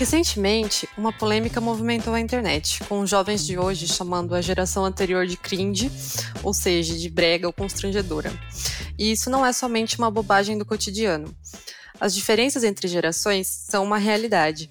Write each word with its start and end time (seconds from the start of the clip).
Recentemente, 0.00 0.88
uma 0.96 1.12
polêmica 1.12 1.60
movimentou 1.60 2.14
a 2.14 2.20
internet, 2.20 2.82
com 2.84 3.00
os 3.00 3.10
jovens 3.10 3.44
de 3.44 3.58
hoje 3.58 3.86
chamando 3.86 4.34
a 4.34 4.40
geração 4.40 4.82
anterior 4.82 5.26
de 5.26 5.36
cringe, 5.36 5.92
ou 6.42 6.54
seja, 6.54 6.96
de 6.96 7.10
brega 7.10 7.46
ou 7.46 7.52
constrangedora. 7.52 8.32
E 8.98 9.12
isso 9.12 9.28
não 9.28 9.44
é 9.44 9.52
somente 9.52 9.98
uma 9.98 10.10
bobagem 10.10 10.56
do 10.56 10.64
cotidiano. 10.64 11.36
As 12.00 12.14
diferenças 12.14 12.64
entre 12.64 12.88
gerações 12.88 13.46
são 13.46 13.84
uma 13.84 13.98
realidade. 13.98 14.70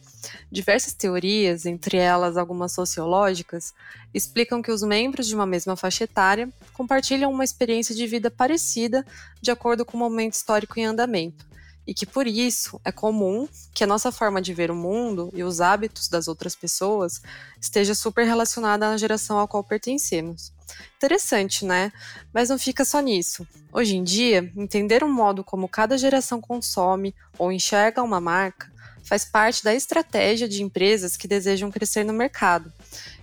Diversas 0.51 0.93
teorias, 0.93 1.67
entre 1.67 1.97
elas 1.97 2.35
algumas 2.35 2.71
sociológicas, 2.71 3.71
explicam 4.11 4.63
que 4.63 4.71
os 4.71 4.81
membros 4.81 5.27
de 5.27 5.35
uma 5.35 5.45
mesma 5.45 5.75
faixa 5.75 6.05
etária 6.05 6.49
compartilham 6.73 7.31
uma 7.31 7.43
experiência 7.43 7.93
de 7.93 8.07
vida 8.07 8.31
parecida 8.31 9.05
de 9.39 9.51
acordo 9.51 9.85
com 9.85 9.95
o 9.95 9.99
momento 9.99 10.33
histórico 10.33 10.79
em 10.79 10.85
andamento 10.85 11.48
e 11.89 11.93
que 11.95 12.05
por 12.05 12.27
isso 12.27 12.79
é 12.85 12.91
comum 12.91 13.49
que 13.73 13.83
a 13.83 13.87
nossa 13.87 14.11
forma 14.11 14.39
de 14.39 14.53
ver 14.53 14.69
o 14.69 14.75
mundo 14.75 15.31
e 15.33 15.41
os 15.41 15.59
hábitos 15.59 16.07
das 16.07 16.27
outras 16.27 16.55
pessoas 16.55 17.19
esteja 17.59 17.95
super 17.95 18.27
relacionada 18.27 18.87
à 18.87 18.95
geração 18.95 19.39
à 19.39 19.47
qual 19.47 19.63
pertencemos. 19.63 20.53
Interessante, 20.97 21.65
né? 21.65 21.91
Mas 22.31 22.49
não 22.49 22.59
fica 22.59 22.85
só 22.85 22.99
nisso. 22.99 23.47
Hoje 23.73 23.97
em 23.97 24.03
dia, 24.03 24.51
entender 24.55 25.03
o 25.03 25.09
modo 25.09 25.43
como 25.43 25.67
cada 25.67 25.97
geração 25.97 26.39
consome 26.39 27.15
ou 27.39 27.51
enxerga 27.51 28.03
uma 28.03 28.21
marca 28.21 28.71
faz 29.03 29.25
parte 29.25 29.63
da 29.63 29.73
estratégia 29.73 30.47
de 30.47 30.61
empresas 30.61 31.17
que 31.17 31.27
desejam 31.27 31.71
crescer 31.71 32.03
no 32.03 32.13
mercado, 32.13 32.71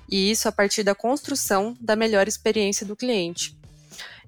e 0.09 0.29
isso 0.29 0.49
a 0.49 0.53
partir 0.53 0.83
da 0.83 0.93
construção 0.93 1.77
da 1.81 1.95
melhor 1.95 2.27
experiência 2.27 2.85
do 2.85 2.97
cliente. 2.97 3.57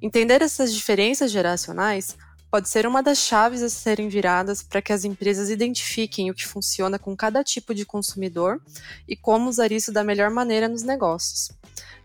Entender 0.01 0.43
essas 0.43 0.73
diferenças 0.73 1.33
geracionais 1.33 2.17
pode 2.51 2.69
ser 2.69 2.87
uma 2.87 3.03
das 3.03 3.19
chaves 3.19 3.63
a 3.63 3.69
serem 3.69 4.09
viradas 4.09 4.63
para 4.63 4.81
que 4.81 4.93
as 4.93 5.05
empresas 5.05 5.51
identifiquem 5.51 6.31
o 6.31 6.35
que 6.35 6.47
funciona 6.47 6.99
com 6.99 7.17
cada 7.17 7.45
tipo 7.45 7.75
de 7.75 7.85
consumidor 7.85 8.61
e 9.07 9.15
como 9.15 9.49
usar 9.51 9.71
isso 9.71 9.93
da 9.93 10.03
melhor 10.03 10.31
maneira 10.31 10.69
nos 10.69 10.83
negócios. 10.83 11.51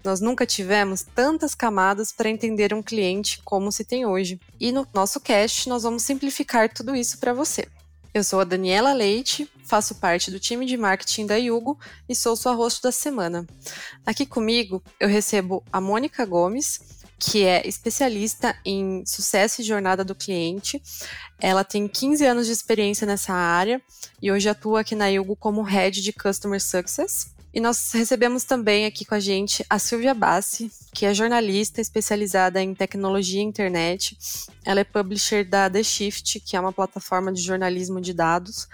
Nós 0.04 0.20
nunca 0.20 0.46
tivemos 0.46 1.02
tantas 1.02 1.56
camadas 1.56 2.12
para 2.12 2.30
entender 2.30 2.74
um 2.74 2.84
cliente 2.84 3.42
como 3.46 3.72
se 3.72 3.86
tem 3.86 4.06
hoje. 4.06 4.40
E 4.60 4.72
no 4.72 4.86
nosso 4.94 5.20
cast, 5.20 5.70
nós 5.70 5.84
vamos 5.84 6.04
simplificar 6.04 6.74
tudo 6.74 6.94
isso 6.94 7.18
para 7.20 7.34
você. 7.34 7.68
Eu 8.14 8.24
sou 8.24 8.42
a 8.42 8.44
Daniela 8.44 8.94
Leite, 8.94 9.50
faço 9.66 9.96
parte 9.96 10.30
do 10.30 10.40
time 10.40 10.66
de 10.66 10.78
marketing 10.78 11.26
da 11.26 11.36
Yugo 11.36 11.80
e 12.08 12.14
sou 12.14 12.36
sua 12.36 12.54
host 12.54 12.82
da 12.84 12.92
semana. 12.92 13.48
Aqui 14.06 14.26
comigo 14.26 14.84
eu 15.00 15.08
recebo 15.08 15.64
a 15.72 15.82
Mônica 15.82 16.24
Gomes, 16.26 16.80
que 17.26 17.46
é 17.46 17.66
especialista 17.66 18.54
em 18.66 19.06
sucesso 19.06 19.62
e 19.62 19.64
jornada 19.64 20.04
do 20.04 20.14
cliente. 20.14 20.82
Ela 21.40 21.64
tem 21.64 21.88
15 21.88 22.26
anos 22.26 22.48
de 22.48 22.52
experiência 22.52 23.08
nessa 23.08 23.34
área 23.34 23.82
e 24.22 24.30
hoje 24.30 24.50
atua 24.50 24.82
aqui 24.82 24.94
na 24.94 25.08
Yugo 25.08 25.36
como 25.36 25.62
Head 25.62 26.02
de 26.02 26.12
Customer 26.12 26.62
Success. 26.62 27.34
E 27.54 27.62
nós 27.62 27.92
recebemos 27.94 28.44
também 28.44 28.86
aqui 28.86 29.06
com 29.06 29.16
a 29.16 29.20
gente 29.20 29.64
a 29.70 29.80
Silvia 29.80 30.14
Bassi, 30.14 30.70
que 30.94 31.06
é 31.06 31.14
jornalista 31.14 31.80
especializada 31.80 32.62
em 32.62 32.74
tecnologia 32.74 33.40
e 33.40 33.44
internet. 33.44 34.18
Ela 34.66 34.82
é 34.82 34.84
publisher 34.84 35.46
da 35.46 35.70
The 35.70 35.84
Shift, 35.84 36.40
que 36.42 36.58
é 36.58 36.60
uma 36.60 36.74
plataforma 36.74 37.32
de 37.32 37.42
jornalismo 37.42 38.02
de 38.02 38.12
dados. 38.12 38.68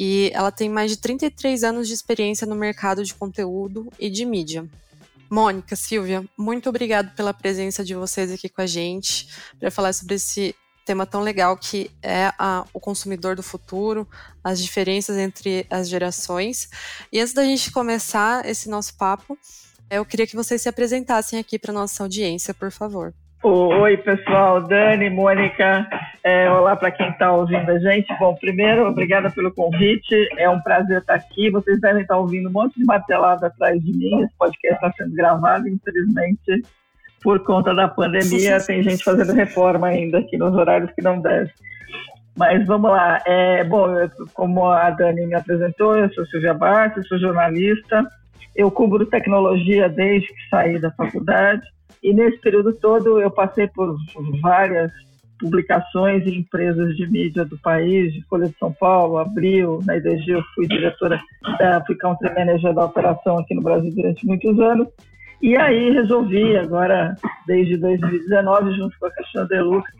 E 0.00 0.32
ela 0.34 0.50
tem 0.50 0.68
mais 0.68 0.90
de 0.90 0.96
33 0.96 1.62
anos 1.62 1.86
de 1.86 1.94
experiência 1.94 2.46
no 2.46 2.56
mercado 2.56 3.04
de 3.04 3.14
conteúdo 3.14 3.88
e 4.00 4.10
de 4.10 4.24
mídia. 4.24 4.68
Mônica, 5.34 5.74
Silvia, 5.74 6.24
muito 6.38 6.68
obrigado 6.68 7.12
pela 7.16 7.34
presença 7.34 7.84
de 7.84 7.92
vocês 7.92 8.30
aqui 8.30 8.48
com 8.48 8.62
a 8.62 8.66
gente 8.68 9.28
para 9.58 9.68
falar 9.68 9.92
sobre 9.92 10.14
esse 10.14 10.54
tema 10.86 11.04
tão 11.04 11.22
legal 11.22 11.56
que 11.56 11.90
é 12.00 12.32
a, 12.38 12.64
o 12.72 12.78
consumidor 12.78 13.34
do 13.34 13.42
futuro, 13.42 14.08
as 14.44 14.62
diferenças 14.62 15.16
entre 15.16 15.66
as 15.68 15.88
gerações. 15.88 16.68
E 17.10 17.18
antes 17.18 17.34
da 17.34 17.42
gente 17.42 17.72
começar 17.72 18.46
esse 18.48 18.68
nosso 18.68 18.96
papo, 18.96 19.36
eu 19.90 20.04
queria 20.04 20.24
que 20.24 20.36
vocês 20.36 20.62
se 20.62 20.68
apresentassem 20.68 21.36
aqui 21.40 21.58
para 21.58 21.72
nossa 21.72 22.04
audiência, 22.04 22.54
por 22.54 22.70
favor. 22.70 23.12
Oi, 23.46 23.98
pessoal, 23.98 24.62
Dani, 24.62 25.10
Mônica, 25.10 25.86
é, 26.24 26.50
olá 26.50 26.74
para 26.74 26.90
quem 26.90 27.10
está 27.10 27.30
ouvindo 27.30 27.70
a 27.70 27.78
gente. 27.78 28.06
Bom, 28.18 28.34
primeiro, 28.36 28.88
obrigada 28.88 29.28
pelo 29.28 29.52
convite, 29.52 30.26
é 30.38 30.48
um 30.48 30.62
prazer 30.62 31.00
estar 31.00 31.16
aqui. 31.16 31.50
Vocês 31.50 31.78
devem 31.78 32.00
estar 32.00 32.16
ouvindo 32.16 32.48
um 32.48 32.52
monte 32.52 32.78
de 32.78 32.86
martelada 32.86 33.48
atrás 33.48 33.78
de 33.84 33.92
mim, 33.92 34.22
esse 34.22 34.32
podcast 34.38 34.76
está 34.76 34.90
sendo 34.96 35.14
gravado, 35.14 35.68
infelizmente, 35.68 36.62
por 37.22 37.38
conta 37.44 37.74
da 37.74 37.86
pandemia, 37.86 38.58
tem 38.64 38.82
gente 38.82 39.04
fazendo 39.04 39.34
reforma 39.34 39.88
ainda 39.88 40.20
aqui 40.20 40.38
nos 40.38 40.54
horários 40.54 40.90
que 40.92 41.02
não 41.02 41.20
deve. 41.20 41.50
Mas 42.34 42.66
vamos 42.66 42.90
lá, 42.90 43.20
é, 43.26 43.62
bom, 43.62 43.88
como 44.32 44.70
a 44.70 44.88
Dani 44.88 45.26
me 45.26 45.34
apresentou, 45.34 45.98
eu 45.98 46.10
sou 46.14 46.24
Silvia 46.28 46.54
Bartos, 46.54 47.06
sou 47.06 47.18
jornalista, 47.18 48.06
eu 48.56 48.70
cubro 48.70 49.04
tecnologia 49.04 49.86
desde 49.86 50.28
que 50.28 50.48
saí 50.48 50.78
da 50.78 50.90
faculdade, 50.92 51.73
e 52.04 52.12
nesse 52.12 52.38
período 52.38 52.74
todo 52.74 53.18
eu 53.18 53.30
passei 53.30 53.66
por 53.66 53.96
várias 54.42 54.92
publicações 55.40 56.24
e 56.26 56.38
empresas 56.38 56.94
de 56.96 57.10
mídia 57.10 57.46
do 57.46 57.58
país, 57.58 58.12
de 58.12 58.22
Folha 58.26 58.46
de 58.46 58.56
São 58.58 58.70
Paulo, 58.72 59.16
Abril, 59.16 59.80
na 59.86 59.96
IDG 59.96 60.32
eu 60.32 60.42
fui 60.54 60.68
diretora 60.68 61.18
da, 61.58 61.82
fui 61.86 61.96
country 61.96 62.32
manager 62.34 62.74
da 62.74 62.84
operação 62.84 63.38
aqui 63.38 63.54
no 63.54 63.62
Brasil 63.62 63.90
durante 63.94 64.26
muitos 64.26 64.60
anos. 64.60 64.86
E 65.40 65.56
aí 65.56 65.90
resolvi, 65.92 66.56
agora, 66.56 67.16
desde 67.46 67.78
2019, 67.78 68.72
junto 68.76 68.98
com 68.98 69.06
a 69.06 69.10
Caixinha 69.10 69.44
Deluxe 69.46 69.92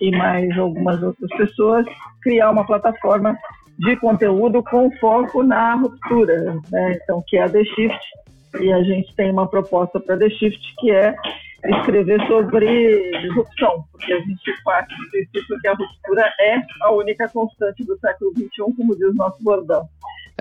e 0.00 0.10
mais 0.16 0.56
algumas 0.56 1.02
outras 1.02 1.30
pessoas, 1.36 1.84
criar 2.22 2.50
uma 2.50 2.66
plataforma 2.66 3.36
de 3.78 3.96
conteúdo 3.96 4.62
com 4.62 4.90
foco 4.98 5.42
na 5.42 5.74
ruptura, 5.74 6.56
né? 6.70 6.98
então 7.02 7.22
que 7.26 7.36
é 7.36 7.42
a 7.42 7.48
The 7.48 7.64
Shift, 7.64 8.00
e 8.60 8.72
a 8.72 8.82
gente 8.82 9.14
tem 9.14 9.30
uma 9.30 9.46
proposta 9.46 9.98
para 10.00 10.18
The 10.18 10.30
Shift 10.30 10.74
que 10.78 10.90
é 10.90 11.14
escrever 11.64 12.20
sobre 12.26 13.20
disrupção, 13.20 13.84
porque 13.92 14.12
a 14.12 14.18
gente 14.18 14.62
parte 14.64 14.94
do 14.96 15.10
princípio 15.10 15.60
que 15.60 15.68
a 15.68 15.74
ruptura 15.74 16.32
é 16.40 16.56
a 16.82 16.92
única 16.92 17.28
constante 17.28 17.84
do 17.84 17.96
século 17.98 18.32
XXI, 18.32 18.76
como 18.76 18.96
diz 18.96 19.14
nosso 19.14 19.42
bordão. 19.42 19.88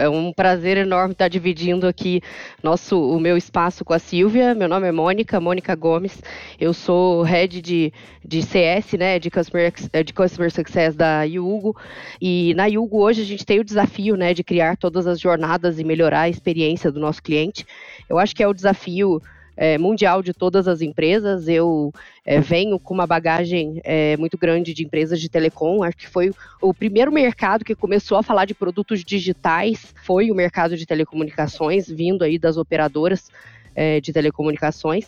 É 0.01 0.09
um 0.09 0.33
prazer 0.33 0.77
enorme 0.77 1.11
estar 1.11 1.27
dividindo 1.27 1.85
aqui 1.85 2.23
nosso, 2.63 2.99
o 2.99 3.19
meu 3.19 3.37
espaço 3.37 3.85
com 3.85 3.93
a 3.93 3.99
Silvia. 3.99 4.55
Meu 4.55 4.67
nome 4.67 4.87
é 4.87 4.91
Mônica, 4.91 5.39
Mônica 5.39 5.75
Gomes. 5.75 6.23
Eu 6.59 6.73
sou 6.73 7.21
head 7.21 7.61
de, 7.61 7.93
de 8.25 8.41
CS, 8.41 8.93
né, 8.93 9.19
de 9.19 9.29
Customer, 9.29 9.71
de 10.03 10.11
Customer 10.11 10.51
Success 10.51 10.95
da 10.95 11.21
Yugo. 11.21 11.77
E 12.19 12.51
na 12.55 12.65
Yugo 12.65 12.99
hoje 12.99 13.21
a 13.21 13.25
gente 13.25 13.45
tem 13.45 13.59
o 13.59 13.63
desafio, 13.63 14.15
né, 14.15 14.33
de 14.33 14.43
criar 14.43 14.75
todas 14.75 15.05
as 15.05 15.19
jornadas 15.19 15.77
e 15.77 15.83
melhorar 15.83 16.21
a 16.21 16.29
experiência 16.29 16.91
do 16.91 16.99
nosso 16.99 17.21
cliente. 17.21 17.63
Eu 18.09 18.17
acho 18.17 18.35
que 18.35 18.41
é 18.41 18.47
o 18.47 18.55
desafio 18.55 19.21
é, 19.55 19.77
mundial 19.77 20.21
de 20.21 20.33
todas 20.33 20.67
as 20.67 20.81
empresas. 20.81 21.47
Eu 21.47 21.93
é, 22.25 22.39
venho 22.39 22.79
com 22.79 22.93
uma 22.93 23.07
bagagem 23.07 23.81
é, 23.83 24.17
muito 24.17 24.37
grande 24.37 24.73
de 24.73 24.83
empresas 24.83 25.19
de 25.19 25.29
telecom. 25.29 25.83
Acho 25.83 25.97
que 25.97 26.07
foi 26.07 26.31
o 26.61 26.73
primeiro 26.73 27.11
mercado 27.11 27.65
que 27.65 27.75
começou 27.75 28.17
a 28.17 28.23
falar 28.23 28.45
de 28.45 28.53
produtos 28.53 29.03
digitais, 29.03 29.93
foi 30.03 30.31
o 30.31 30.35
mercado 30.35 30.77
de 30.77 30.85
telecomunicações, 30.85 31.87
vindo 31.87 32.23
aí 32.23 32.37
das 32.37 32.57
operadoras 32.57 33.29
é, 33.75 33.99
de 33.99 34.11
telecomunicações. 34.11 35.05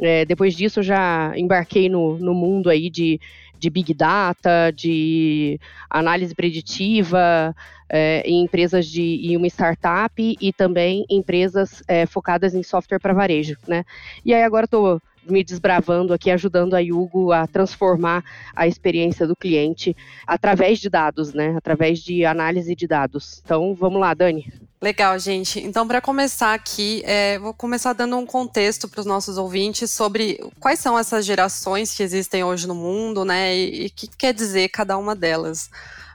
É, 0.00 0.24
depois 0.24 0.54
disso, 0.54 0.82
já 0.82 1.32
embarquei 1.36 1.88
no, 1.88 2.18
no 2.18 2.34
mundo 2.34 2.68
aí 2.68 2.90
de, 2.90 3.20
de 3.64 3.70
Big 3.70 3.94
Data, 3.94 4.70
de 4.70 5.58
análise 5.88 6.34
preditiva, 6.34 7.56
é, 7.88 8.22
em 8.26 8.42
empresas 8.42 8.86
de 8.86 9.26
em 9.26 9.36
uma 9.38 9.46
startup 9.46 10.12
e 10.18 10.52
também 10.52 11.06
empresas 11.08 11.82
é, 11.88 12.04
focadas 12.04 12.54
em 12.54 12.62
software 12.62 12.98
para 12.98 13.14
varejo, 13.14 13.56
né? 13.66 13.84
E 14.22 14.34
aí 14.34 14.42
agora 14.42 14.66
estou 14.66 15.00
me 15.26 15.42
desbravando 15.42 16.12
aqui, 16.12 16.30
ajudando 16.30 16.74
a 16.74 16.80
Yugo 16.80 17.32
a 17.32 17.46
transformar 17.46 18.22
a 18.54 18.66
experiência 18.66 19.26
do 19.26 19.34
cliente 19.34 19.96
através 20.26 20.78
de 20.78 20.90
dados, 20.90 21.32
né? 21.32 21.54
Através 21.56 22.00
de 22.00 22.26
análise 22.26 22.74
de 22.74 22.86
dados. 22.86 23.40
Então, 23.42 23.74
vamos 23.74 23.98
lá, 23.98 24.12
Dani. 24.12 24.52
Legal, 24.84 25.18
gente. 25.18 25.60
Então, 25.60 25.88
para 25.88 25.98
começar 25.98 26.52
aqui, 26.52 27.02
é, 27.06 27.38
vou 27.38 27.54
começar 27.54 27.94
dando 27.94 28.18
um 28.18 28.26
contexto 28.26 28.86
para 28.86 29.00
os 29.00 29.06
nossos 29.06 29.38
ouvintes 29.38 29.90
sobre 29.90 30.38
quais 30.60 30.78
são 30.78 30.98
essas 30.98 31.24
gerações 31.24 31.94
que 31.94 32.02
existem 32.02 32.44
hoje 32.44 32.68
no 32.68 32.74
mundo, 32.74 33.24
né? 33.24 33.56
E 33.56 33.86
o 33.86 33.90
que 33.90 34.06
quer 34.06 34.34
dizer 34.34 34.68
cada 34.68 34.98
uma 34.98 35.16
delas. 35.16 35.70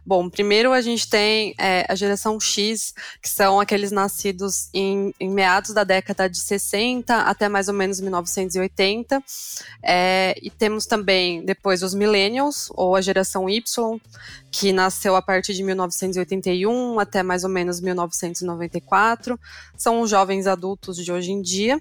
Bom, 0.09 0.27
primeiro 0.27 0.73
a 0.73 0.81
gente 0.81 1.07
tem 1.07 1.53
é, 1.55 1.85
a 1.87 1.93
geração 1.93 2.39
X, 2.39 2.95
que 3.21 3.29
são 3.29 3.59
aqueles 3.59 3.91
nascidos 3.91 4.67
em, 4.73 5.13
em, 5.19 5.29
meados 5.29 5.71
da 5.71 5.83
década 5.83 6.27
de 6.27 6.39
60 6.39 7.15
até 7.15 7.47
mais 7.47 7.67
ou 7.67 7.75
menos 7.75 8.01
1980. 8.01 9.23
É, 9.83 10.33
e 10.41 10.49
temos 10.49 10.87
também 10.87 11.45
depois 11.45 11.83
os 11.83 11.93
Millennials, 11.93 12.71
ou 12.73 12.95
a 12.95 13.01
geração 13.01 13.47
Y, 13.47 14.01
que 14.49 14.73
nasceu 14.73 15.15
a 15.15 15.21
partir 15.21 15.53
de 15.53 15.61
1981 15.61 16.99
até 16.99 17.21
mais 17.21 17.43
ou 17.43 17.49
menos 17.51 17.79
1994. 17.79 19.39
São 19.77 20.01
os 20.01 20.09
jovens 20.09 20.47
adultos 20.47 20.97
de 20.97 21.11
hoje 21.11 21.31
em 21.31 21.39
dia. 21.39 21.79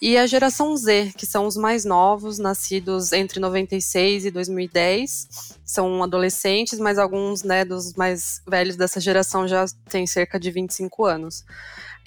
E 0.00 0.16
a 0.16 0.26
geração 0.26 0.74
Z, 0.74 1.12
que 1.18 1.26
são 1.26 1.46
os 1.46 1.56
mais 1.56 1.84
novos, 1.84 2.38
nascidos 2.38 3.12
entre 3.12 3.38
96 3.38 4.24
e 4.24 4.30
2010. 4.30 5.57
São 5.68 6.02
adolescentes, 6.02 6.78
mas 6.78 6.98
alguns 6.98 7.42
né, 7.42 7.62
dos 7.62 7.92
mais 7.92 8.40
velhos 8.48 8.74
dessa 8.74 8.98
geração 8.98 9.46
já 9.46 9.66
tem 9.90 10.06
cerca 10.06 10.40
de 10.40 10.50
25 10.50 11.04
anos. 11.04 11.44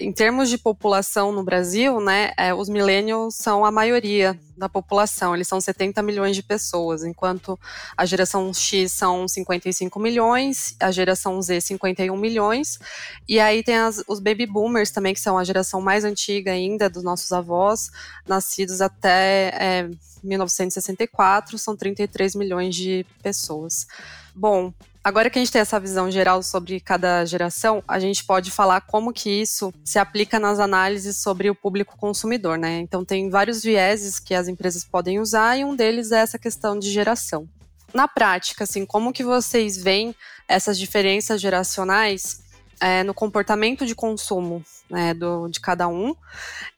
Em 0.02 0.10
termos 0.10 0.50
de 0.50 0.58
população 0.58 1.30
no 1.30 1.44
Brasil, 1.44 2.00
né, 2.00 2.32
é, 2.36 2.52
os 2.52 2.68
millennials 2.68 3.36
são 3.36 3.64
a 3.64 3.70
maioria 3.70 4.36
da 4.56 4.68
população, 4.68 5.32
eles 5.32 5.46
são 5.46 5.60
70 5.60 6.02
milhões 6.02 6.34
de 6.34 6.42
pessoas, 6.42 7.04
enquanto 7.04 7.56
a 7.96 8.04
geração 8.04 8.52
X 8.52 8.90
são 8.90 9.28
55 9.28 10.00
milhões, 10.00 10.74
a 10.80 10.90
geração 10.90 11.40
Z 11.40 11.60
51 11.60 12.16
milhões, 12.16 12.80
e 13.28 13.38
aí 13.38 13.62
tem 13.62 13.76
as, 13.76 14.02
os 14.08 14.18
baby 14.18 14.44
boomers 14.44 14.90
também, 14.90 15.14
que 15.14 15.20
são 15.20 15.38
a 15.38 15.44
geração 15.44 15.80
mais 15.80 16.04
antiga 16.04 16.50
ainda 16.50 16.90
dos 16.90 17.04
nossos 17.04 17.30
avós, 17.30 17.88
nascidos 18.26 18.80
até 18.80 19.52
é, 19.54 19.90
1964, 20.24 21.56
são 21.58 21.76
33 21.76 22.34
milhões 22.34 22.74
de 22.74 23.06
pessoas. 23.22 23.86
Bom, 24.34 24.72
Agora 25.04 25.28
que 25.28 25.36
a 25.36 25.42
gente 25.42 25.50
tem 25.50 25.60
essa 25.60 25.80
visão 25.80 26.08
geral 26.10 26.44
sobre 26.44 26.78
cada 26.78 27.24
geração, 27.24 27.82
a 27.88 27.98
gente 27.98 28.24
pode 28.24 28.52
falar 28.52 28.82
como 28.82 29.12
que 29.12 29.28
isso 29.28 29.74
se 29.84 29.98
aplica 29.98 30.38
nas 30.38 30.60
análises 30.60 31.16
sobre 31.16 31.50
o 31.50 31.56
público 31.56 31.96
consumidor, 31.96 32.56
né? 32.56 32.78
Então 32.78 33.04
tem 33.04 33.28
vários 33.28 33.64
vieses 33.64 34.20
que 34.20 34.32
as 34.32 34.46
empresas 34.46 34.84
podem 34.84 35.18
usar 35.18 35.56
e 35.56 35.64
um 35.64 35.74
deles 35.74 36.12
é 36.12 36.20
essa 36.20 36.38
questão 36.38 36.78
de 36.78 36.88
geração. 36.88 37.48
Na 37.92 38.06
prática, 38.06 38.62
assim, 38.62 38.86
como 38.86 39.12
que 39.12 39.24
vocês 39.24 39.76
veem 39.76 40.14
essas 40.46 40.78
diferenças 40.78 41.40
geracionais 41.40 42.40
é, 42.80 43.02
no 43.02 43.12
comportamento 43.12 43.84
de 43.84 43.96
consumo 43.96 44.64
né, 44.92 45.14
do, 45.14 45.48
de 45.48 45.58
cada 45.58 45.88
um 45.88 46.14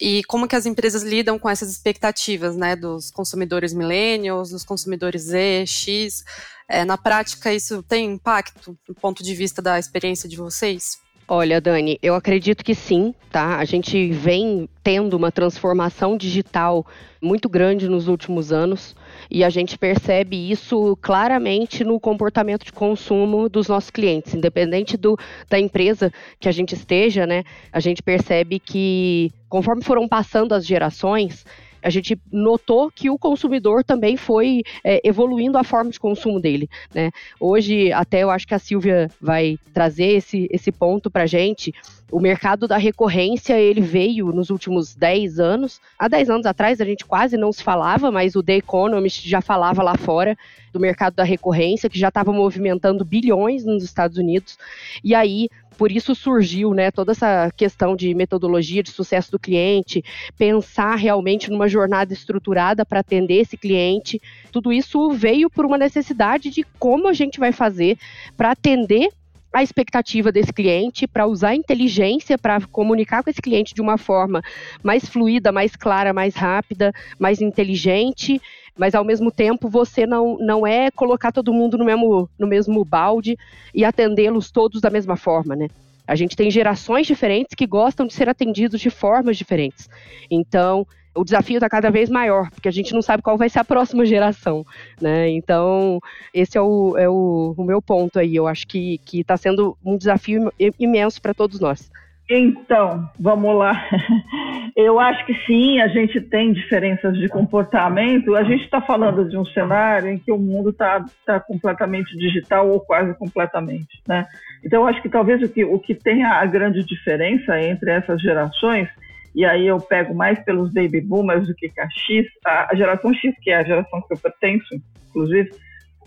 e 0.01 0.23
como 0.25 0.47
que 0.47 0.55
as 0.55 0.67
empresas 0.67 1.03
lidam 1.03 1.37
com 1.37 1.51
essas 1.51 1.69
expectativas 1.69 2.57
né, 2.57 2.77
dos 2.77 3.11
consumidores 3.11 3.75
millennials, 3.75 4.51
dos 4.51 4.65
consumidores 4.65 5.23
Z, 5.23 5.67
X, 5.67 6.25
é, 6.69 6.85
na 6.85 6.97
prática, 6.97 7.53
isso 7.53 7.83
tem 7.83 8.13
impacto 8.13 8.79
do 8.87 8.95
ponto 8.95 9.23
de 9.23 9.35
vista 9.35 9.61
da 9.61 9.79
experiência 9.79 10.29
de 10.29 10.37
vocês? 10.37 11.04
Olha, 11.27 11.59
Dani, 11.59 11.99
eu 12.03 12.15
acredito 12.15 12.63
que 12.63 12.75
sim, 12.75 13.15
tá? 13.31 13.57
A 13.57 13.65
gente 13.65 14.11
vem 14.11 14.69
tendo 14.83 15.17
uma 15.17 15.33
transformação 15.33 16.19
digital 16.19 16.87
muito 17.21 17.49
grande 17.49 17.89
nos 17.89 18.09
últimos 18.09 18.53
anos 18.53 18.95
e 19.31 19.43
a 19.43 19.49
gente 19.49 19.79
percebe 19.79 20.51
isso 20.51 20.99
claramente 21.01 21.83
no 21.83 21.99
comportamento 21.99 22.67
de 22.67 22.73
consumo 22.73 23.49
dos 23.49 23.69
nossos 23.69 23.89
clientes, 23.89 24.35
independente 24.35 24.99
do, 24.99 25.19
da 25.49 25.59
empresa 25.59 26.13
que 26.39 26.47
a 26.47 26.53
gente 26.53 26.75
esteja, 26.75 27.27
né? 27.27 27.43
A 27.73 27.81
gente 27.81 28.03
percebe 28.03 28.59
que 28.59 29.33
conforme 29.49 29.83
foram 29.83 30.07
passando 30.07 30.53
as 30.53 30.67
gerações, 30.67 31.47
a 31.85 31.91
gente 31.91 32.19
notou 32.33 32.91
que 32.91 33.11
o 33.11 33.19
consumidor 33.19 33.85
também 33.85 34.17
foi 34.17 34.63
é, 34.83 35.01
evoluindo 35.05 35.59
a 35.59 35.63
forma 35.63 35.91
de 35.91 36.01
consumo 36.01 36.41
dele. 36.41 36.69
Né? 36.95 37.11
Hoje, 37.39 37.93
até 37.93 38.23
eu 38.23 38.31
acho 38.31 38.47
que 38.47 38.55
a 38.55 38.59
Silvia 38.59 39.11
vai 39.21 39.59
trazer 39.75 40.17
esse, 40.17 40.49
esse 40.51 40.73
ponto 40.73 41.11
para 41.11 41.25
a 41.25 41.27
gente. 41.27 41.75
O 42.15 42.21
mercado 42.21 42.69
da 42.69 42.77
recorrência, 42.77 43.59
ele 43.59 43.81
veio 43.81 44.27
nos 44.27 44.49
últimos 44.49 44.95
10 44.95 45.41
anos. 45.41 45.81
Há 45.99 46.07
10 46.07 46.31
anos 46.31 46.47
atrás, 46.47 46.81
a 46.81 46.85
gente 46.85 47.05
quase 47.05 47.37
não 47.37 47.53
se 47.53 47.61
falava, 47.61 48.09
mas 48.13 48.37
o 48.37 48.43
The 48.43 48.59
Economist 48.59 49.29
já 49.29 49.41
falava 49.41 49.83
lá 49.83 49.97
fora 49.97 50.39
do 50.73 50.79
mercado 50.79 51.15
da 51.15 51.25
recorrência, 51.25 51.91
que 51.91 51.99
já 51.99 52.07
estava 52.07 52.33
movimentando 52.33 53.05
bilhões 53.05 53.65
nos 53.65 53.83
Estados 53.83 54.17
Unidos. 54.17 54.57
E 55.03 55.13
aí, 55.13 55.49
por 55.77 55.91
isso 55.91 56.15
surgiu 56.15 56.73
né, 56.73 56.93
toda 56.93 57.11
essa 57.11 57.51
questão 57.57 57.97
de 57.97 58.15
metodologia 58.15 58.81
de 58.81 58.93
sucesso 58.93 59.33
do 59.33 59.39
cliente, 59.39 60.01
pensar 60.39 60.95
realmente 60.95 61.51
numa 61.51 61.67
jornada 61.67 62.13
estruturada 62.13 62.87
para 62.87 63.01
atender 63.01 63.41
esse 63.41 63.57
cliente. 63.57 64.23
Tudo 64.53 64.73
isso 64.73 65.11
veio 65.11 65.51
por 65.51 65.67
uma 65.67 65.77
necessidade 65.77 66.49
de 66.49 66.65
como 66.79 67.09
a 67.09 67.13
gente 67.13 67.41
vai 67.41 67.51
fazer 67.51 67.99
para 68.37 68.53
atender 68.53 69.09
a 69.55 69.63
expectativa 69.63 70.33
desse 70.33 70.53
cliente, 70.53 71.07
para 71.07 71.27
usar 71.27 71.51
a 71.51 71.55
inteligência 71.55 72.37
para 72.37 72.61
comunicar 72.67 73.23
com 73.23 73.31
esse 73.31 73.41
cliente 73.41 73.73
de 73.73 73.81
uma 73.81 73.97
forma 73.97 74.43
mais 74.83 75.09
fluida, 75.09 75.53
mais 75.53 75.77
clara, 75.77 76.13
mais 76.13 76.35
rápida, 76.35 76.93
mais 77.19 77.41
inteligente 77.41 78.41
mas 78.77 78.95
ao 78.95 79.05
mesmo 79.05 79.31
tempo 79.31 79.69
você 79.69 80.07
não, 80.07 80.37
não 80.39 80.67
é 80.67 80.91
colocar 80.91 81.31
todo 81.31 81.53
mundo 81.53 81.79
no 81.79 81.85
mesmo, 81.85 82.29
no 82.39 82.47
mesmo 82.47 82.85
balde 82.85 83.39
e 83.73 83.85
atendê-los 83.85 84.51
todos 84.51 84.81
da 84.81 84.91
mesma 84.91 85.17
forma, 85.17 85.55
né? 85.55 85.69
A 86.07 86.15
gente 86.15 86.37
tem 86.37 86.51
gerações 86.51 87.07
diferentes 87.07 87.55
que 87.55 87.67
gostam 87.67 88.07
de 88.07 88.13
ser 88.13 88.29
atendidos 88.29 88.81
de 88.81 88.91
formas 88.91 89.39
diferentes. 89.39 89.89
Então, 90.31 90.87
o 91.15 91.25
desafio 91.25 91.57
está 91.57 91.69
cada 91.69 91.91
vez 91.91 92.11
maior, 92.11 92.51
porque 92.51 92.69
a 92.69 92.73
gente 92.73 92.93
não 92.93 93.03
sabe 93.03 93.23
qual 93.23 93.39
vai 93.39 93.49
ser 93.49 93.61
a 93.61 93.65
próxima 93.65 94.05
geração, 94.05 94.65
né? 95.01 95.29
Então, 95.31 96.01
esse 96.33 96.59
é 96.59 96.61
o, 96.61 96.97
é 96.99 97.09
o, 97.09 97.55
o 97.57 97.65
meu 97.65 97.81
ponto 97.81 98.19
aí. 98.19 98.35
Eu 98.35 98.47
acho 98.47 98.67
que 98.67 99.01
está 99.13 99.37
sendo 99.37 99.77
um 99.85 99.97
desafio 99.97 100.53
imenso 100.79 101.21
para 101.21 101.35
todos 101.35 101.61
nós. 101.61 101.91
Então, 102.29 103.09
vamos 103.21 103.55
lá. 103.57 103.87
Eu 104.75 104.99
acho 104.99 105.25
que 105.27 105.35
sim, 105.47 105.81
a 105.81 105.89
gente 105.89 106.21
tem 106.21 106.53
diferenças 106.53 107.17
de 107.17 107.29
comportamento. 107.29 108.35
A 108.35 108.43
gente 108.43 108.65
está 108.65 108.81
falando 108.81 109.29
de 109.29 109.37
um 109.37 109.45
cenário 109.45 110.09
em 110.09 110.19
que 110.19 110.33
o 110.33 110.39
mundo 110.39 110.71
está 110.71 111.05
tá 111.25 111.39
completamente 111.39 112.17
digital 112.17 112.69
ou 112.69 112.81
quase 112.81 113.15
completamente, 113.15 114.03
né? 114.09 114.27
Então, 114.65 114.83
eu 114.83 114.89
acho 114.89 115.03
que 115.03 115.09
talvez 115.11 115.43
o 115.43 115.49
que, 115.49 115.65
o 115.65 115.79
que 115.79 115.95
tem 115.95 116.25
a 116.25 116.45
grande 116.47 116.83
diferença 116.83 117.61
entre 117.61 117.91
essas 117.91 118.21
gerações, 118.21 118.89
e 119.35 119.45
aí 119.45 119.67
eu 119.67 119.79
pego 119.81 120.15
mais 120.15 120.39
pelos 120.45 120.73
baby 120.73 121.01
boomers 121.01 121.47
do 121.47 121.55
que 121.55 121.73
a 121.79 121.89
X, 121.91 122.27
a 122.45 122.75
geração 122.75 123.13
X, 123.13 123.35
que 123.43 123.51
é 123.51 123.57
a 123.57 123.65
geração 123.65 124.01
que 124.03 124.15
eu 124.15 124.19
pertenço, 124.19 124.75
inclusive, 125.09 125.51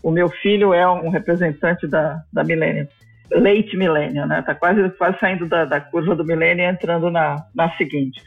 o 0.02 0.12
meu 0.12 0.30
filho 0.30 0.74
é 0.74 0.90
um 0.90 1.10
representante 1.10 1.88
da, 1.88 2.22
da 2.32 2.44
Millennium 2.44 2.88
late 3.32 3.76
millennial, 3.76 4.28
né? 4.28 4.40
Está 4.40 4.56
quase, 4.56 4.90
quase 4.92 5.20
saindo 5.20 5.48
da, 5.48 5.66
da 5.66 5.82
curva 5.82 6.16
do 6.16 6.26
milênio 6.26 6.64
e 6.64 6.70
entrando 6.70 7.12
na, 7.12 7.46
na 7.54 7.70
seguinte. 7.78 8.22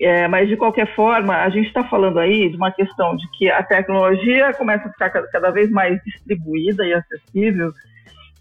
É, 0.00 0.26
mas, 0.26 0.48
de 0.48 0.56
qualquer 0.56 0.92
forma, 0.94 1.36
a 1.36 1.48
gente 1.48 1.68
está 1.68 1.84
falando 1.84 2.18
aí 2.18 2.50
de 2.50 2.56
uma 2.56 2.70
questão 2.70 3.16
de 3.16 3.28
que 3.32 3.48
a 3.50 3.62
tecnologia 3.62 4.52
começa 4.54 4.88
a 4.88 4.92
ficar 4.92 5.10
cada 5.10 5.50
vez 5.50 5.70
mais 5.70 5.98
distribuída 6.04 6.84
e 6.84 6.92
acessível 6.92 7.72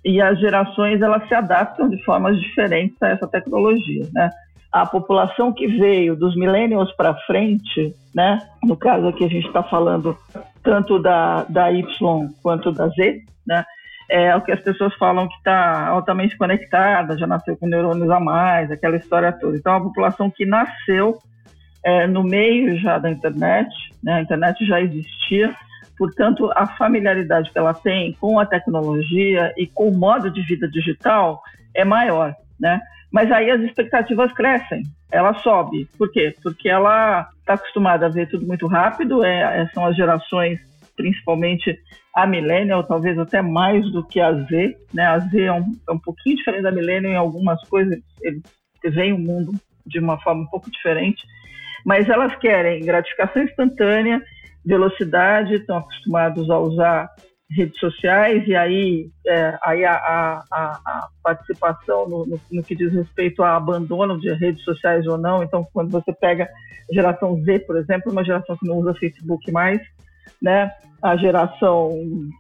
e 0.04 0.20
as 0.20 0.38
gerações 0.40 1.02
elas 1.02 1.26
se 1.28 1.34
adaptam 1.34 1.88
de 1.88 2.04
formas 2.04 2.40
diferentes 2.42 3.02
a 3.02 3.10
essa 3.10 3.28
tecnologia, 3.28 4.06
né? 4.12 4.30
A 4.74 4.86
população 4.88 5.54
que 5.54 5.68
veio 5.68 6.16
dos 6.16 6.36
millennials 6.36 6.92
para 6.94 7.14
frente, 7.28 7.94
né? 8.14 8.42
No 8.64 8.76
caso 8.76 9.08
aqui 9.08 9.24
a 9.24 9.30
gente 9.30 9.46
está 9.46 9.62
falando 9.62 10.18
tanto 10.64 10.98
da, 10.98 11.44
da 11.44 11.72
Y 11.72 11.86
quanto 12.42 12.72
da 12.72 12.88
Z, 12.88 13.22
né? 13.46 13.64
é 14.10 14.36
o 14.36 14.42
que 14.42 14.52
as 14.52 14.60
pessoas 14.60 14.94
falam 14.96 15.28
que 15.28 15.36
está 15.36 15.88
altamente 15.88 16.38
conectada, 16.38 17.18
já 17.18 17.26
nasceu 17.26 17.58
com 17.58 17.68
neurônios 17.68 18.10
a 18.10 18.20
mais, 18.20 18.72
aquela 18.72 18.96
história 18.96 19.32
toda. 19.32 19.58
Então, 19.58 19.74
uma 19.74 19.84
população 19.84 20.30
que 20.30 20.46
nasceu 20.46 21.18
é, 21.84 22.08
no 22.08 22.24
meio 22.24 22.78
já 22.80 22.98
da 22.98 23.10
internet, 23.10 23.70
né? 24.04 24.14
a 24.14 24.22
internet 24.22 24.66
já 24.66 24.80
existia, 24.80 25.56
portanto, 25.98 26.52
a 26.56 26.68
familiaridade 26.68 27.52
que 27.52 27.58
ela 27.58 27.74
tem 27.74 28.14
com 28.14 28.40
a 28.40 28.46
tecnologia 28.46 29.54
e 29.58 29.68
com 29.68 29.90
o 29.90 29.98
modo 29.98 30.30
de 30.30 30.42
vida 30.44 30.68
digital 30.70 31.42
é 31.74 31.84
maior, 31.84 32.36
né? 32.64 32.82
Mas 33.12 33.30
aí 33.30 33.52
as 33.52 33.62
expectativas 33.62 34.32
crescem, 34.32 34.84
ela 35.12 35.34
sobe. 35.36 35.88
Por 35.98 36.10
quê? 36.10 36.34
Porque 36.42 36.70
ela 36.70 37.28
está 37.40 37.56
acostumada 37.56 38.06
a 38.06 38.10
ver 38.10 38.30
tudo 38.30 38.48
muito 38.48 38.66
rápido, 38.66 39.24
é, 39.24 39.62
é 39.62 39.68
são 39.74 39.86
as 39.86 39.96
gerações 39.96 40.60
principalmente 40.96 41.78
a 42.16 42.26
Millennial, 42.26 42.84
talvez 42.84 43.18
até 43.18 43.42
mais 43.42 43.92
do 43.92 44.06
que 44.06 44.22
a 44.22 44.32
Z. 44.32 44.78
Né? 44.94 45.06
A 45.06 45.20
Z 45.20 45.42
é 45.42 45.52
um, 45.52 45.72
é 45.90 45.92
um 45.92 46.00
pouquinho 46.00 46.38
diferente 46.38 46.64
da 46.64 46.72
Millennial 46.72 47.12
em 47.12 47.18
algumas 47.18 47.62
coisas, 47.68 48.00
eles 48.22 48.44
veem 48.84 49.12
o 49.12 49.20
mundo 49.20 49.52
de 49.86 50.00
uma 50.00 50.18
forma 50.20 50.44
um 50.44 50.48
pouco 50.48 50.72
diferente, 50.72 51.26
mas 51.86 52.08
elas 52.08 52.34
querem 52.38 52.86
gratificação 52.86 53.44
instantânea, 53.44 54.22
velocidade, 54.66 55.56
estão 55.56 55.78
acostumados 55.78 56.50
a 56.50 56.58
usar 56.58 57.10
redes 57.50 57.80
sociais 57.80 58.48
e 58.48 58.56
aí, 58.56 59.10
é, 59.28 59.58
aí 59.64 59.86
a, 59.86 59.94
a, 59.96 60.44
a, 60.52 61.08
participação 61.24 62.08
no, 62.08 62.26
no, 62.26 62.40
no, 62.52 62.64
que 62.64 62.76
diz 62.76 62.92
respeito 62.94 63.44
ao 63.44 63.56
abandono 63.56 64.20
de 64.20 64.32
redes 64.34 64.64
sociais 64.64 65.06
ou 65.08 65.18
não. 65.18 65.44
Então, 65.44 65.66
quando 65.74 65.92
você 65.92 66.12
pega 66.14 66.46
a 66.90 66.94
geração 66.94 67.42
Z, 67.44 67.60
por 67.60 67.78
exemplo, 67.78 68.12
uma 68.12 68.24
geração 68.24 68.58
que 68.58 68.68
não 68.68 68.78
usa 68.78 68.96
Facebook 68.96 69.52
mais, 69.52 69.82
né? 70.42 70.72
A 71.02 71.16
geração 71.18 71.92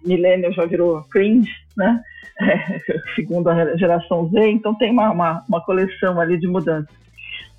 milênio 0.06 0.54
já 0.54 0.66
virou 0.66 1.04
cringe, 1.04 1.52
né? 1.78 2.02
É, 2.42 2.80
segundo 3.14 3.48
a 3.48 3.78
geração 3.78 4.28
Z, 4.30 4.50
então 4.50 4.74
tem 4.74 4.92
uma, 4.92 5.12
uma, 5.12 5.46
uma 5.48 5.64
coleção 5.64 6.20
ali 6.20 6.36
de 6.36 6.48
mudanças. 6.48 6.92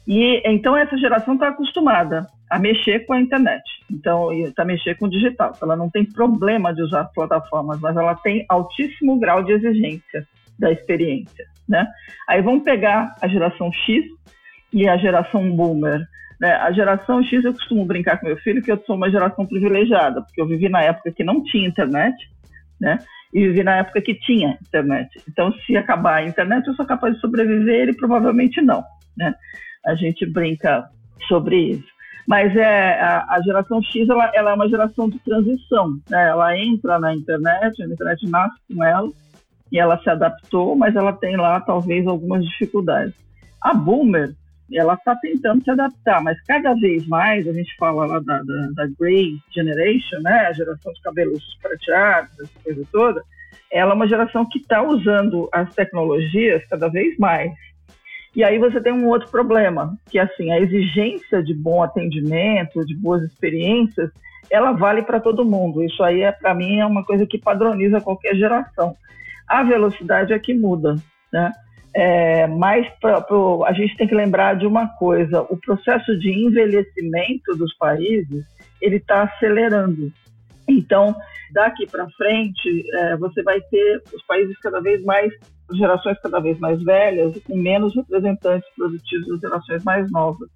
E 0.05 0.43
então 0.45 0.77
essa 0.77 0.99
geração 0.99 1.35
está 1.35 1.49
acostumada 1.49 2.27
a 2.51 2.59
mexer 2.59 3.07
com 3.07 3.13
a 3.13 3.21
internet, 3.21 3.63
então 3.91 4.33
está 4.33 4.65
mexer 4.65 4.97
com 4.97 5.07
o 5.07 5.11
digital. 5.11 5.57
Ela 5.61 5.77
não 5.77 5.91
tem 5.91 6.05
problema 6.05 6.75
de 6.75 6.83
usar 6.83 7.03
as 7.03 7.13
plataformas, 7.13 7.81
mas 7.81 7.97
ela 7.97 8.15
tem 8.15 8.45
altíssimo 8.49 9.19
grau 9.19 9.43
de 9.43 9.53
exigência 9.53 10.27
da 10.59 10.71
experiência, 10.71 11.47
né? 11.69 11.87
Aí 12.29 12.41
vamos 12.41 12.63
pegar 12.63 13.15
a 13.21 13.29
geração 13.29 13.73
X 13.73 14.05
e 14.73 14.89
a 14.89 14.97
geração 14.97 15.55
Boomer. 15.55 16.07
Né? 16.41 16.53
A 16.53 16.73
geração 16.73 17.23
X, 17.23 17.45
eu 17.45 17.53
costumo 17.53 17.85
brincar 17.85 18.19
com 18.19 18.27
meu 18.27 18.37
filho 18.39 18.63
que 18.63 18.71
eu 18.71 18.83
sou 18.87 18.97
uma 18.97 19.11
geração 19.11 19.47
privilegiada, 19.47 20.23
porque 20.23 20.41
eu 20.41 20.47
vivi 20.47 20.69
na 20.69 20.83
época 20.83 21.13
que 21.13 21.25
não 21.25 21.43
tinha 21.43 21.69
internet, 21.69 22.15
né? 22.81 22.99
e 23.33 23.41
vivi 23.49 23.63
na 23.65 23.77
época 23.79 24.01
que 24.01 24.15
tinha 24.15 24.59
internet. 24.63 25.09
Então, 25.29 25.53
se 25.67 25.77
acabar 25.77 26.17
a 26.17 26.25
internet, 26.25 26.67
eu 26.67 26.75
sou 26.75 26.87
capaz 26.87 27.15
de 27.15 27.21
sobreviver 27.21 27.89
e 27.89 27.97
provavelmente 27.97 28.61
não. 28.61 28.83
Né? 29.17 29.35
A 29.85 29.95
gente 29.95 30.25
brinca 30.25 30.89
sobre 31.27 31.57
isso. 31.71 31.94
Mas 32.27 32.57
é, 32.57 33.01
a, 33.01 33.27
a 33.29 33.43
geração 33.43 33.83
X 33.83 34.09
ela, 34.09 34.31
ela, 34.35 34.51
é 34.53 34.55
uma 34.55 34.69
geração 34.69 35.09
de 35.09 35.19
transição. 35.19 35.99
Né? 36.09 36.29
Ela 36.29 36.57
entra 36.57 36.99
na 36.99 37.15
internet, 37.15 37.83
a 37.83 37.87
internet 37.87 38.29
nasce 38.29 38.57
com 38.73 38.83
ela, 38.83 39.09
e 39.71 39.79
ela 39.79 39.99
se 40.03 40.09
adaptou, 40.09 40.77
mas 40.77 40.95
ela 40.95 41.13
tem 41.13 41.37
lá 41.37 41.61
talvez 41.61 42.07
algumas 42.07 42.45
dificuldades. 42.45 43.15
A 43.61 43.75
Boomer, 43.75 44.35
ela 44.73 44.95
está 44.95 45.15
tentando 45.17 45.63
se 45.63 45.71
adaptar, 45.71 46.23
mas 46.23 46.41
cada 46.43 46.75
vez 46.75 47.07
mais, 47.07 47.47
a 47.47 47.53
gente 47.53 47.75
fala 47.77 48.07
lá 48.07 48.21
da, 48.21 48.43
da, 48.43 48.69
da 48.75 48.87
Grey 48.99 49.37
Generation, 49.53 50.21
né, 50.21 50.47
a 50.47 50.53
geração 50.53 50.93
de 50.93 51.03
cabelos 51.03 51.43
prateados, 51.61 52.39
essa 52.41 52.61
coisa 52.63 52.83
toda, 52.91 53.23
ela 53.71 53.93
é 53.93 53.95
uma 53.95 54.09
geração 54.09 54.47
que 54.49 54.59
está 54.59 54.83
usando 54.83 55.49
as 55.53 55.75
tecnologias 55.75 56.65
cada 56.69 56.89
vez 56.89 57.17
mais. 57.19 57.53
E 58.35 58.43
aí 58.43 58.59
você 58.59 58.81
tem 58.81 58.93
um 58.93 59.07
outro 59.07 59.29
problema, 59.31 59.97
que 60.11 60.19
assim, 60.19 60.51
a 60.51 60.59
exigência 60.59 61.43
de 61.43 61.55
bom 61.55 61.83
atendimento, 61.83 62.85
de 62.85 62.97
boas 62.97 63.23
experiências, 63.23 64.11
ela 64.51 64.73
vale 64.73 65.03
para 65.03 65.21
todo 65.21 65.45
mundo. 65.45 65.83
Isso 65.83 66.03
aí, 66.03 66.23
é 66.23 66.33
para 66.33 66.55
mim, 66.55 66.81
é 66.81 66.87
uma 66.87 67.05
coisa 67.05 67.27
que 67.27 67.39
padroniza 67.39 68.01
qualquer 68.01 68.35
geração. 68.35 68.95
A 69.47 69.63
velocidade 69.63 70.33
é 70.33 70.39
que 70.39 70.55
muda, 70.55 70.97
né? 71.33 71.53
É, 71.95 72.49
mas 72.49 72.89
pra, 73.01 73.25
a 73.67 73.73
gente 73.73 73.97
tem 73.97 74.09
que 74.09 74.15
lembrar 74.15 74.57
de 74.57 74.67
uma 74.67 74.89
coisa: 74.97 75.43
o 75.43 75.57
processo 75.57 76.19
de 76.19 76.31
envelhecimento 76.31 77.57
dos 77.57 77.73
países 77.77 78.45
ele 78.83 78.97
está 78.97 79.23
acelerando. 79.23 80.13
Então, 80.67 81.15
daqui 81.53 81.87
para 81.87 82.09
frente, 82.11 82.85
é, 82.95 83.17
você 83.17 83.43
vai 83.43 83.61
ter 83.61 84.03
os 84.13 84.23
países 84.27 84.59
cada 84.59 84.81
vez 84.81 85.05
mais, 85.05 85.33
gerações 85.73 86.19
cada 86.23 86.41
vez 86.41 86.59
mais 86.59 86.83
velhas 86.83 87.37
e 87.37 87.41
com 87.41 87.57
menos 87.57 87.95
representantes 87.95 88.69
produtivos 88.77 89.29
das 89.29 89.41
gerações 89.41 89.85
mais 89.85 90.11
novas. 90.11 90.49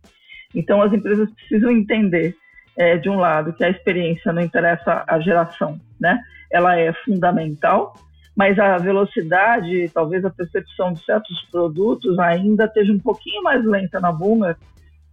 Então, 0.55 0.83
as 0.83 0.93
empresas 0.93 1.31
precisam 1.31 1.71
entender, 1.71 2.35
é, 2.77 2.97
de 2.97 3.09
um 3.09 3.17
lado, 3.17 3.53
que 3.53 3.65
a 3.65 3.71
experiência 3.71 4.33
não 4.33 4.43
interessa 4.43 5.05
a 5.07 5.21
geração, 5.21 5.79
né? 6.01 6.21
Ela 6.51 6.79
é 6.79 6.93
fundamental, 7.05 7.95
mas 8.37 8.59
a 8.59 8.79
velocidade, 8.79 9.91
talvez 9.93 10.25
a 10.25 10.31
percepção 10.31 10.93
de 10.93 11.05
certos 11.05 11.43
produtos 11.51 12.19
ainda 12.19 12.65
esteja 12.65 12.93
um 12.93 12.99
pouquinho 12.99 13.43
mais 13.43 13.65
lenta 13.65 14.01
na 14.01 14.13
Boomer, 14.13 14.57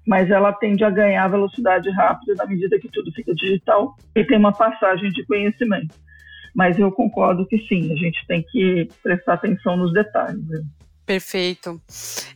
mas 0.05 0.29
ela 0.29 0.53
tende 0.53 0.83
a 0.83 0.89
ganhar 0.89 1.27
velocidade 1.27 1.89
rápida 1.89 2.35
na 2.35 2.45
medida 2.45 2.79
que 2.79 2.87
tudo 2.87 3.11
fica 3.11 3.33
digital 3.33 3.95
e 4.15 4.23
tem 4.23 4.37
uma 4.37 4.53
passagem 4.53 5.09
de 5.09 5.25
conhecimento. 5.25 5.95
Mas 6.55 6.79
eu 6.79 6.91
concordo 6.91 7.45
que 7.45 7.57
sim, 7.67 7.91
a 7.91 7.95
gente 7.95 8.25
tem 8.27 8.41
que 8.41 8.87
prestar 9.03 9.33
atenção 9.33 9.75
nos 9.75 9.91
detalhes. 9.91 10.41
Né? 10.47 10.63
Perfeito. 11.05 11.79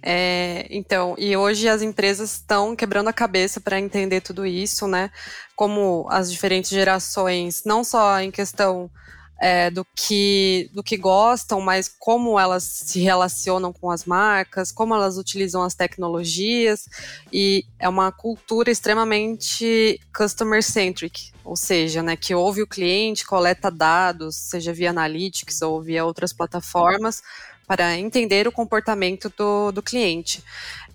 É, 0.03 0.67
então, 0.69 1.15
e 1.17 1.35
hoje 1.35 1.67
as 1.67 1.81
empresas 1.81 2.33
estão 2.33 2.75
quebrando 2.75 3.07
a 3.07 3.13
cabeça 3.13 3.59
para 3.59 3.79
entender 3.79 4.21
tudo 4.21 4.45
isso, 4.45 4.87
né? 4.87 5.09
Como 5.55 6.05
as 6.09 6.31
diferentes 6.31 6.69
gerações, 6.69 7.63
não 7.65 7.83
só 7.83 8.19
em 8.19 8.29
questão 8.29 8.91
é, 9.39 9.71
do, 9.71 9.85
que, 9.95 10.69
do 10.73 10.83
que 10.83 10.97
gostam, 10.97 11.61
mas 11.61 11.87
como 11.97 12.37
elas 12.37 12.63
se 12.63 12.99
relacionam 12.99 13.71
com 13.71 13.89
as 13.89 14.03
marcas, 14.05 14.71
como 14.71 14.93
elas 14.93 15.17
utilizam 15.17 15.63
as 15.63 15.73
tecnologias, 15.73 16.87
e 17.31 17.65
é 17.79 17.87
uma 17.87 18.11
cultura 18.11 18.69
extremamente 18.69 19.99
customer-centric, 20.15 21.31
ou 21.43 21.55
seja, 21.55 22.03
né, 22.03 22.15
que 22.17 22.35
ouve 22.35 22.61
o 22.61 22.67
cliente, 22.67 23.25
coleta 23.25 23.71
dados, 23.71 24.35
seja 24.35 24.73
via 24.73 24.89
analytics 24.89 25.61
ou 25.61 25.81
via 25.81 26.05
outras 26.05 26.33
plataformas, 26.33 27.23
para 27.69 27.95
entender 27.99 28.47
o 28.47 28.51
comportamento 28.51 29.31
do, 29.37 29.71
do 29.71 29.83
cliente. 29.83 30.43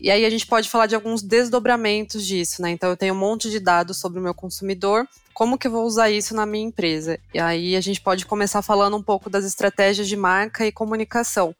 E 0.00 0.10
aí 0.10 0.24
a 0.24 0.28
gente 0.28 0.44
pode 0.44 0.68
falar 0.68 0.86
de 0.86 0.96
alguns 0.96 1.22
desdobramentos 1.22 2.26
disso, 2.26 2.60
né? 2.60 2.72
Então 2.72 2.90
eu 2.90 2.96
tenho 2.96 3.14
um 3.14 3.16
monte 3.16 3.48
de 3.48 3.60
dados 3.60 3.96
sobre 3.96 4.18
o 4.18 4.22
meu 4.22 4.34
consumidor, 4.34 5.06
como 5.32 5.56
que 5.56 5.68
eu 5.68 5.70
vou 5.70 5.84
usar 5.84 6.10
isso 6.10 6.34
na 6.34 6.44
minha 6.44 6.66
empresa? 6.66 7.16
E 7.32 7.38
aí 7.38 7.76
a 7.76 7.80
gente 7.80 8.00
pode 8.00 8.26
começar 8.26 8.60
falando 8.60 8.96
um 8.96 9.02
pouco 9.02 9.30
das 9.30 9.44
estratégias 9.44 10.08
de 10.08 10.16
marca 10.16 10.66
e 10.66 10.72
comunicação. 10.72 11.54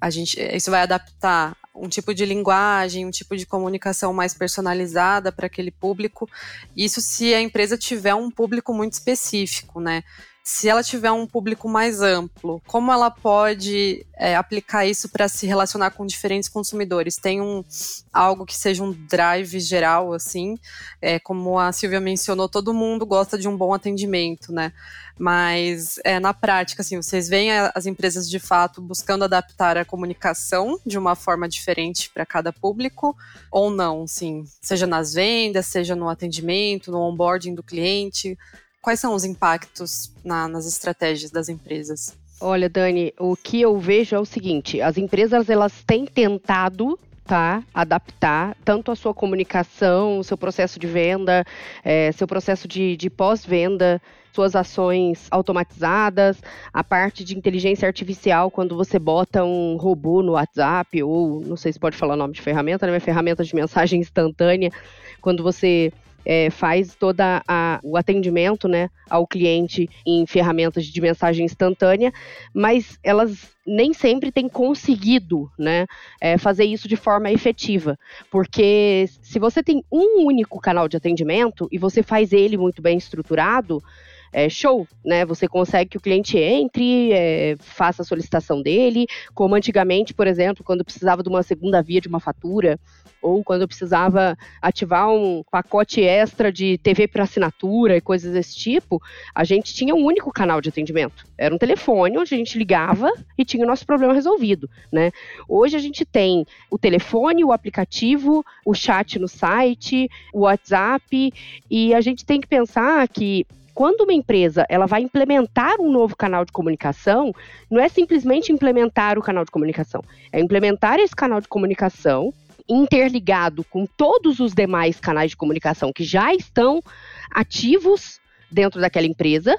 A 0.00 0.08
gente, 0.10 0.40
isso 0.40 0.70
vai 0.70 0.82
adaptar 0.82 1.56
um 1.74 1.88
tipo 1.88 2.14
de 2.14 2.24
linguagem, 2.24 3.04
um 3.04 3.10
tipo 3.10 3.36
de 3.36 3.44
comunicação 3.44 4.12
mais 4.12 4.32
personalizada 4.32 5.32
para 5.32 5.46
aquele 5.46 5.72
público. 5.72 6.30
Isso 6.76 7.00
se 7.00 7.34
a 7.34 7.40
empresa 7.40 7.76
tiver 7.76 8.14
um 8.14 8.30
público 8.30 8.72
muito 8.72 8.92
específico, 8.92 9.80
né? 9.80 10.04
Se 10.44 10.68
ela 10.68 10.82
tiver 10.82 11.12
um 11.12 11.26
público 11.26 11.68
mais 11.68 12.00
amplo, 12.00 12.60
como 12.66 12.92
ela 12.92 13.10
pode 13.10 14.04
é, 14.16 14.34
aplicar 14.34 14.84
isso 14.84 15.08
para 15.08 15.28
se 15.28 15.46
relacionar 15.46 15.92
com 15.92 16.04
diferentes 16.04 16.48
consumidores? 16.48 17.16
Tem 17.16 17.40
um 17.40 17.64
algo 18.12 18.44
que 18.44 18.56
seja 18.56 18.82
um 18.82 18.92
drive 18.92 19.60
geral, 19.60 20.12
assim, 20.12 20.58
é, 21.00 21.18
como 21.18 21.58
a 21.58 21.70
Silvia 21.72 22.00
mencionou, 22.00 22.48
todo 22.48 22.74
mundo 22.74 23.06
gosta 23.06 23.38
de 23.38 23.48
um 23.48 23.56
bom 23.56 23.72
atendimento, 23.72 24.52
né? 24.52 24.72
Mas 25.18 26.00
é, 26.04 26.18
na 26.18 26.34
prática, 26.34 26.82
assim, 26.82 26.96
vocês 26.96 27.28
veem 27.28 27.52
as 27.52 27.86
empresas 27.86 28.28
de 28.28 28.38
fato 28.40 28.80
buscando 28.80 29.24
adaptar 29.24 29.76
a 29.76 29.84
comunicação 29.84 30.78
de 30.84 30.98
uma 30.98 31.14
forma 31.14 31.48
diferente 31.48 32.10
para 32.10 32.26
cada 32.26 32.52
público 32.52 33.16
ou 33.50 33.70
não, 33.70 34.06
sim, 34.06 34.44
seja 34.60 34.86
nas 34.86 35.12
vendas, 35.12 35.66
seja 35.66 35.94
no 35.94 36.08
atendimento, 36.08 36.90
no 36.90 37.00
onboarding 37.00 37.54
do 37.54 37.62
cliente. 37.62 38.36
Quais 38.82 38.98
são 38.98 39.14
os 39.14 39.24
impactos 39.24 40.12
na, 40.24 40.48
nas 40.48 40.66
estratégias 40.66 41.30
das 41.30 41.48
empresas? 41.48 42.18
Olha, 42.40 42.68
Dani, 42.68 43.14
o 43.16 43.36
que 43.36 43.60
eu 43.60 43.78
vejo 43.78 44.16
é 44.16 44.18
o 44.18 44.24
seguinte: 44.24 44.82
as 44.82 44.98
empresas 44.98 45.48
elas 45.48 45.84
têm 45.86 46.04
tentado 46.04 46.98
tá, 47.24 47.62
adaptar 47.72 48.56
tanto 48.64 48.90
a 48.90 48.96
sua 48.96 49.14
comunicação, 49.14 50.18
o 50.18 50.24
seu 50.24 50.36
processo 50.36 50.80
de 50.80 50.88
venda, 50.88 51.44
é, 51.84 52.10
seu 52.10 52.26
processo 52.26 52.66
de, 52.66 52.96
de 52.96 53.08
pós-venda, 53.08 54.02
suas 54.32 54.56
ações 54.56 55.28
automatizadas, 55.30 56.42
a 56.72 56.82
parte 56.82 57.22
de 57.22 57.36
inteligência 57.38 57.86
artificial, 57.86 58.50
quando 58.50 58.76
você 58.76 58.98
bota 58.98 59.44
um 59.44 59.76
robô 59.76 60.22
no 60.22 60.32
WhatsApp, 60.32 61.00
ou 61.02 61.40
não 61.40 61.56
sei 61.56 61.72
se 61.72 61.78
pode 61.78 61.96
falar 61.96 62.14
o 62.14 62.16
nome 62.18 62.34
de 62.34 62.42
ferramenta, 62.42 62.86
né? 62.86 62.98
Ferramenta 62.98 63.44
de 63.44 63.54
mensagem 63.54 64.00
instantânea, 64.00 64.72
quando 65.20 65.42
você 65.44 65.92
é, 66.24 66.50
faz 66.50 66.94
toda 66.94 67.42
o 67.82 67.96
atendimento 67.96 68.68
né, 68.68 68.88
ao 69.08 69.26
cliente 69.26 69.88
em 70.06 70.26
ferramentas 70.26 70.86
de 70.86 71.00
mensagem 71.00 71.44
instantânea, 71.44 72.12
mas 72.54 72.98
elas 73.02 73.50
nem 73.66 73.92
sempre 73.92 74.32
têm 74.32 74.48
conseguido 74.48 75.50
né, 75.58 75.86
é, 76.20 76.36
fazer 76.36 76.64
isso 76.64 76.88
de 76.88 76.96
forma 76.96 77.30
efetiva. 77.30 77.98
Porque 78.30 79.08
se 79.22 79.38
você 79.38 79.62
tem 79.62 79.84
um 79.90 80.26
único 80.26 80.60
canal 80.60 80.88
de 80.88 80.96
atendimento 80.96 81.68
e 81.70 81.78
você 81.78 82.02
faz 82.02 82.32
ele 82.32 82.56
muito 82.56 82.82
bem 82.82 82.98
estruturado, 82.98 83.82
é, 84.32 84.48
show, 84.48 84.86
né? 85.04 85.24
Você 85.26 85.46
consegue 85.46 85.90
que 85.90 85.96
o 85.96 86.00
cliente 86.00 86.38
entre, 86.38 87.12
é, 87.12 87.56
faça 87.60 88.02
a 88.02 88.04
solicitação 88.04 88.62
dele, 88.62 89.06
como 89.34 89.54
antigamente, 89.54 90.14
por 90.14 90.26
exemplo, 90.26 90.64
quando 90.64 90.84
precisava 90.84 91.22
de 91.22 91.28
uma 91.28 91.42
segunda 91.42 91.82
via 91.82 92.00
de 92.00 92.08
uma 92.08 92.20
fatura, 92.20 92.80
ou 93.20 93.44
quando 93.44 93.68
precisava 93.68 94.36
ativar 94.60 95.08
um 95.08 95.44
pacote 95.50 96.02
extra 96.02 96.50
de 96.50 96.76
TV 96.78 97.06
para 97.06 97.22
assinatura 97.22 97.96
e 97.96 98.00
coisas 98.00 98.32
desse 98.32 98.56
tipo, 98.56 99.00
a 99.34 99.44
gente 99.44 99.72
tinha 99.72 99.94
um 99.94 100.04
único 100.04 100.32
canal 100.32 100.60
de 100.60 100.70
atendimento. 100.70 101.24
Era 101.38 101.54
um 101.54 101.58
telefone 101.58 102.18
onde 102.18 102.34
a 102.34 102.38
gente 102.38 102.58
ligava 102.58 103.12
e 103.38 103.44
tinha 103.44 103.64
o 103.64 103.68
nosso 103.68 103.86
problema 103.86 104.12
resolvido, 104.12 104.68
né? 104.92 105.12
Hoje 105.48 105.76
a 105.76 105.80
gente 105.80 106.04
tem 106.04 106.44
o 106.70 106.78
telefone, 106.78 107.44
o 107.44 107.52
aplicativo, 107.52 108.44
o 108.66 108.74
chat 108.74 109.18
no 109.18 109.28
site, 109.28 110.08
o 110.32 110.40
WhatsApp 110.40 111.32
e 111.70 111.94
a 111.94 112.00
gente 112.00 112.24
tem 112.24 112.40
que 112.40 112.48
pensar 112.48 113.06
que 113.06 113.46
quando 113.74 114.02
uma 114.02 114.12
empresa 114.12 114.66
ela 114.68 114.86
vai 114.86 115.02
implementar 115.02 115.80
um 115.80 115.90
novo 115.90 116.16
canal 116.16 116.44
de 116.44 116.52
comunicação, 116.52 117.32
não 117.70 117.80
é 117.80 117.88
simplesmente 117.88 118.52
implementar 118.52 119.18
o 119.18 119.22
canal 119.22 119.44
de 119.44 119.50
comunicação, 119.50 120.02
é 120.32 120.40
implementar 120.40 120.98
esse 120.98 121.14
canal 121.14 121.40
de 121.40 121.48
comunicação 121.48 122.32
interligado 122.68 123.64
com 123.64 123.86
todos 123.86 124.40
os 124.40 124.52
demais 124.54 125.00
canais 125.00 125.30
de 125.30 125.36
comunicação 125.36 125.92
que 125.92 126.04
já 126.04 126.32
estão 126.32 126.82
ativos 127.30 128.20
dentro 128.50 128.80
daquela 128.80 129.06
empresa. 129.06 129.58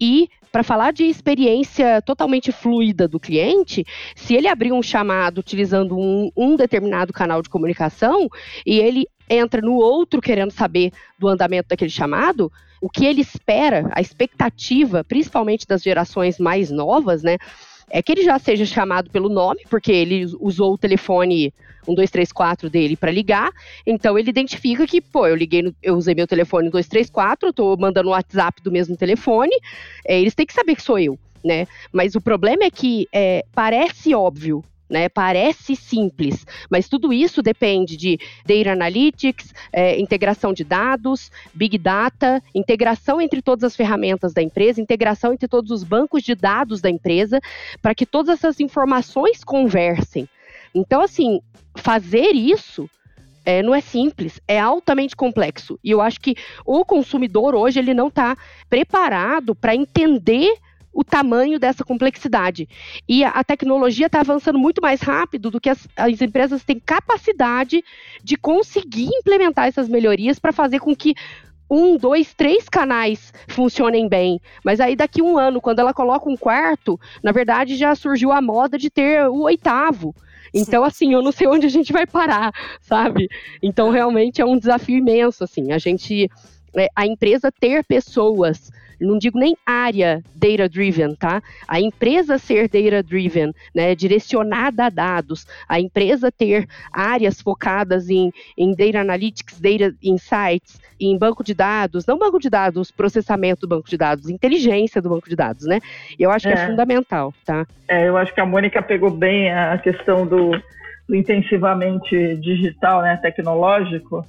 E 0.00 0.28
para 0.50 0.64
falar 0.64 0.92
de 0.92 1.04
experiência 1.04 2.02
totalmente 2.02 2.50
fluida 2.50 3.06
do 3.06 3.20
cliente, 3.20 3.84
se 4.16 4.34
ele 4.34 4.48
abrir 4.48 4.72
um 4.72 4.82
chamado 4.82 5.38
utilizando 5.38 5.96
um, 5.96 6.30
um, 6.36 6.56
determinado 6.56 7.12
canal 7.12 7.40
de 7.40 7.48
comunicação 7.48 8.28
e 8.66 8.80
ele 8.80 9.06
entra 9.28 9.60
no 9.60 9.74
outro 9.74 10.20
querendo 10.20 10.50
saber 10.50 10.90
do 11.18 11.28
andamento 11.28 11.68
daquele 11.68 11.90
chamado, 11.90 12.50
o 12.80 12.88
que 12.88 13.04
ele 13.04 13.20
espera, 13.20 13.90
a 13.92 14.00
expectativa, 14.00 15.04
principalmente 15.04 15.66
das 15.66 15.82
gerações 15.82 16.38
mais 16.38 16.70
novas, 16.70 17.22
né, 17.22 17.36
é 17.90 18.00
que 18.00 18.12
ele 18.12 18.22
já 18.22 18.38
seja 18.38 18.64
chamado 18.64 19.10
pelo 19.10 19.28
nome, 19.28 19.60
porque 19.68 19.92
ele 19.92 20.24
usou 20.40 20.74
o 20.74 20.78
telefone 20.78 21.52
1234 21.86 22.70
dele 22.70 22.96
para 22.96 23.10
ligar, 23.10 23.50
então 23.86 24.18
ele 24.18 24.30
identifica 24.30 24.86
que, 24.86 25.00
pô, 25.00 25.26
eu 25.26 25.34
liguei, 25.34 25.62
no, 25.62 25.74
eu 25.82 25.96
usei 25.96 26.14
meu 26.14 26.26
telefone 26.26 26.64
1234, 26.64 27.48
eu 27.48 27.52
tô 27.52 27.76
mandando 27.76 28.08
o 28.08 28.12
WhatsApp 28.12 28.62
do 28.62 28.70
mesmo 28.70 28.96
telefone, 28.96 29.54
é, 30.06 30.20
eles 30.20 30.34
têm 30.34 30.46
que 30.46 30.52
saber 30.52 30.76
que 30.76 30.82
sou 30.82 30.98
eu. 30.98 31.18
né? 31.44 31.66
Mas 31.92 32.14
o 32.14 32.20
problema 32.20 32.64
é 32.64 32.70
que 32.70 33.08
é, 33.12 33.44
parece 33.52 34.14
óbvio, 34.14 34.62
né? 34.90 35.08
Parece 35.08 35.76
simples, 35.76 36.44
mas 36.68 36.88
tudo 36.88 37.12
isso 37.12 37.40
depende 37.40 37.96
de 37.96 38.18
data 38.44 38.72
analytics, 38.72 39.54
é, 39.72 39.98
integração 40.00 40.52
de 40.52 40.64
dados, 40.64 41.30
big 41.54 41.78
data, 41.78 42.42
integração 42.54 43.20
entre 43.20 43.40
todas 43.40 43.64
as 43.64 43.76
ferramentas 43.76 44.34
da 44.34 44.42
empresa, 44.42 44.80
integração 44.80 45.32
entre 45.32 45.46
todos 45.46 45.70
os 45.70 45.84
bancos 45.84 46.24
de 46.24 46.34
dados 46.34 46.80
da 46.80 46.90
empresa, 46.90 47.40
para 47.80 47.94
que 47.94 48.04
todas 48.04 48.38
essas 48.38 48.58
informações 48.58 49.44
conversem. 49.44 50.28
Então, 50.74 51.00
assim, 51.00 51.40
fazer 51.76 52.32
isso 52.32 52.90
é, 53.44 53.62
não 53.62 53.74
é 53.74 53.80
simples, 53.80 54.40
é 54.46 54.58
altamente 54.58 55.16
complexo. 55.16 55.78
E 55.82 55.90
eu 55.90 56.00
acho 56.00 56.20
que 56.20 56.36
o 56.64 56.84
consumidor 56.84 57.54
hoje 57.54 57.78
ele 57.78 57.94
não 57.94 58.08
está 58.08 58.36
preparado 58.68 59.54
para 59.54 59.74
entender 59.74 60.54
o 60.92 61.04
tamanho 61.04 61.58
dessa 61.58 61.84
complexidade. 61.84 62.68
E 63.08 63.24
a, 63.24 63.44
tecnologia 63.44 64.06
está 64.06 64.20
avançando 64.20 64.58
muito 64.58 64.82
mais 64.82 65.00
rápido 65.00 65.50
do 65.50 65.60
que 65.60 65.70
as, 65.70 65.86
as, 65.96 66.20
empresas 66.20 66.64
têm 66.64 66.80
capacidade 66.80 67.82
de 68.22 68.36
conseguir 68.36 69.08
implementar 69.12 69.66
essas 69.66 69.88
melhorias 69.88 70.38
para 70.38 70.52
fazer 70.52 70.80
com 70.80 70.94
que 70.94 71.14
um, 71.70 71.96
dois, 71.96 72.34
três 72.34 72.68
canais 72.68 73.32
funcionem 73.46 74.08
bem. 74.08 74.40
Mas 74.64 74.80
aí 74.80 74.96
daqui 74.96 75.22
um 75.22 75.38
ano, 75.38 75.60
quando 75.60 75.78
ela 75.78 75.94
coloca 75.94 76.28
um 76.28 76.36
quarto, 76.36 76.98
na 77.22 77.30
verdade 77.30 77.76
já 77.76 77.94
surgiu 77.94 78.32
a 78.32 78.42
moda 78.42 78.76
de 78.76 78.90
ter 78.90 79.28
o 79.28 79.42
oitavo. 79.42 80.14
Então, 80.52 80.82
assim, 80.82 81.12
eu 81.12 81.22
não 81.22 81.30
sei 81.30 81.46
onde 81.46 81.66
a 81.66 81.70
gente 81.70 81.92
vai 81.92 82.06
parar, 82.06 82.52
sabe? 82.80 83.28
Então, 83.62 83.90
realmente 83.90 84.40
é 84.40 84.44
um 84.44 84.58
desafio 84.58 84.98
imenso, 84.98 85.44
assim, 85.44 85.70
a 85.70 85.78
gente, 85.78 86.28
é, 86.76 86.88
a 86.96 87.06
empresa 87.06 87.52
ter 87.52 87.84
pessoas 87.84 88.68
não 89.00 89.18
digo 89.18 89.38
nem 89.38 89.56
área 89.64 90.22
data 90.34 90.68
driven, 90.68 91.14
tá? 91.14 91.42
A 91.66 91.80
empresa 91.80 92.38
ser 92.38 92.68
data 92.68 93.02
driven, 93.02 93.52
né, 93.74 93.94
direcionada 93.94 94.86
a 94.86 94.90
dados, 94.90 95.46
a 95.68 95.80
empresa 95.80 96.30
ter 96.30 96.66
áreas 96.92 97.40
focadas 97.40 98.10
em, 98.10 98.32
em 98.56 98.74
data 98.74 99.00
analytics, 99.00 99.60
data 99.60 99.94
insights, 100.02 100.80
em 101.00 101.16
banco 101.16 101.42
de 101.42 101.54
dados, 101.54 102.06
não 102.06 102.18
banco 102.18 102.38
de 102.38 102.50
dados, 102.50 102.90
processamento 102.90 103.62
do 103.62 103.68
banco 103.68 103.88
de 103.88 103.96
dados, 103.96 104.28
inteligência 104.28 105.00
do 105.00 105.08
banco 105.08 105.28
de 105.28 105.36
dados, 105.36 105.66
né? 105.66 105.80
Eu 106.18 106.30
acho 106.30 106.46
que 106.46 106.54
é, 106.54 106.56
é 106.56 106.66
fundamental, 106.66 107.32
tá? 107.44 107.66
É, 107.88 108.08
eu 108.08 108.16
acho 108.16 108.34
que 108.34 108.40
a 108.40 108.46
Mônica 108.46 108.82
pegou 108.82 109.10
bem 109.10 109.52
a 109.52 109.78
questão 109.78 110.26
do, 110.26 110.50
do 111.08 111.14
intensivamente 111.14 112.36
digital, 112.36 113.02
né, 113.02 113.16
tecnológico. 113.16 114.24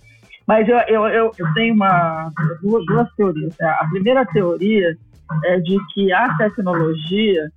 Mas 0.52 0.68
eu, 0.68 0.78
eu, 0.80 1.08
eu, 1.08 1.32
eu 1.40 1.54
tenho 1.54 1.74
uma, 1.74 2.30
duas, 2.62 2.86
duas 2.86 3.10
teorias. 3.16 3.56
Né? 3.58 3.70
A 3.70 3.88
primeira 3.88 4.26
teoria 4.26 4.98
é 5.46 5.58
de 5.62 5.78
que 5.94 6.12
a 6.12 6.36
tecnologia 6.36 7.50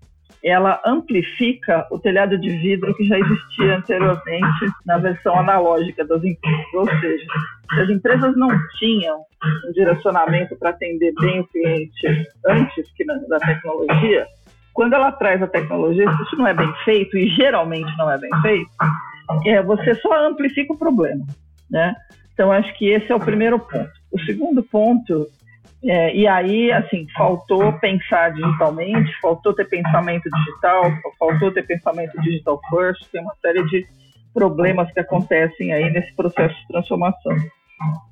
ela 0.45 0.81
amplifica 0.87 1.85
o 1.91 1.99
telhado 1.99 2.39
de 2.39 2.51
vidro 2.51 2.95
que 2.95 3.03
já 3.09 3.19
existia 3.19 3.79
anteriormente 3.79 4.73
na 4.87 4.99
versão 4.99 5.37
analógica 5.37 6.05
das 6.05 6.23
empresas. 6.23 6.73
Ou 6.73 6.89
seja, 7.01 7.25
se 7.75 7.81
as 7.81 7.91
empresas 7.91 8.37
não 8.37 8.51
tinham 8.79 9.25
um 9.69 9.73
direcionamento 9.73 10.55
para 10.55 10.71
atender 10.71 11.13
bem 11.21 11.41
o 11.41 11.47
cliente 11.49 12.29
antes 12.47 12.93
que 12.93 13.05
na, 13.05 13.17
da 13.29 13.41
tecnologia, 13.41 14.25
quando 14.73 14.93
ela 14.93 15.11
traz 15.11 15.43
a 15.43 15.49
tecnologia, 15.49 16.09
se 16.13 16.23
isso 16.23 16.37
não 16.37 16.47
é 16.47 16.55
bem 16.55 16.73
feito, 16.85 17.19
e 17.19 17.27
geralmente 17.31 17.93
não 17.99 18.09
é 18.09 18.19
bem 18.19 18.31
feito, 18.41 18.71
é, 19.47 19.61
você 19.65 19.97
só 19.97 20.29
amplifica 20.29 20.73
o 20.73 20.79
problema. 20.79 21.27
Né? 21.69 21.93
Então, 22.35 22.53
acho 22.53 22.77
que 22.77 22.91
esse 22.91 23.11
é 23.11 23.15
o 23.15 23.21
primeiro 23.21 23.59
ponto. 23.59 23.91
O 24.13 24.21
segundo 24.21 24.63
ponto, 24.63 25.27
é, 25.85 26.15
e 26.15 26.27
aí, 26.27 26.71
assim, 26.73 27.07
faltou 27.17 27.73
pensar 27.75 28.33
digitalmente, 28.33 29.13
faltou 29.21 29.55
ter 29.55 29.69
pensamento 29.69 30.29
digital, 30.29 30.91
faltou 31.19 31.53
ter 31.53 31.63
pensamento 31.63 32.21
digital 32.21 32.61
first, 32.69 33.09
tem 33.11 33.23
uma 33.23 33.35
série 33.41 33.65
de 33.69 33.87
problemas 34.33 34.91
que 34.93 35.01
acontecem 35.01 35.73
aí 35.73 35.91
nesse 35.91 36.13
processo 36.17 36.55
de 36.55 36.67
transformação. 36.69 37.37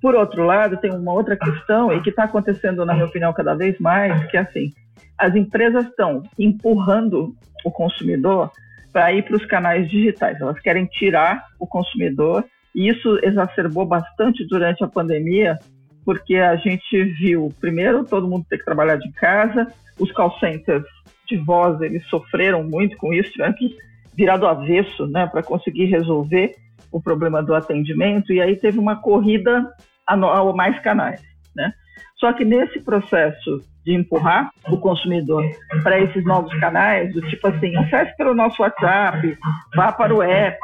Por 0.00 0.14
outro 0.14 0.44
lado, 0.44 0.76
tem 0.76 0.92
uma 0.92 1.12
outra 1.12 1.36
questão, 1.36 1.92
e 1.92 2.00
que 2.00 2.10
está 2.10 2.24
acontecendo, 2.24 2.86
na 2.86 2.94
minha 2.94 3.06
opinião, 3.06 3.32
cada 3.32 3.54
vez 3.54 3.78
mais, 3.80 4.24
que 4.30 4.36
é 4.36 4.40
assim, 4.40 4.70
as 5.18 5.34
empresas 5.34 5.86
estão 5.86 6.22
empurrando 6.38 7.34
o 7.64 7.70
consumidor 7.70 8.50
para 8.92 9.12
ir 9.12 9.22
para 9.24 9.36
os 9.36 9.46
canais 9.46 9.88
digitais. 9.90 10.40
Elas 10.40 10.60
querem 10.60 10.86
tirar 10.86 11.44
o 11.58 11.66
consumidor 11.66 12.44
e 12.74 12.88
isso 12.88 13.18
exacerbou 13.22 13.84
bastante 13.84 14.46
durante 14.46 14.82
a 14.82 14.88
pandemia, 14.88 15.58
porque 16.04 16.36
a 16.36 16.56
gente 16.56 17.04
viu, 17.20 17.52
primeiro, 17.60 18.04
todo 18.04 18.28
mundo 18.28 18.46
ter 18.48 18.58
que 18.58 18.64
trabalhar 18.64 18.96
de 18.96 19.10
casa, 19.12 19.66
os 19.98 20.10
call 20.12 20.36
centers 20.38 20.84
de 21.28 21.36
voz, 21.36 21.80
eles 21.80 22.04
sofreram 22.08 22.64
muito 22.64 22.96
com 22.96 23.12
isso, 23.12 23.30
tiveram 23.32 23.54
que 23.54 23.76
virar 24.14 24.36
do 24.36 24.46
avesso, 24.46 25.06
né, 25.06 25.26
para 25.26 25.42
conseguir 25.42 25.86
resolver 25.86 26.54
o 26.90 27.00
problema 27.00 27.42
do 27.42 27.54
atendimento, 27.54 28.32
e 28.32 28.40
aí 28.40 28.56
teve 28.56 28.78
uma 28.78 28.96
corrida 28.96 29.72
a 30.06 30.16
mais 30.52 30.78
canais, 30.80 31.22
né? 31.56 31.72
Só 32.18 32.32
que 32.32 32.44
nesse 32.44 32.80
processo 32.80 33.60
de 33.84 33.94
empurrar 33.94 34.50
o 34.68 34.76
consumidor 34.76 35.44
para 35.82 36.00
esses 36.00 36.24
novos 36.24 36.52
canais, 36.60 37.12
do 37.12 37.20
tipo 37.22 37.48
assim, 37.48 37.76
acesse 37.76 38.16
pelo 38.16 38.34
nosso 38.34 38.62
WhatsApp, 38.62 39.36
vá 39.74 39.92
para 39.92 40.14
o 40.14 40.22
app, 40.22 40.58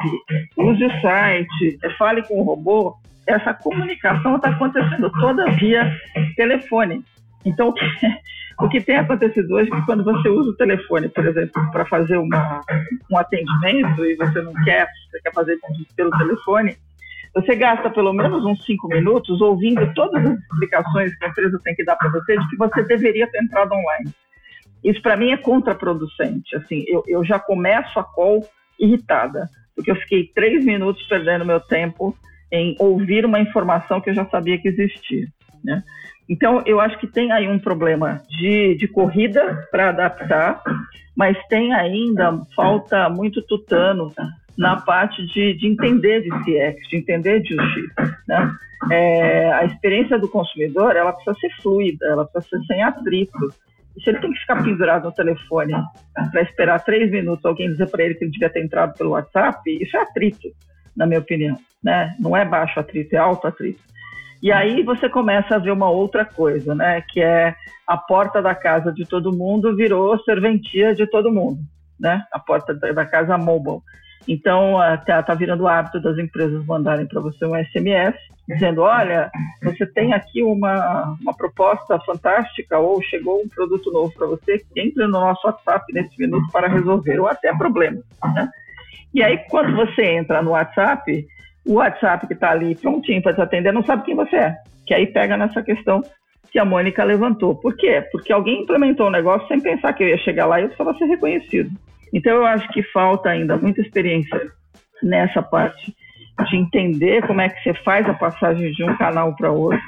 use 0.57 0.85
o 0.85 1.01
site, 1.01 1.79
fale 1.97 2.23
com 2.23 2.39
o 2.39 2.43
robô, 2.43 2.95
essa 3.27 3.53
comunicação 3.53 4.37
está 4.37 4.49
acontecendo 4.49 5.11
toda 5.19 5.51
via 5.51 5.91
telefone. 6.35 7.03
Então, 7.45 7.73
o 8.59 8.67
que 8.67 8.81
tem 8.81 8.97
acontecido 8.97 9.53
hoje 9.53 9.71
é 9.71 9.75
que 9.75 9.85
quando 9.85 10.03
você 10.03 10.29
usa 10.29 10.49
o 10.49 10.55
telefone, 10.55 11.09
por 11.09 11.25
exemplo, 11.25 11.71
para 11.71 11.85
fazer 11.85 12.17
uma, 12.17 12.61
um 13.09 13.17
atendimento 13.17 14.05
e 14.05 14.15
você 14.15 14.41
não 14.41 14.53
quer, 14.63 14.87
você 15.09 15.21
quer 15.21 15.33
fazer 15.33 15.57
pelo 15.95 16.11
telefone, 16.11 16.75
você 17.33 17.55
gasta 17.55 17.89
pelo 17.89 18.13
menos 18.13 18.43
uns 18.43 18.63
cinco 18.65 18.87
minutos 18.87 19.39
ouvindo 19.41 19.93
todas 19.93 20.25
as 20.25 20.39
explicações 20.39 21.17
que 21.17 21.25
a 21.25 21.29
empresa 21.29 21.59
tem 21.63 21.75
que 21.75 21.83
dar 21.83 21.95
para 21.95 22.09
você 22.09 22.37
de 22.37 22.49
que 22.49 22.57
você 22.57 22.83
deveria 22.83 23.29
ter 23.29 23.43
entrado 23.43 23.73
online. 23.73 24.11
Isso 24.83 25.01
para 25.01 25.17
mim 25.17 25.31
é 25.31 25.37
contraproducente. 25.37 26.55
Assim, 26.55 26.83
eu, 26.87 27.03
eu 27.07 27.23
já 27.23 27.39
começo 27.39 27.99
a 27.99 28.03
call 28.03 28.45
irritada, 28.79 29.49
porque 29.75 29.91
eu 29.91 29.95
fiquei 29.95 30.31
três 30.33 30.63
minutos 30.63 31.03
perdendo 31.07 31.45
meu 31.45 31.59
tempo 31.59 32.15
em 32.51 32.75
ouvir 32.79 33.25
uma 33.25 33.39
informação 33.39 34.01
que 34.01 34.09
eu 34.09 34.13
já 34.13 34.25
sabia 34.25 34.57
que 34.57 34.69
existia. 34.69 35.27
Né? 35.63 35.83
Então, 36.27 36.61
eu 36.65 36.79
acho 36.79 36.97
que 36.99 37.07
tem 37.07 37.31
aí 37.31 37.47
um 37.47 37.59
problema 37.59 38.21
de, 38.29 38.75
de 38.75 38.87
corrida 38.87 39.67
para 39.71 39.89
adaptar, 39.89 40.61
mas 41.15 41.37
tem 41.47 41.73
ainda, 41.73 42.39
falta 42.55 43.09
muito 43.09 43.41
tutano 43.41 44.13
na 44.59 44.75
parte 44.75 45.25
de, 45.27 45.53
de 45.53 45.67
entender 45.67 46.21
de 46.21 46.29
CX, 46.29 46.89
de 46.89 46.97
entender 46.97 47.39
de 47.39 47.55
UX. 47.55 48.27
Né? 48.27 48.55
É, 48.91 49.53
a 49.53 49.63
experiência 49.63 50.19
do 50.19 50.27
consumidor 50.27 50.97
ela 50.97 51.13
precisa 51.13 51.33
ser 51.39 51.49
fluida, 51.61 52.05
ela 52.05 52.25
precisa 52.25 52.57
ser 52.59 52.67
sem 52.67 52.83
atrito. 52.83 53.53
E 53.95 54.03
se 54.03 54.09
ele 54.09 54.19
tem 54.19 54.33
que 54.33 54.39
ficar 54.39 54.61
pendurado 54.61 55.05
no 55.05 55.13
telefone 55.13 55.73
para 56.29 56.41
esperar 56.41 56.83
três 56.83 57.09
minutos 57.09 57.45
alguém 57.45 57.71
dizer 57.71 57.89
para 57.89 58.03
ele 58.03 58.15
que 58.15 58.25
ele 58.25 58.31
devia 58.31 58.49
ter 58.49 58.61
entrado 58.61 58.97
pelo 58.97 59.11
WhatsApp, 59.11 59.61
isso 59.81 59.95
é 59.95 60.01
atrito, 60.01 60.49
na 60.93 61.05
minha 61.05 61.21
opinião. 61.21 61.57
Né? 61.81 62.13
Não 62.19 62.35
é 62.35 62.43
baixo 62.43 62.81
atrito, 62.81 63.15
é 63.15 63.17
alto 63.17 63.47
atrito. 63.47 63.81
E 64.43 64.51
aí 64.51 64.83
você 64.83 65.07
começa 65.07 65.55
a 65.55 65.59
ver 65.59 65.71
uma 65.71 65.89
outra 65.89 66.25
coisa, 66.25 66.75
né? 66.75 67.01
Que 67.09 67.21
é 67.21 67.55
a 67.87 67.97
porta 67.97 68.41
da 68.41 68.55
casa 68.55 68.91
de 68.91 69.05
todo 69.05 69.35
mundo 69.35 69.75
virou 69.75 70.17
serventia 70.19 70.93
de 70.95 71.05
todo 71.07 71.31
mundo, 71.31 71.59
né? 71.99 72.23
A 72.31 72.39
porta 72.39 72.73
da 72.73 73.05
casa 73.05 73.37
mobile. 73.37 73.81
Então, 74.31 74.77
está 74.93 75.23
tá 75.23 75.33
virando 75.33 75.67
hábito 75.67 75.99
das 75.99 76.15
empresas 76.19 76.63
mandarem 76.63 77.07
para 77.07 77.19
você 77.19 77.43
um 77.47 77.55
SMS 77.55 78.15
dizendo: 78.47 78.83
olha, 78.83 79.31
você 79.63 79.87
tem 79.87 80.13
aqui 80.13 80.43
uma, 80.43 81.15
uma 81.19 81.33
proposta 81.33 81.99
fantástica 82.01 82.77
ou 82.77 83.01
chegou 83.01 83.41
um 83.41 83.49
produto 83.49 83.91
novo 83.91 84.13
para 84.13 84.27
você, 84.27 84.63
entre 84.75 85.03
no 85.07 85.13
nosso 85.13 85.47
WhatsApp 85.47 85.91
nesse 85.91 86.15
minuto 86.19 86.47
para 86.51 86.67
resolver, 86.67 87.19
ou 87.19 87.27
até 87.27 87.51
problema. 87.57 88.03
Né? 88.35 88.47
E 89.15 89.23
aí, 89.23 89.39
quando 89.49 89.75
você 89.75 90.03
entra 90.03 90.43
no 90.43 90.51
WhatsApp, 90.51 91.25
o 91.65 91.73
WhatsApp 91.73 92.27
que 92.27 92.33
está 92.33 92.51
ali 92.51 92.75
prontinho 92.75 93.23
para 93.23 93.33
te 93.33 93.41
atender 93.41 93.73
não 93.73 93.83
sabe 93.83 94.03
quem 94.03 94.15
você 94.15 94.35
é. 94.35 94.57
Que 94.85 94.93
aí 94.93 95.07
pega 95.07 95.37
nessa 95.37 95.63
questão 95.63 96.03
que 96.51 96.59
a 96.59 96.65
Mônica 96.65 97.03
levantou. 97.03 97.55
Por 97.55 97.75
quê? 97.75 98.07
Porque 98.11 98.31
alguém 98.31 98.61
implementou 98.61 99.07
um 99.07 99.11
negócio 99.11 99.47
sem 99.47 99.59
pensar 99.59 99.93
que 99.93 100.03
eu 100.03 100.07
ia 100.07 100.17
chegar 100.19 100.45
lá 100.45 100.59
e 100.59 100.65
eu 100.65 100.67
precisava 100.67 100.95
ser 100.99 101.05
reconhecido. 101.05 101.71
Então, 102.13 102.33
eu 102.33 102.45
acho 102.45 102.67
que 102.69 102.83
falta 102.83 103.29
ainda 103.29 103.57
muita 103.57 103.81
experiência 103.81 104.51
nessa 105.01 105.41
parte 105.41 105.95
de 106.49 106.55
entender 106.55 107.25
como 107.27 107.41
é 107.41 107.49
que 107.49 107.61
você 107.61 107.73
faz 107.83 108.07
a 108.07 108.13
passagem 108.13 108.71
de 108.71 108.83
um 108.83 108.95
canal 108.97 109.35
para 109.35 109.51
outro. 109.51 109.79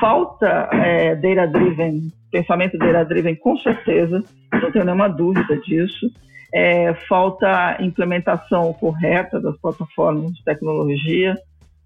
Falta 0.00 0.68
é, 0.72 1.14
data-driven, 1.14 2.08
pensamento 2.30 2.78
data-driven, 2.78 3.34
com 3.36 3.56
certeza, 3.58 4.22
não 4.52 4.70
tenho 4.70 4.84
nenhuma 4.84 5.08
dúvida 5.08 5.56
disso. 5.58 6.10
É, 6.54 6.94
falta 7.08 7.76
implementação 7.80 8.72
correta 8.72 9.38
das 9.38 9.58
plataformas 9.58 10.32
de 10.32 10.42
tecnologia, 10.44 11.36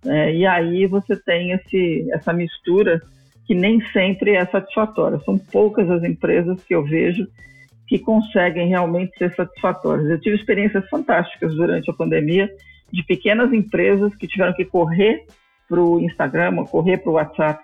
é, 0.07 0.35
e 0.35 0.46
aí 0.46 0.87
você 0.87 1.16
tem 1.16 1.52
esse, 1.52 2.09
essa 2.12 2.33
mistura 2.33 3.00
que 3.46 3.55
nem 3.55 3.81
sempre 3.92 4.37
é 4.37 4.44
satisfatória. 4.46 5.18
São 5.24 5.37
poucas 5.37 5.90
as 5.90 6.05
empresas 6.05 6.62
que 6.64 6.74
eu 6.74 6.85
vejo 6.85 7.26
que 7.92 7.98
conseguem 7.98 8.68
realmente 8.68 9.14
ser 9.18 9.35
satisfatórias. 9.35 10.09
Eu 10.09 10.18
tive 10.18 10.35
experiências 10.35 10.88
fantásticas 10.88 11.55
durante 11.55 11.90
a 11.90 11.92
pandemia 11.92 12.50
de 12.90 13.02
pequenas 13.02 13.52
empresas 13.52 14.16
que 14.16 14.26
tiveram 14.26 14.55
que 14.55 14.64
correr 14.64 15.26
para 15.68 15.78
o 15.78 16.00
Instagram, 16.00 16.64
correr 16.64 16.96
para 16.96 17.11
o 17.11 17.14
WhatsApp, 17.16 17.62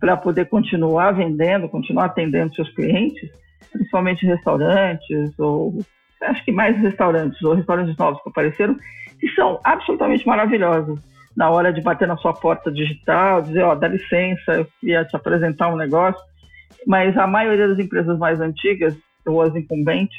para 0.00 0.16
poder 0.16 0.46
continuar 0.46 1.12
vendendo, 1.12 1.68
continuar 1.68 2.06
atendendo 2.06 2.52
seus 2.52 2.68
clientes, 2.70 3.30
principalmente 3.70 4.26
restaurantes, 4.26 5.38
ou 5.38 5.78
acho 6.20 6.44
que 6.44 6.50
mais 6.50 6.76
restaurantes, 6.78 7.40
ou 7.40 7.54
restaurantes 7.54 7.96
novos 7.96 8.20
que 8.24 8.28
apareceram, 8.28 8.76
que 9.20 9.28
são 9.36 9.60
absolutamente 9.62 10.26
maravilhosos. 10.26 10.98
Na 11.36 11.48
hora 11.48 11.72
de 11.72 11.80
bater 11.80 12.08
na 12.08 12.16
sua 12.16 12.32
porta 12.32 12.72
digital, 12.72 13.42
dizer, 13.42 13.62
ó, 13.62 13.70
oh, 13.70 13.76
dá 13.76 13.86
licença, 13.86 14.52
eu 14.52 14.66
queria 14.80 15.04
te 15.04 15.14
apresentar 15.14 15.72
um 15.72 15.76
negócio. 15.76 16.20
Mas 16.84 17.16
a 17.16 17.24
maioria 17.24 17.68
das 17.68 17.78
empresas 17.78 18.18
mais 18.18 18.40
antigas, 18.40 18.96
ou 19.26 19.42
as 19.42 19.54
incumbentes, 19.54 20.18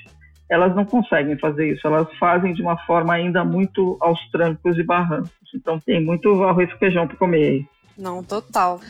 elas 0.50 0.76
não 0.76 0.84
conseguem 0.84 1.38
fazer 1.38 1.74
isso. 1.74 1.88
Elas 1.88 2.08
fazem 2.18 2.54
de 2.54 2.62
uma 2.62 2.78
forma 2.86 3.14
ainda 3.14 3.44
muito 3.44 3.98
aos 4.02 4.20
trancos 4.32 4.78
e 4.78 4.84
barrancos. 4.84 5.32
Então 5.56 5.80
tem 5.80 6.04
muito 6.04 6.44
arroz 6.44 6.70
e 6.70 6.78
feijão 6.78 7.08
para 7.08 7.18
comer 7.18 7.44
aí. 7.44 7.66
Não, 7.98 8.24
total. 8.24 8.82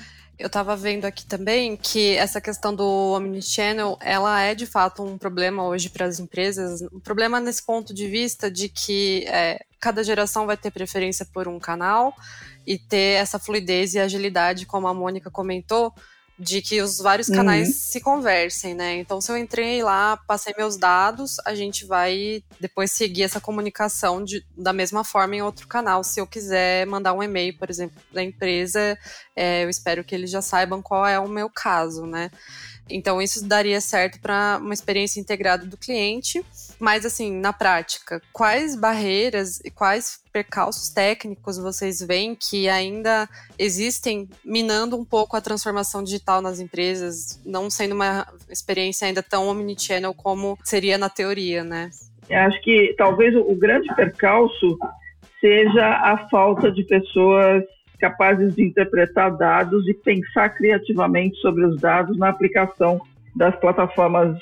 Eu 0.41 0.47
estava 0.47 0.75
vendo 0.75 1.05
aqui 1.05 1.23
também 1.23 1.77
que 1.77 2.15
essa 2.15 2.41
questão 2.41 2.73
do 2.73 3.13
omnichannel, 3.13 3.95
ela 4.01 4.41
é 4.41 4.55
de 4.55 4.65
fato 4.65 5.03
um 5.03 5.15
problema 5.15 5.63
hoje 5.67 5.87
para 5.87 6.07
as 6.07 6.19
empresas. 6.19 6.81
Um 6.91 6.99
problema 6.99 7.39
nesse 7.39 7.63
ponto 7.63 7.93
de 7.93 8.07
vista 8.07 8.49
de 8.49 8.67
que 8.67 9.23
é, 9.27 9.59
cada 9.79 10.03
geração 10.03 10.47
vai 10.47 10.57
ter 10.57 10.71
preferência 10.71 11.27
por 11.31 11.47
um 11.47 11.59
canal 11.59 12.11
e 12.65 12.79
ter 12.79 13.19
essa 13.19 13.37
fluidez 13.37 13.93
e 13.93 13.99
agilidade, 13.99 14.65
como 14.65 14.87
a 14.87 14.93
Mônica 14.95 15.29
comentou, 15.29 15.93
de 16.41 16.59
que 16.59 16.81
os 16.81 16.97
vários 16.97 17.29
canais 17.29 17.67
uhum. 17.67 17.73
se 17.73 18.01
conversem, 18.01 18.73
né? 18.73 18.95
Então, 18.97 19.21
se 19.21 19.31
eu 19.31 19.37
entrei 19.37 19.83
lá, 19.83 20.17
passei 20.17 20.55
meus 20.57 20.75
dados, 20.75 21.37
a 21.45 21.53
gente 21.53 21.85
vai 21.85 22.43
depois 22.59 22.91
seguir 22.91 23.21
essa 23.21 23.39
comunicação 23.39 24.23
de, 24.23 24.43
da 24.57 24.73
mesma 24.73 25.03
forma 25.03 25.35
em 25.35 25.41
outro 25.43 25.67
canal. 25.67 26.03
Se 26.03 26.19
eu 26.19 26.25
quiser 26.25 26.87
mandar 26.87 27.13
um 27.13 27.21
e-mail, 27.21 27.55
por 27.55 27.69
exemplo, 27.69 28.01
da 28.11 28.23
empresa, 28.23 28.97
é, 29.35 29.63
eu 29.63 29.69
espero 29.69 30.03
que 30.03 30.15
eles 30.15 30.31
já 30.31 30.41
saibam 30.41 30.81
qual 30.81 31.05
é 31.05 31.19
o 31.19 31.27
meu 31.27 31.47
caso, 31.47 32.07
né? 32.07 32.31
Então, 32.89 33.21
isso 33.21 33.45
daria 33.45 33.79
certo 33.79 34.19
para 34.19 34.57
uma 34.59 34.73
experiência 34.73 35.19
integrada 35.19 35.63
do 35.67 35.77
cliente. 35.77 36.43
Mas, 36.81 37.05
assim, 37.05 37.39
na 37.39 37.53
prática, 37.53 38.19
quais 38.33 38.75
barreiras 38.75 39.59
e 39.63 39.69
quais 39.69 40.19
percalços 40.33 40.89
técnicos 40.89 41.59
vocês 41.59 42.01
veem 42.01 42.33
que 42.33 42.67
ainda 42.67 43.29
existem, 43.59 44.27
minando 44.43 44.97
um 44.97 45.05
pouco 45.05 45.37
a 45.37 45.41
transformação 45.41 46.03
digital 46.03 46.41
nas 46.41 46.59
empresas, 46.59 47.39
não 47.45 47.69
sendo 47.69 47.93
uma 47.93 48.25
experiência 48.49 49.07
ainda 49.07 49.21
tão 49.21 49.47
omnichannel 49.47 50.11
como 50.15 50.57
seria 50.63 50.97
na 50.97 51.07
teoria, 51.07 51.63
né? 51.63 51.91
Eu 52.27 52.39
acho 52.39 52.59
que 52.63 52.95
talvez 52.97 53.35
o 53.35 53.53
grande 53.53 53.93
percalço 53.93 54.79
seja 55.39 55.85
a 55.85 56.27
falta 56.29 56.71
de 56.71 56.83
pessoas 56.83 57.63
capazes 57.99 58.55
de 58.55 58.63
interpretar 58.63 59.37
dados 59.37 59.87
e 59.87 59.93
pensar 59.93 60.49
criativamente 60.49 61.37
sobre 61.41 61.63
os 61.63 61.79
dados 61.79 62.17
na 62.17 62.29
aplicação 62.29 62.99
das 63.35 63.55
plataformas 63.59 64.35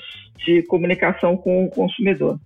de 0.44 0.62
comunicação 0.62 1.36
com 1.36 1.64
o 1.64 1.70
consumidor, 1.70 2.38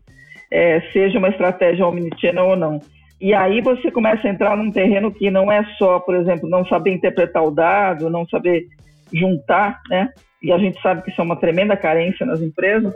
é, 0.51 0.81
seja 0.93 1.19
uma 1.19 1.29
estratégia 1.29 1.87
omnichannel 1.87 2.49
ou 2.49 2.57
não. 2.57 2.81
E 3.21 3.33
aí 3.33 3.61
você 3.61 3.91
começa 3.91 4.27
a 4.27 4.31
entrar 4.31 4.57
num 4.57 4.71
terreno 4.71 5.13
que 5.13 5.31
não 5.31 5.51
é 5.51 5.65
só, 5.79 5.99
por 5.99 6.15
exemplo, 6.15 6.49
não 6.49 6.67
saber 6.67 6.93
interpretar 6.93 7.43
o 7.45 7.51
dado, 7.51 8.11
não 8.11 8.27
saber 8.29 8.67
juntar, 9.13 9.81
né? 9.89 10.11
E 10.43 10.53
a 10.53 10.59
gente 10.59 10.81
sabe 10.83 11.03
que 11.03 11.11
isso 11.11 11.21
é 11.21 11.25
uma 11.25 11.37
tremenda 11.37 11.77
carência 11.77 12.27
nas 12.27 12.41
empresas, 12.41 12.93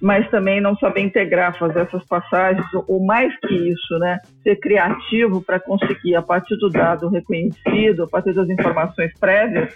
mas 0.00 0.28
também 0.30 0.60
não 0.60 0.76
saber 0.76 1.02
integrar, 1.02 1.58
fazer 1.58 1.80
essas 1.80 2.04
passagens, 2.06 2.64
ou 2.86 3.04
mais 3.04 3.36
que 3.40 3.52
isso, 3.52 3.98
né, 3.98 4.18
ser 4.42 4.56
criativo 4.56 5.42
para 5.42 5.58
conseguir, 5.58 6.14
a 6.14 6.22
partir 6.22 6.56
do 6.56 6.70
dado 6.70 7.08
reconhecido, 7.08 8.04
a 8.04 8.06
partir 8.06 8.32
das 8.32 8.48
informações 8.48 9.12
prévias, 9.18 9.74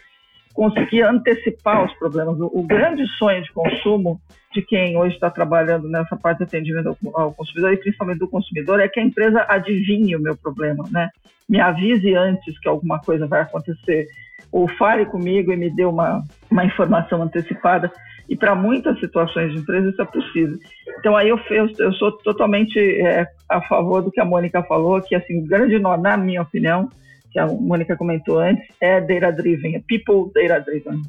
conseguir 0.53 1.03
antecipar 1.03 1.85
os 1.85 1.93
problemas. 1.95 2.39
O, 2.39 2.47
o 2.47 2.63
grande 2.63 3.07
sonho 3.19 3.43
de 3.43 3.53
consumo 3.53 4.21
de 4.53 4.63
quem 4.63 4.97
hoje 4.97 5.15
está 5.15 5.31
trabalhando 5.31 5.89
nessa 5.89 6.17
parte 6.17 6.39
de 6.39 6.45
atendimento 6.45 6.97
ao, 7.05 7.21
ao, 7.21 7.33
consumidor, 7.33 7.73
e 7.73 7.79
principalmente 7.79 8.19
do 8.19 8.29
consumidor, 8.29 8.81
é 8.81 8.89
que 8.89 9.01
a 9.01 9.05
empresa 9.05 9.45
adivinhe 9.49 10.15
o 10.15 10.21
meu 10.21 10.37
problema, 10.37 10.85
né? 10.91 11.09
Me 11.49 11.61
avise 11.61 12.15
antes 12.15 12.59
que 12.61 12.69
alguma 12.69 12.99
coisa 13.01 13.27
vai 13.27 13.41
acontecer, 13.41 14.07
ou 14.51 14.69
fale 14.69 15.07
comigo 15.07 15.53
e 15.53 15.57
me 15.57 15.71
dê 15.71 15.85
uma, 15.85 16.23
uma 16.51 16.65
informação 16.65 17.23
antecipada. 17.23 17.91
E 18.29 18.37
para 18.37 18.55
muitas 18.55 18.99
situações 19.01 19.53
de 19.53 19.59
empresa 19.59 19.89
isso 19.89 20.01
é 20.01 20.05
possível. 20.05 20.59
Então 20.99 21.17
aí 21.17 21.29
eu, 21.29 21.41
eu, 21.51 21.69
eu 21.79 21.93
sou 21.95 22.13
totalmente 22.13 22.79
é, 22.79 23.27
a 23.49 23.61
favor 23.63 24.03
do 24.03 24.11
que 24.11 24.21
a 24.21 24.25
Mônica 24.25 24.63
falou, 24.63 25.01
que 25.01 25.15
assim, 25.15 25.41
o 25.41 25.47
grande 25.47 25.79
nó, 25.79 25.97
na 25.97 26.17
minha 26.17 26.43
opinião, 26.43 26.89
que 27.33 27.39
a 27.39 27.47
Mônica 27.47 27.97
comentou 27.97 28.39
antes, 28.39 28.67
é 28.81 29.01
data 29.01 29.33
driven, 29.33 29.77
é 29.77 29.81
people 29.81 30.31
data 30.35 30.61
driven. 30.61 31.03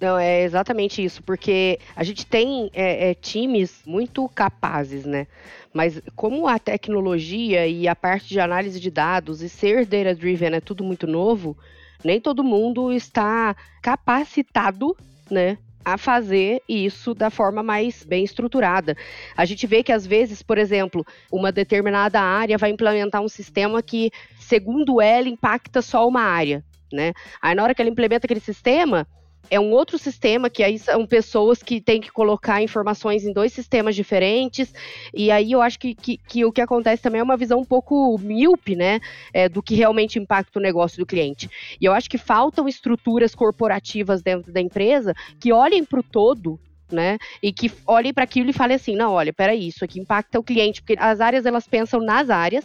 Não, 0.00 0.18
é 0.18 0.42
exatamente 0.42 1.02
isso, 1.02 1.22
porque 1.22 1.78
a 1.94 2.04
gente 2.04 2.26
tem 2.26 2.70
é, 2.74 3.10
é, 3.10 3.14
times 3.14 3.82
muito 3.86 4.28
capazes, 4.28 5.06
né? 5.06 5.26
Mas 5.72 6.00
como 6.14 6.46
a 6.46 6.58
tecnologia 6.58 7.66
e 7.66 7.88
a 7.88 7.96
parte 7.96 8.28
de 8.28 8.40
análise 8.40 8.78
de 8.78 8.90
dados 8.90 9.42
e 9.42 9.48
ser 9.48 9.86
data-driven 9.86 10.54
é 10.54 10.60
tudo 10.60 10.84
muito 10.84 11.06
novo, 11.06 11.56
nem 12.04 12.20
todo 12.20 12.44
mundo 12.44 12.92
está 12.92 13.56
capacitado, 13.82 14.96
né, 15.30 15.58
a 15.86 15.96
fazer 15.96 16.60
isso 16.68 17.14
da 17.14 17.30
forma 17.30 17.62
mais 17.62 18.02
bem 18.02 18.24
estruturada. 18.24 18.96
A 19.36 19.44
gente 19.44 19.68
vê 19.68 19.84
que 19.84 19.92
às 19.92 20.04
vezes, 20.04 20.42
por 20.42 20.58
exemplo, 20.58 21.06
uma 21.30 21.52
determinada 21.52 22.20
área 22.20 22.58
vai 22.58 22.70
implementar 22.70 23.22
um 23.22 23.28
sistema 23.28 23.80
que, 23.80 24.10
segundo 24.36 25.00
ela, 25.00 25.28
impacta 25.28 25.80
só 25.80 26.08
uma 26.08 26.22
área, 26.22 26.64
né? 26.92 27.12
Aí 27.40 27.54
na 27.54 27.62
hora 27.62 27.72
que 27.72 27.80
ela 27.80 27.88
implementa 27.88 28.26
aquele 28.26 28.40
sistema, 28.40 29.06
é 29.50 29.60
um 29.60 29.72
outro 29.72 29.98
sistema 29.98 30.50
que 30.50 30.62
aí 30.62 30.78
são 30.78 31.06
pessoas 31.06 31.62
que 31.62 31.80
têm 31.80 32.00
que 32.00 32.10
colocar 32.10 32.62
informações 32.62 33.24
em 33.24 33.32
dois 33.32 33.52
sistemas 33.52 33.94
diferentes. 33.94 34.72
E 35.14 35.30
aí 35.30 35.52
eu 35.52 35.62
acho 35.62 35.78
que, 35.78 35.94
que, 35.94 36.16
que 36.16 36.44
o 36.44 36.52
que 36.52 36.60
acontece 36.60 37.02
também 37.02 37.20
é 37.20 37.24
uma 37.24 37.36
visão 37.36 37.60
um 37.60 37.64
pouco 37.64 38.18
míope, 38.18 38.76
né? 38.76 39.00
É, 39.32 39.48
do 39.48 39.62
que 39.62 39.74
realmente 39.74 40.18
impacta 40.18 40.58
o 40.58 40.62
negócio 40.62 40.98
do 40.98 41.06
cliente. 41.06 41.48
E 41.80 41.84
eu 41.84 41.92
acho 41.92 42.08
que 42.08 42.18
faltam 42.18 42.68
estruturas 42.68 43.34
corporativas 43.34 44.22
dentro 44.22 44.52
da 44.52 44.60
empresa 44.60 45.14
que 45.40 45.52
olhem 45.52 45.84
para 45.84 46.00
o 46.00 46.02
todo 46.02 46.58
né? 46.90 47.18
E 47.42 47.52
que 47.52 47.70
olhem 47.84 48.14
para 48.14 48.22
aquilo 48.22 48.50
e 48.50 48.52
falem 48.52 48.76
assim, 48.76 48.94
não, 48.94 49.12
olha, 49.12 49.32
peraí, 49.32 49.66
isso 49.66 49.84
aqui 49.84 49.98
impacta 49.98 50.38
o 50.38 50.42
cliente, 50.42 50.80
porque 50.80 50.96
as 50.96 51.20
áreas 51.20 51.44
elas 51.44 51.66
pensam 51.66 52.00
nas 52.00 52.30
áreas, 52.30 52.64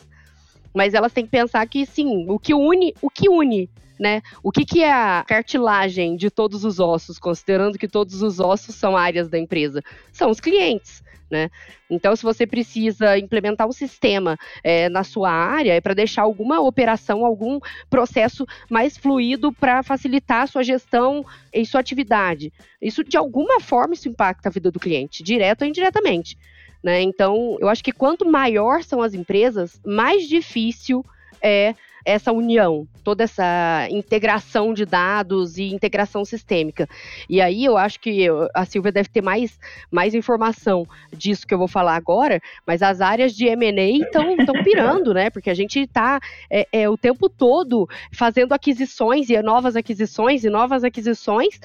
mas 0.74 0.94
elas 0.94 1.12
têm 1.12 1.26
que 1.26 1.32
pensar 1.32 1.66
que 1.68 1.86
sim, 1.88 2.26
o 2.30 2.38
que 2.38 2.54
une, 2.54 2.94
o 3.02 3.10
que 3.10 3.28
une 3.28 3.68
né? 4.02 4.24
O 4.42 4.52
que, 4.52 4.66
que 4.66 4.82
é 4.82 4.92
a 4.92 5.24
cartilagem 5.28 6.18
de 6.18 6.32
todos 6.32 6.66
os 6.66 6.80
ossos, 6.80 7.20
considerando 7.20 7.78
que 7.78 7.88
todos 7.88 8.24
os 8.24 8.40
ossos 8.40 8.74
são 8.74 8.98
áreas 8.98 9.30
da 9.30 9.38
empresa? 9.38 9.84
São 10.12 10.32
os 10.32 10.40
clientes. 10.40 11.04
Né? 11.30 11.52
Então, 11.88 12.16
se 12.16 12.24
você 12.24 12.48
precisa 12.48 13.16
implementar 13.20 13.68
um 13.68 13.72
sistema 13.72 14.38
é, 14.64 14.90
na 14.90 15.04
sua 15.04 15.30
área, 15.32 15.74
é 15.74 15.80
para 15.80 15.94
deixar 15.94 16.24
alguma 16.24 16.60
operação, 16.60 17.24
algum 17.24 17.60
processo 17.92 18.44
mais 18.68 18.98
fluido 18.98 19.54
para 19.54 19.84
facilitar 19.84 20.42
a 20.42 20.48
sua 20.48 20.64
gestão 20.64 21.24
e 21.54 21.64
sua 21.64 21.80
atividade. 21.80 22.52
Isso, 22.82 23.04
de 23.04 23.18
alguma 23.18 23.60
forma, 23.60 23.94
isso 23.94 24.10
impacta 24.10 24.50
a 24.50 24.52
vida 24.52 24.72
do 24.72 24.80
cliente, 24.80 25.22
direto 25.22 25.62
ou 25.62 25.68
indiretamente. 25.68 26.40
Né? 26.84 27.04
Então, 27.04 27.56
eu 27.62 27.70
acho 27.70 27.84
que 27.84 27.92
quanto 27.92 28.30
maior 28.30 28.84
são 28.84 29.00
as 29.00 29.14
empresas, 29.14 29.80
mais 29.86 30.28
difícil 30.28 31.06
é 31.40 31.76
essa 32.06 32.32
união, 32.32 32.88
toda 33.04 33.24
essa 33.24 33.88
integração 33.90 34.74
de 34.74 34.86
dados 34.86 35.58
e 35.58 35.74
integração 35.74 36.24
sistêmica. 36.26 36.88
E 37.30 37.42
aí 37.42 37.66
eu 37.66 37.78
acho 37.78 38.00
que 38.00 38.28
a 38.54 38.66
Silvia 38.66 38.92
deve 38.92 39.10
ter 39.10 39.22
mais, 39.22 39.60
mais 39.90 40.14
informação 40.14 40.88
disso 41.12 41.46
que 41.46 41.54
eu 41.54 41.58
vou 41.58 41.68
falar 41.68 41.96
agora, 41.96 42.42
mas 42.66 42.82
as 42.82 43.02
áreas 43.02 43.34
de 43.34 43.48
M&A 43.48 44.06
estão 44.06 44.64
pirando, 44.64 45.14
né? 45.14 45.30
Porque 45.30 45.50
a 45.50 45.54
gente 45.54 45.80
está 45.80 46.20
é, 46.50 46.68
é, 46.72 46.90
o 46.90 46.98
tempo 46.98 47.30
todo 47.30 47.88
fazendo 48.12 48.54
aquisições 48.54 49.30
e 49.30 49.42
novas 49.42 49.76
aquisições 49.76 50.44
e 50.44 50.50
novas 50.50 50.84
aquisições 50.84 51.60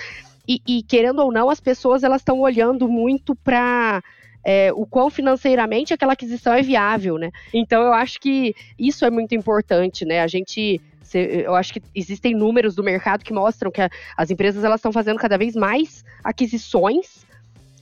e, 0.49 0.61
e 0.67 0.83
querendo 0.83 1.21
ou 1.21 1.33
não, 1.33 1.51
as 1.51 1.61
pessoas 1.61 2.05
elas 2.05 2.21
estão 2.21 2.41
olhando 2.41 2.89
muito 2.89 3.35
para 3.35 4.03
é, 4.49 4.73
o 4.73 4.87
quão 4.87 5.11
financeiramente 5.11 5.93
aquela 5.93 6.13
aquisição 6.13 6.55
é 6.55 6.63
viável, 6.63 7.19
né? 7.19 7.33
Então 7.53 7.83
eu 7.83 7.93
acho 7.93 8.21
que 8.21 8.55
isso 8.79 9.05
é 9.05 9.11
muito 9.11 9.35
importante, 9.35 10.05
né? 10.05 10.21
A 10.21 10.29
gente 10.29 10.81
eu 11.13 11.55
acho 11.55 11.73
que 11.73 11.83
existem 11.95 12.35
números 12.35 12.75
do 12.75 12.83
mercado 12.83 13.25
que 13.25 13.33
mostram 13.33 13.71
que 13.71 13.81
as 14.17 14.31
empresas 14.31 14.65
elas 14.65 14.79
estão 14.79 14.93
fazendo 14.93 15.19
cada 15.19 15.37
vez 15.37 15.55
mais 15.55 16.05
aquisições 16.23 17.27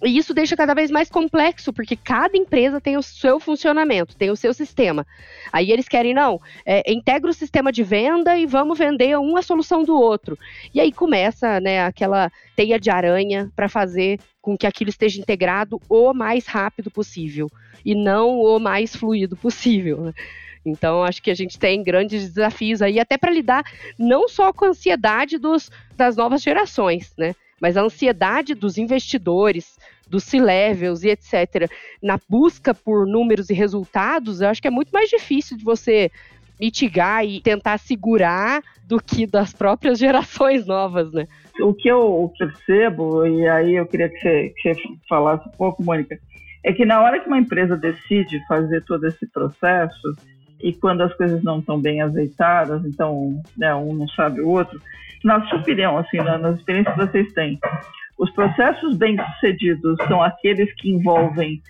E 0.05 0.19
isso 0.19 0.35
deixa 0.35 0.57
cada 0.57 0.75
vez 0.75 0.91
mais 0.91 1.09
complexo, 1.09 1.73
porque 1.73 1.97
cada 1.97 2.37
empresa 2.37 2.81
tem 2.81 2.97
o 2.97 3.03
seu 3.03 3.41
funcionamento, 3.41 4.17
tem 4.17 4.31
o 4.31 4.37
seu 4.37 4.53
sistema. 4.53 5.07
Aí 5.53 5.71
eles 5.71 5.89
querem, 5.89 6.13
não, 6.13 6.41
é, 6.67 6.93
integra 6.93 7.31
o 7.31 7.35
sistema 7.35 7.73
de 7.73 7.83
venda 7.83 8.37
e 8.37 8.45
vamos 8.45 8.79
vender 8.79 9.19
uma 9.19 9.43
solução 9.43 9.83
do 9.83 9.95
outro. 9.95 10.39
E 10.75 10.81
aí 10.81 10.93
começa 10.93 11.59
né, 11.61 11.85
aquela 11.85 12.31
teia 12.55 12.79
de 12.79 12.91
aranha 12.91 13.51
para 13.57 13.69
fazer 13.69 14.21
com 14.43 14.59
que 14.59 14.67
aquilo 14.67 14.91
esteja 14.91 15.21
integrado 15.21 15.81
o 15.89 16.13
mais 16.13 16.47
rápido 16.47 16.91
possível 16.91 17.51
e 17.85 17.95
não 17.95 18.41
o 18.41 18.59
mais 18.59 18.95
fluido 18.95 19.37
possível. 19.37 20.03
Né? 20.03 20.13
Então, 20.67 21.03
acho 21.03 21.23
que 21.23 21.31
a 21.31 21.35
gente 21.35 21.59
tem 21.59 21.83
grandes 21.83 22.29
desafios 22.29 22.81
aí, 22.81 22.99
até 22.99 23.19
para 23.19 23.33
lidar 23.33 23.65
não 23.99 24.29
só 24.29 24.53
com 24.53 24.65
a 24.65 24.69
ansiedade 24.69 25.39
dos, 25.39 25.71
das 25.97 26.17
novas 26.17 26.43
gerações, 26.43 27.13
né? 27.19 27.35
Mas 27.61 27.77
a 27.77 27.83
ansiedade 27.83 28.55
dos 28.55 28.79
investidores, 28.79 29.79
dos 30.09 30.25
C-levels 30.25 31.03
e 31.03 31.11
etc., 31.11 31.71
na 32.03 32.19
busca 32.29 32.75
por 32.75 33.07
números 33.07 33.51
e 33.51 33.55
resultados, 33.55 34.41
eu 34.41 34.49
acho 34.49 34.61
que 34.61 34.69
é 34.69 34.71
muito 34.71 34.91
mais 34.91 35.09
difícil 35.09 35.57
de 35.57 35.65
você 35.65 36.11
mitigar 36.61 37.25
e 37.25 37.41
tentar 37.41 37.79
segurar 37.79 38.63
do 38.87 38.99
que 38.99 39.27
das 39.27 39.53
próprias 39.53 39.99
gerações 40.01 40.67
novas, 40.67 41.13
né? 41.13 41.27
O 41.61 41.73
que 41.73 41.89
eu 41.89 42.33
percebo, 42.39 43.27
e 43.27 43.47
aí 43.49 43.75
eu 43.75 43.87
queria 43.87 44.09
que 44.09 44.19
você, 44.19 44.55
que 44.57 44.75
você 44.75 44.83
falasse 45.09 45.49
um 45.49 45.53
pouco, 45.53 45.83
Mônica, 45.83 46.19
é 46.65 46.73
que 46.73 46.85
na 46.85 47.01
hora 47.01 47.21
que 47.21 47.27
uma 47.27 47.39
empresa 47.39 47.77
decide 47.77 48.45
fazer 48.47 48.83
todo 48.85 49.07
esse 49.07 49.27
processo, 49.27 50.15
e 50.61 50.73
quando 50.73 51.03
as 51.03 51.15
coisas 51.15 51.43
não 51.43 51.59
estão 51.59 51.79
bem 51.79 52.01
azeitadas, 52.01 52.85
então 52.87 53.43
né, 53.57 53.75
um 53.75 53.93
não 53.95 54.09
sabe 54.09 54.41
o 54.41 54.49
outro, 54.49 54.81
na 55.23 55.45
sua 55.47 55.59
opinião, 55.59 55.99
assim, 55.99 56.19
nas 56.19 56.57
experiências 56.57 56.95
que 56.95 57.07
vocês 57.07 57.33
têm, 57.33 57.59
os 58.19 58.31
processos 58.31 58.97
bem-sucedidos 58.97 59.97
são 60.07 60.23
aqueles 60.23 60.73
que 60.75 60.91
envolvem, 60.91 61.61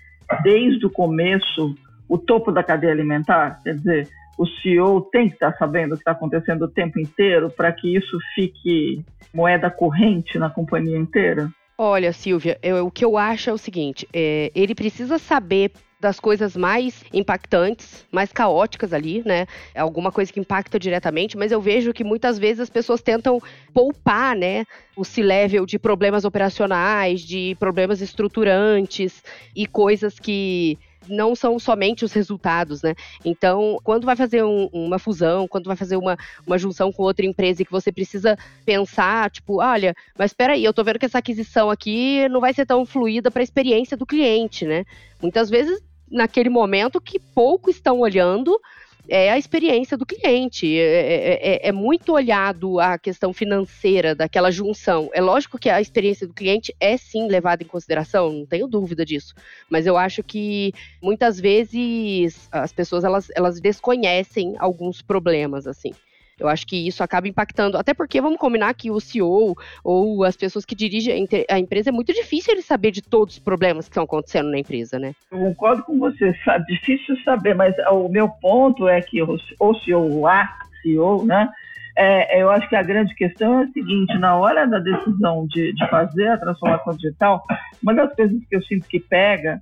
desde 0.43 0.85
o 0.85 0.89
começo, 0.89 1.75
o 2.07 2.17
topo 2.17 2.51
da 2.51 2.63
cadeia 2.63 2.93
alimentar? 2.93 3.59
Quer 3.63 3.75
dizer, 3.75 4.09
o 4.37 4.45
CEO 4.45 5.01
tem 5.01 5.27
que 5.29 5.35
estar 5.35 5.53
sabendo 5.57 5.93
o 5.93 5.95
que 5.95 6.01
está 6.01 6.11
acontecendo 6.11 6.63
o 6.63 6.71
tempo 6.71 6.99
inteiro 6.99 7.49
para 7.49 7.71
que 7.71 7.95
isso 7.95 8.17
fique 8.33 9.03
moeda 9.33 9.69
corrente 9.69 10.37
na 10.37 10.49
companhia 10.49 10.97
inteira? 10.97 11.49
Olha, 11.77 12.13
Silvia, 12.13 12.57
eu, 12.63 12.85
o 12.85 12.91
que 12.91 13.03
eu 13.03 13.17
acho 13.17 13.49
é 13.49 13.53
o 13.53 13.57
seguinte: 13.57 14.07
é, 14.13 14.51
ele 14.55 14.73
precisa 14.73 15.17
saber 15.17 15.71
das 16.05 16.19
coisas 16.19 16.55
mais 16.55 17.03
impactantes, 17.11 18.05
mais 18.11 18.31
caóticas 18.31 18.93
ali, 18.93 19.23
né? 19.25 19.47
É 19.73 19.79
alguma 19.79 20.11
coisa 20.11 20.31
que 20.31 20.39
impacta 20.39 20.77
diretamente, 20.77 21.35
mas 21.35 21.51
eu 21.51 21.59
vejo 21.59 21.91
que 21.91 22.03
muitas 22.03 22.37
vezes 22.37 22.59
as 22.59 22.69
pessoas 22.69 23.01
tentam 23.01 23.41
poupar, 23.73 24.35
né, 24.35 24.65
o 24.95 25.03
C-level 25.03 25.65
de 25.65 25.79
problemas 25.79 26.23
operacionais, 26.23 27.21
de 27.21 27.57
problemas 27.59 28.01
estruturantes 28.01 29.23
e 29.55 29.65
coisas 29.65 30.19
que 30.19 30.77
não 31.09 31.35
são 31.35 31.57
somente 31.57 32.05
os 32.05 32.13
resultados, 32.13 32.81
né? 32.81 32.93
Então, 33.23 33.79
quando 33.83 34.05
vai 34.05 34.15
fazer 34.15 34.43
um, 34.43 34.67
uma 34.71 34.99
fusão, 34.99 35.47
quando 35.47 35.67
vai 35.67 35.75
fazer 35.75 35.97
uma, 35.97 36.17
uma 36.45 36.57
junção 36.57 36.91
com 36.91 37.03
outra 37.03 37.25
empresa 37.25 37.61
e 37.61 37.65
que 37.65 37.71
você 37.71 37.91
precisa 37.91 38.37
pensar, 38.65 39.29
tipo, 39.31 39.61
olha, 39.61 39.95
mas 40.17 40.31
espera 40.31 40.53
aí, 40.53 40.63
eu 40.63 40.73
tô 40.73 40.83
vendo 40.83 40.99
que 40.99 41.05
essa 41.05 41.19
aquisição 41.19 41.69
aqui 41.69 42.27
não 42.29 42.39
vai 42.39 42.53
ser 42.53 42.65
tão 42.65 42.85
fluida 42.85 43.31
para 43.31 43.41
a 43.41 43.43
experiência 43.43 43.97
do 43.97 44.05
cliente, 44.05 44.65
né? 44.65 44.85
Muitas 45.21 45.49
vezes 45.49 45.81
naquele 46.09 46.49
momento 46.49 47.01
que 47.01 47.19
pouco 47.19 47.69
estão 47.69 47.99
olhando 47.99 48.59
é 49.07 49.31
a 49.31 49.37
experiência 49.37 49.97
do 49.97 50.05
cliente. 50.05 50.77
É, 50.77 50.81
é, 50.81 51.53
é, 51.53 51.69
é, 51.69 51.71
muito 51.71 52.13
olhado 52.13 52.79
a 52.79 52.97
questão 52.97 53.33
financeira 53.33 54.15
daquela 54.15 54.51
junção. 54.51 55.09
É 55.13 55.21
lógico 55.21 55.57
que 55.57 55.69
a 55.69 55.79
experiência 55.81 56.27
do 56.27 56.33
cliente 56.33 56.75
é 56.79 56.97
sim 56.97 57.27
levada 57.27 57.63
em 57.63 57.67
consideração, 57.67 58.31
não 58.31 58.45
tenho 58.45 58.67
dúvida 58.67 59.05
disso. 59.05 59.33
Mas 59.69 59.85
eu 59.85 59.97
acho 59.97 60.23
que 60.23 60.73
muitas 61.01 61.39
vezes 61.39 62.47
as 62.51 62.73
pessoas 62.73 63.03
elas, 63.03 63.27
elas 63.35 63.59
desconhecem 63.59 64.55
alguns 64.57 65.01
problemas 65.01 65.67
assim. 65.67 65.93
Eu 66.39 66.49
acho 66.49 66.67
que 66.67 66.87
isso 66.87 67.01
acaba 67.01 67.27
impactando, 67.27 67.77
até 67.77 67.93
porque 67.93 68.19
vamos 68.19 68.37
combinar 68.37 68.73
que 68.73 68.91
o 68.91 68.99
CEO 68.99 69.55
ou 69.83 70.23
as 70.23 70.35
pessoas 70.35 70.65
que 70.65 70.75
dirigem 70.75 71.27
a 71.49 71.59
empresa 71.59 71.89
é 71.89 71.93
muito 71.93 72.13
difícil 72.13 72.53
ele 72.53 72.61
saber 72.61 72.91
de 72.91 73.01
todos 73.01 73.35
os 73.35 73.39
problemas 73.39 73.85
que 73.85 73.91
estão 73.91 74.03
acontecendo 74.03 74.51
na 74.51 74.59
empresa, 74.59 74.99
né? 74.99 75.13
Eu 75.31 75.39
concordo 75.39 75.83
com 75.83 75.97
você, 75.97 76.35
sabe, 76.43 76.65
difícil 76.65 77.15
saber, 77.23 77.55
mas 77.55 77.73
o 77.91 78.09
meu 78.09 78.27
ponto 78.27 78.87
é 78.87 79.01
que 79.01 79.21
o, 79.21 79.37
CEO, 79.83 80.19
o 80.19 80.27
A 80.27 80.49
CEO, 80.81 81.25
né? 81.25 81.49
É, 81.97 82.41
eu 82.41 82.49
acho 82.49 82.67
que 82.67 82.75
a 82.75 82.83
grande 82.83 83.15
questão 83.15 83.61
é 83.61 83.63
a 83.63 83.67
seguinte: 83.67 84.17
na 84.17 84.35
hora 84.35 84.67
da 84.67 84.79
decisão 84.79 85.47
de, 85.47 85.71
de 85.71 85.89
fazer 85.89 86.27
a 86.27 86.37
transformação 86.37 86.93
digital, 86.93 87.43
uma 87.81 87.93
das 87.93 88.13
coisas 88.13 88.37
que 88.49 88.55
eu 88.55 88.61
sinto 88.63 88.85
que 88.87 88.99
pega 88.99 89.61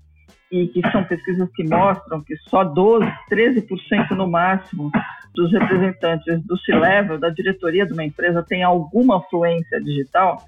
e 0.51 0.67
que 0.67 0.81
são 0.91 1.03
pesquisas 1.03 1.47
que 1.55 1.63
mostram 1.63 2.21
que 2.21 2.35
só 2.49 2.63
12, 2.63 3.05
13% 3.31 4.11
no 4.11 4.27
máximo 4.27 4.91
dos 5.33 5.51
representantes 5.51 6.41
do 6.45 6.57
C-Level, 6.59 7.17
da 7.17 7.29
diretoria 7.29 7.85
de 7.85 7.93
uma 7.93 8.03
empresa, 8.03 8.43
tem 8.43 8.63
alguma 8.63 9.21
fluência 9.23 9.81
digital, 9.81 10.43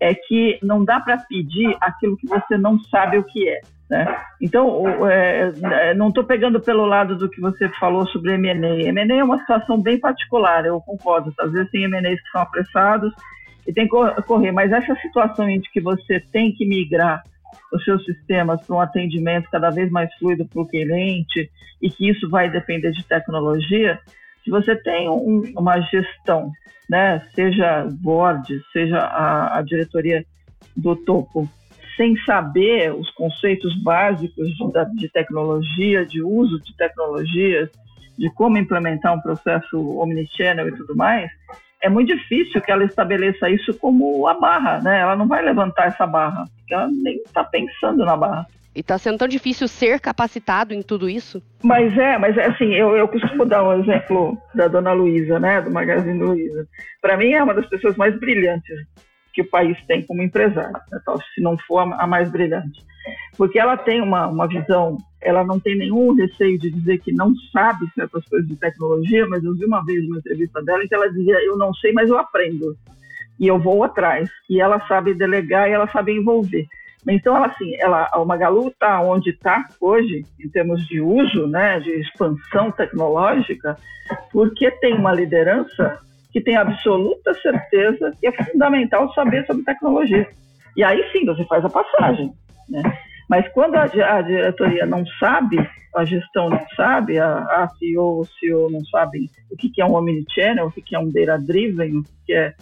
é 0.00 0.14
que 0.14 0.58
não 0.62 0.84
dá 0.84 1.00
para 1.00 1.18
pedir 1.18 1.76
aquilo 1.80 2.16
que 2.16 2.26
você 2.26 2.56
não 2.56 2.78
sabe 2.84 3.18
o 3.18 3.24
que 3.24 3.48
é. 3.48 3.60
Né? 3.88 4.16
Então, 4.40 5.06
é, 5.08 5.52
é 5.64 5.94
não 5.94 6.08
estou 6.08 6.24
pegando 6.24 6.60
pelo 6.60 6.86
lado 6.86 7.16
do 7.16 7.28
que 7.28 7.40
você 7.40 7.68
falou 7.78 8.06
sobre 8.08 8.34
M&A. 8.34 8.88
M&A 8.88 9.16
é 9.16 9.24
uma 9.24 9.38
situação 9.38 9.80
bem 9.80 9.98
particular, 10.00 10.64
eu 10.64 10.80
concordo. 10.80 11.32
Às 11.38 11.52
vezes 11.52 11.70
tem 11.70 11.84
M&As 11.84 12.20
que 12.20 12.30
são 12.30 12.40
apressados 12.40 13.12
e 13.66 13.72
tem 13.72 13.86
que 13.86 14.22
correr, 14.22 14.50
mas 14.50 14.72
essa 14.72 14.94
situação 14.96 15.48
em 15.48 15.60
que 15.60 15.80
você 15.80 16.20
tem 16.32 16.52
que 16.52 16.66
migrar 16.66 17.22
os 17.72 17.84
seus 17.84 18.04
sistemas 18.04 18.64
para 18.66 18.76
um 18.76 18.80
atendimento 18.80 19.50
cada 19.50 19.70
vez 19.70 19.90
mais 19.90 20.12
fluido 20.16 20.46
para 20.46 20.62
o 20.62 20.68
cliente 20.68 21.50
e 21.80 21.90
que 21.90 22.08
isso 22.08 22.28
vai 22.28 22.50
depender 22.50 22.92
de 22.92 23.04
tecnologia, 23.04 23.98
se 24.44 24.50
você 24.50 24.76
tem 24.76 25.08
um, 25.08 25.42
uma 25.56 25.80
gestão, 25.80 26.52
né, 26.88 27.22
seja 27.34 27.86
board, 28.00 28.42
seja 28.72 28.98
a, 28.98 29.58
a 29.58 29.62
diretoria 29.62 30.24
do 30.76 30.96
topo, 30.96 31.48
sem 31.96 32.16
saber 32.24 32.94
os 32.94 33.10
conceitos 33.10 33.74
básicos 33.82 34.48
de, 34.48 34.96
de 34.96 35.08
tecnologia, 35.10 36.06
de 36.06 36.22
uso 36.22 36.60
de 36.60 36.76
tecnologias, 36.76 37.68
de 38.18 38.30
como 38.30 38.58
implementar 38.58 39.14
um 39.14 39.20
processo 39.20 39.98
omnichannel 39.98 40.68
e 40.68 40.76
tudo 40.76 40.96
mais, 40.96 41.30
é 41.82 41.88
muito 41.88 42.16
difícil 42.16 42.60
que 42.60 42.70
ela 42.70 42.84
estabeleça 42.84 43.50
isso 43.50 43.74
como 43.74 44.26
a 44.28 44.34
barra, 44.34 44.80
né? 44.80 45.00
Ela 45.00 45.16
não 45.16 45.26
vai 45.26 45.42
levantar 45.42 45.88
essa 45.88 46.06
barra, 46.06 46.44
porque 46.56 46.72
ela 46.72 46.88
nem 46.88 47.16
está 47.16 47.42
pensando 47.42 48.04
na 48.04 48.16
barra. 48.16 48.46
E 48.74 48.80
está 48.80 48.96
sendo 48.96 49.18
tão 49.18 49.28
difícil 49.28 49.68
ser 49.68 50.00
capacitado 50.00 50.72
em 50.72 50.80
tudo 50.80 51.10
isso? 51.10 51.42
Mas 51.62 51.96
é, 51.98 52.16
mas 52.16 52.38
é 52.38 52.46
assim, 52.46 52.72
eu, 52.72 52.96
eu 52.96 53.06
costumo 53.06 53.44
dar 53.44 53.64
um 53.64 53.80
exemplo 53.80 54.38
da 54.54 54.68
dona 54.68 54.92
Luísa, 54.92 55.38
né, 55.38 55.60
do 55.60 55.70
Magazine 55.70 56.22
Luiza. 56.22 56.66
Para 57.00 57.16
mim 57.18 57.32
é 57.32 57.42
uma 57.42 57.52
das 57.52 57.66
pessoas 57.66 57.96
mais 57.96 58.18
brilhantes 58.18 58.78
que 59.34 59.42
o 59.42 59.50
país 59.50 59.76
tem 59.86 60.02
como 60.06 60.22
empresária, 60.22 60.80
né, 60.90 61.00
se 61.34 61.42
não 61.42 61.58
for 61.66 61.80
a 61.80 62.06
mais 62.06 62.30
brilhante. 62.30 62.80
Porque 63.36 63.58
ela 63.58 63.76
tem 63.76 64.00
uma, 64.00 64.28
uma 64.28 64.46
visão, 64.46 64.96
ela 65.22 65.44
não 65.44 65.58
tem 65.58 65.76
nenhum 65.76 66.14
receio 66.14 66.58
de 66.58 66.70
dizer 66.70 66.98
que 66.98 67.12
não 67.12 67.34
sabe 67.52 67.86
certas 67.94 68.24
coisas 68.26 68.48
de 68.48 68.56
tecnologia, 68.56 69.26
mas 69.28 69.42
eu 69.44 69.54
vi 69.54 69.64
uma 69.64 69.84
vez 69.84 70.04
uma 70.06 70.18
entrevista 70.18 70.62
dela 70.62 70.84
em 70.84 70.88
que 70.88 70.94
ela 70.94 71.10
dizia: 71.10 71.38
Eu 71.44 71.56
não 71.56 71.72
sei, 71.74 71.92
mas 71.92 72.08
eu 72.08 72.18
aprendo. 72.18 72.76
E 73.38 73.46
eu 73.46 73.58
vou 73.58 73.82
atrás. 73.82 74.30
E 74.48 74.60
ela 74.60 74.80
sabe 74.86 75.14
delegar 75.14 75.68
e 75.68 75.72
ela 75.72 75.88
sabe 75.88 76.12
envolver. 76.12 76.66
Então, 77.08 77.36
ela, 77.36 77.46
assim, 77.46 77.74
ela, 77.78 78.08
a 78.12 78.24
Magalu 78.24 78.68
está 78.68 79.00
onde 79.00 79.30
está 79.30 79.66
hoje, 79.80 80.24
em 80.38 80.48
termos 80.48 80.86
de 80.86 81.00
uso, 81.00 81.48
né, 81.48 81.80
de 81.80 81.90
expansão 82.00 82.70
tecnológica, 82.70 83.76
porque 84.32 84.70
tem 84.70 84.94
uma 84.94 85.12
liderança 85.12 85.98
que 86.30 86.40
tem 86.40 86.56
absoluta 86.56 87.34
certeza 87.34 88.12
que 88.20 88.26
é 88.26 88.32
fundamental 88.44 89.12
saber 89.12 89.44
sobre 89.46 89.64
tecnologia. 89.64 90.28
E 90.76 90.84
aí 90.84 91.02
sim 91.12 91.26
você 91.26 91.44
faz 91.44 91.64
a 91.64 91.68
passagem. 91.68 92.32
Né? 92.68 92.82
Mas 93.32 93.48
quando 93.54 93.76
a, 93.76 93.84
a, 93.84 94.20
diretoria 94.20 94.84
não 94.84 95.06
sabe, 95.18 95.56
a 95.96 96.04
gestão 96.04 96.50
não 96.50 96.60
sabe, 96.76 97.18
a, 97.18 97.38
a 97.38 97.68
CEO 97.78 98.18
ou 98.18 98.26
CEO 98.38 98.70
não 98.70 98.84
sabem 98.84 99.30
o 99.50 99.56
que, 99.56 99.70
que 99.70 99.80
é 99.80 99.86
um 99.86 99.94
omnichannel, 99.94 100.66
o 100.66 100.70
que, 100.70 100.82
que 100.82 100.94
é 100.94 100.98
um 100.98 101.10
data-driven, 101.10 101.96
o 101.96 102.02
que, 102.02 102.12
que 102.26 102.34
é 102.34 102.54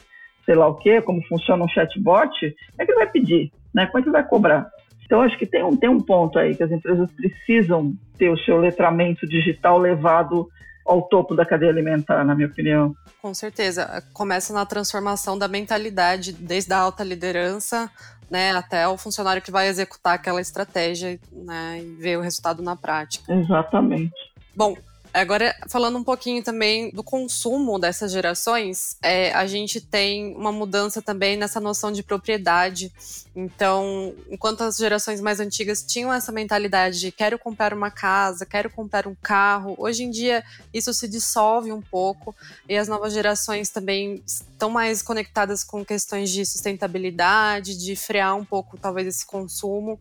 sei 0.47 0.55
lá 0.55 0.69
o 0.69 0.77
quê, 0.77 1.03
como 1.03 1.27
funciona 1.27 1.65
um 1.65 1.69
chatbot, 1.69 2.55
é 2.79 2.87
que 2.87 2.95
vai 2.95 3.09
pedir? 3.09 3.51
Né? 3.75 3.91
É 3.93 4.01
que 4.01 4.11
vai 4.11 4.23
cobrar? 4.23 4.71
Então, 5.05 5.23
acho 5.23 5.37
que 5.37 5.45
tem 5.45 5.65
um, 5.65 5.77
tem 5.77 5.91
um 5.91 6.01
ponto 6.01 6.39
aí 6.39 6.55
que 6.55 6.63
as 6.63 6.71
empresas 6.71 7.11
precisam 7.15 7.93
ter 8.17 8.31
o 8.31 8.39
seu 8.39 8.57
letramento 8.59 9.27
digital 9.27 9.77
levado 9.77 10.49
ao 10.87 11.03
topo 11.03 11.35
da 11.35 11.45
cadeia 11.45 11.73
alimentar, 11.73 12.25
na 12.25 12.33
minha 12.37 12.47
opinião. 12.47 12.95
Com 13.21 13.35
certeza. 13.35 14.05
Começa 14.13 14.53
na 14.53 14.65
transformação 14.65 15.37
da 15.37 15.49
mentalidade, 15.49 16.33
desde 16.33 16.73
a 16.73 16.79
alta 16.79 17.03
liderança 17.03 17.91
né, 18.31 18.53
até 18.53 18.87
o 18.87 18.97
funcionário 18.97 19.43
que 19.43 19.51
vai 19.51 19.67
executar 19.67 20.15
aquela 20.15 20.41
estratégia 20.41 21.19
né, 21.33 21.81
e 21.83 21.95
ver 21.97 22.17
o 22.19 22.23
resultado 22.23 22.63
na 22.63 22.77
prática. 22.77 23.33
Exatamente. 23.35 24.13
Bom, 24.55 24.77
Agora, 25.13 25.55
falando 25.69 25.99
um 25.99 26.05
pouquinho 26.05 26.43
também 26.43 26.91
do 26.91 27.03
consumo 27.03 27.79
dessas 27.79 28.13
gerações, 28.13 28.97
é, 29.03 29.33
a 29.33 29.45
gente 29.47 29.81
tem 29.81 30.35
uma 30.37 30.53
mudança 30.53 31.03
também 31.03 31.37
nessa 31.37 31.59
noção 31.59 31.91
de 31.91 32.03
propriedade. 32.03 32.93
Então, 33.35 34.15
enquanto 34.29 34.63
as 34.63 34.77
gerações 34.77 35.21
mais 35.21 35.41
antigas 35.41 35.83
tinham 35.83 36.13
essa 36.13 36.31
mentalidade 36.31 37.01
de 37.01 37.13
quero 37.13 37.39
comprar 37.39 37.73
uma 37.73 37.91
casa, 37.91 38.47
quero 38.47 38.71
comprar 38.71 39.07
um 39.07 39.15
carro, 39.15 39.75
hoje 39.79 40.05
em 40.05 40.11
dia 40.11 40.45
isso 40.73 40.93
se 40.93 41.09
dissolve 41.09 41.73
um 41.73 41.81
pouco 41.81 42.35
e 42.69 42.77
as 42.77 42.89
novas 42.89 43.13
gerações 43.13 43.71
também 43.71 44.23
estão 44.27 44.69
mais 44.69 45.01
conectadas 45.01 45.63
com 45.65 45.85
questões 45.85 46.31
de 46.31 46.45
sustentabilidade, 46.45 47.79
de 47.79 47.95
frear 47.97 48.37
um 48.37 48.45
pouco 48.45 48.77
talvez 48.77 49.07
esse 49.07 49.25
consumo. 49.25 49.99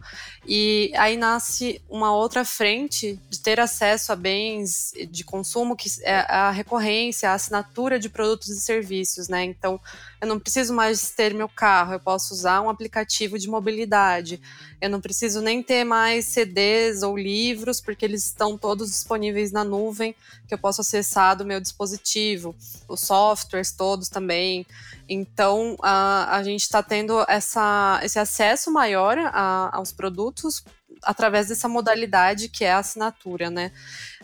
E 0.48 0.91
aí 0.98 1.15
nasce 1.15 1.82
uma 1.89 2.13
outra 2.13 2.43
frente 2.43 3.19
de 3.30 3.39
ter 3.39 3.60
acesso 3.60 4.12
a 4.12 4.15
bens 4.15 4.91
de 5.05 5.23
consumo, 5.23 5.75
que 5.75 5.89
é 6.03 6.19
a 6.29 6.51
recorrência, 6.51 7.29
a 7.29 7.33
assinatura 7.33 7.99
de 7.99 8.09
produtos 8.09 8.49
e 8.49 8.59
serviços, 8.59 9.27
né? 9.27 9.43
Então, 9.43 9.79
eu 10.21 10.27
não 10.27 10.39
preciso 10.39 10.73
mais 10.73 11.12
ter 11.12 11.33
meu 11.33 11.47
carro, 11.47 11.93
eu 11.93 11.99
posso 11.99 12.33
usar 12.33 12.62
um 12.62 12.69
aplicativo 12.69 13.38
de 13.38 13.47
mobilidade. 13.47 14.41
Eu 14.81 14.89
não 14.89 15.01
preciso 15.01 15.41
nem 15.41 15.62
ter 15.62 15.83
mais 15.83 16.25
CDs 16.25 17.03
ou 17.03 17.17
livros, 17.17 17.79
porque 17.81 18.05
eles 18.05 18.25
estão 18.25 18.57
todos 18.57 18.89
disponíveis 18.89 19.51
na 19.51 19.63
nuvem, 19.63 20.15
que 20.47 20.53
eu 20.53 20.57
posso 20.57 20.81
acessar 20.81 21.35
do 21.35 21.45
meu 21.45 21.59
dispositivo. 21.59 22.55
Os 22.88 23.01
softwares 23.01 23.71
todos 23.71 24.09
também. 24.09 24.65
Então, 25.07 25.75
a, 25.81 26.38
a 26.38 26.43
gente 26.43 26.62
está 26.62 26.83
tendo 26.83 27.25
essa, 27.27 27.99
esse 28.03 28.19
acesso 28.19 28.71
maior 28.71 29.17
a, 29.17 29.69
aos 29.75 29.91
produtos 29.91 30.63
através 31.03 31.47
dessa 31.47 31.67
modalidade 31.67 32.49
que 32.49 32.63
é 32.63 32.73
a 32.73 32.79
assinatura, 32.79 33.49
né? 33.49 33.71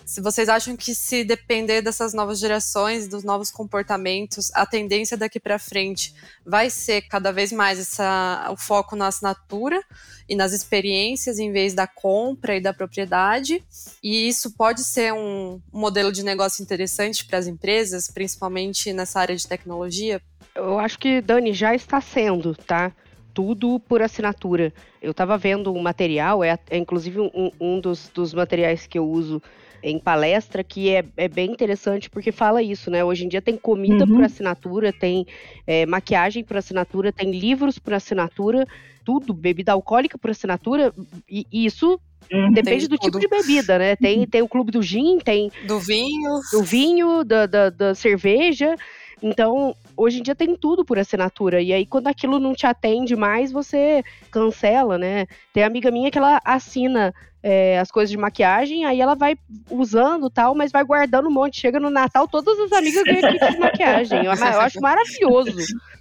Se 0.06 0.22
vocês 0.22 0.48
acham 0.48 0.78
que 0.78 0.94
se 0.94 1.24
depender 1.24 1.82
dessas 1.82 2.13
novas 2.13 2.38
gerações, 2.38 3.08
dos 3.08 3.24
novos 3.24 3.50
comportamentos, 3.50 4.52
a 4.54 4.63
tendência 4.63 5.18
daqui 5.18 5.39
para 5.39 5.58
frente 5.58 6.13
vai 6.46 6.70
ser 6.70 7.02
cada 7.02 7.32
vez 7.32 7.52
mais 7.52 7.80
essa, 7.80 8.48
o 8.52 8.56
foco 8.56 8.96
na 8.96 9.08
assinatura 9.08 9.82
e 10.30 10.36
nas 10.36 10.54
experiências 10.54 11.39
em 11.39 11.52
vez 11.52 11.74
da 11.74 11.88
compra 11.88 12.56
e 12.56 12.62
da 12.62 12.72
propriedade. 12.72 13.63
E 14.04 14.28
isso 14.28 14.52
pode 14.52 14.84
ser 14.84 15.12
um 15.12 15.60
modelo 15.74 16.12
de 16.12 16.24
negócio 16.24 16.62
interessante 16.62 17.26
para 17.26 17.39
as 17.39 17.48
empresas, 17.48 18.08
principalmente 18.08 18.94
nessa 18.94 19.20
área 19.20 19.36
de 19.36 19.48
tecnologia? 19.48 20.22
Eu 20.54 20.78
acho 20.78 21.00
que, 21.00 21.20
Dani, 21.20 21.52
já 21.52 21.74
está 21.74 22.00
sendo, 22.00 22.54
tá? 22.54 22.94
tudo 23.36 23.82
por 23.82 24.02
assinatura. 24.02 24.74
Eu 25.02 25.12
estava 25.12 25.38
vendo 25.38 25.72
um 25.74 25.82
material, 25.82 26.41
é, 26.41 26.58
é 26.70 26.78
inclusive 26.78 27.20
um, 27.20 27.52
um 27.60 27.82
dos, 27.82 28.08
dos, 28.08 28.34
materiais 28.34 28.88
que 28.88 28.98
eu 28.98 29.06
uso 29.06 29.44
em 29.86 30.00
palestra, 30.00 30.63
que 30.63 30.89
é, 30.89 31.06
é, 31.15 31.28
bem 31.28 31.52
interessante 31.52 32.10
porque 32.10 32.32
fala 32.32 32.62
isso, 32.62 32.89
né? 32.89 33.04
Hoje 33.04 33.24
em 33.24 33.30
dia 33.30 33.41
tem 33.41 33.56
comida 33.56 34.04
uhum. 34.04 34.15
por 34.15 34.24
assinatura, 34.24 34.91
tem 34.91 35.28
é, 35.67 35.86
maquiagem 35.86 36.43
por 36.43 36.58
assinatura, 36.58 37.12
tem 37.12 37.32
livros 37.32 37.78
por 37.78 37.93
assinatura, 37.93 38.67
tudo, 39.04 39.32
bebida 39.32 39.74
alcoólica 39.74 40.17
por 40.17 40.32
assinatura, 40.32 40.91
e, 41.30 41.45
e 41.52 41.65
isso 41.65 42.00
Hum, 42.34 42.52
Depende 42.54 42.88
do 42.88 42.98
tipo 42.98 43.12
tudo. 43.12 43.21
tipo 43.21 43.36
de 43.36 43.43
bebida, 43.43 43.78
né? 43.78 43.95
Tem, 44.02 44.21
uhum. 44.21 44.26
tem 44.26 44.41
o 44.41 44.48
clube 44.48 44.71
do 44.71 44.82
gin, 44.82 45.19
tem. 45.19 45.52
Do 45.67 45.80
vinho. 45.80 46.39
Do 46.52 46.63
vinho, 46.63 47.24
da, 47.24 47.45
da, 47.45 47.69
da 47.69 47.93
cerveja. 47.93 48.76
Então, 49.21 49.76
hoje 49.95 50.19
em 50.19 50.24
dia 50.24 50.34
tem 50.34 50.56
tudo 50.56 50.84
por 50.84 50.98
assinatura. 50.98 51.62
E 51.62 51.71
aí, 51.71 51.86
quando 51.86 52.08
aquilo 52.08 52.39
não 52.39 52.56
te 52.56 52.65
atende 52.65 53.15
mais, 53.15 53.52
você 53.52 54.04
cancela, 54.32 54.98
né? 54.98 55.28
Tem 55.54 55.63
amiga 55.63 55.91
minha 55.91 56.10
que 56.10 56.17
ela 56.17 56.41
assina 56.43 57.13
é, 57.47 57.77
as 57.77 57.91
coisas 57.91 58.10
de 58.10 58.17
maquiagem, 58.17 58.86
aí 58.86 58.99
ela 58.99 59.13
vai 59.13 59.38
usando 59.69 60.31
tal, 60.31 60.55
mas 60.55 60.71
vai 60.71 60.84
guardando 60.84 61.27
um 61.27 61.31
monte. 61.31 61.62
Chega 61.62 61.79
no 61.79 61.91
Natal, 61.91 62.27
todas 62.27 62.60
as 62.60 62.71
amigas 62.71 63.03
ganham 63.03 63.31
kit 63.31 63.51
de 63.51 63.60
maquiagem. 63.60 64.25
Eu, 64.25 64.34
eu 64.34 64.62
acho 64.62 64.81
maravilhoso. 64.81 65.55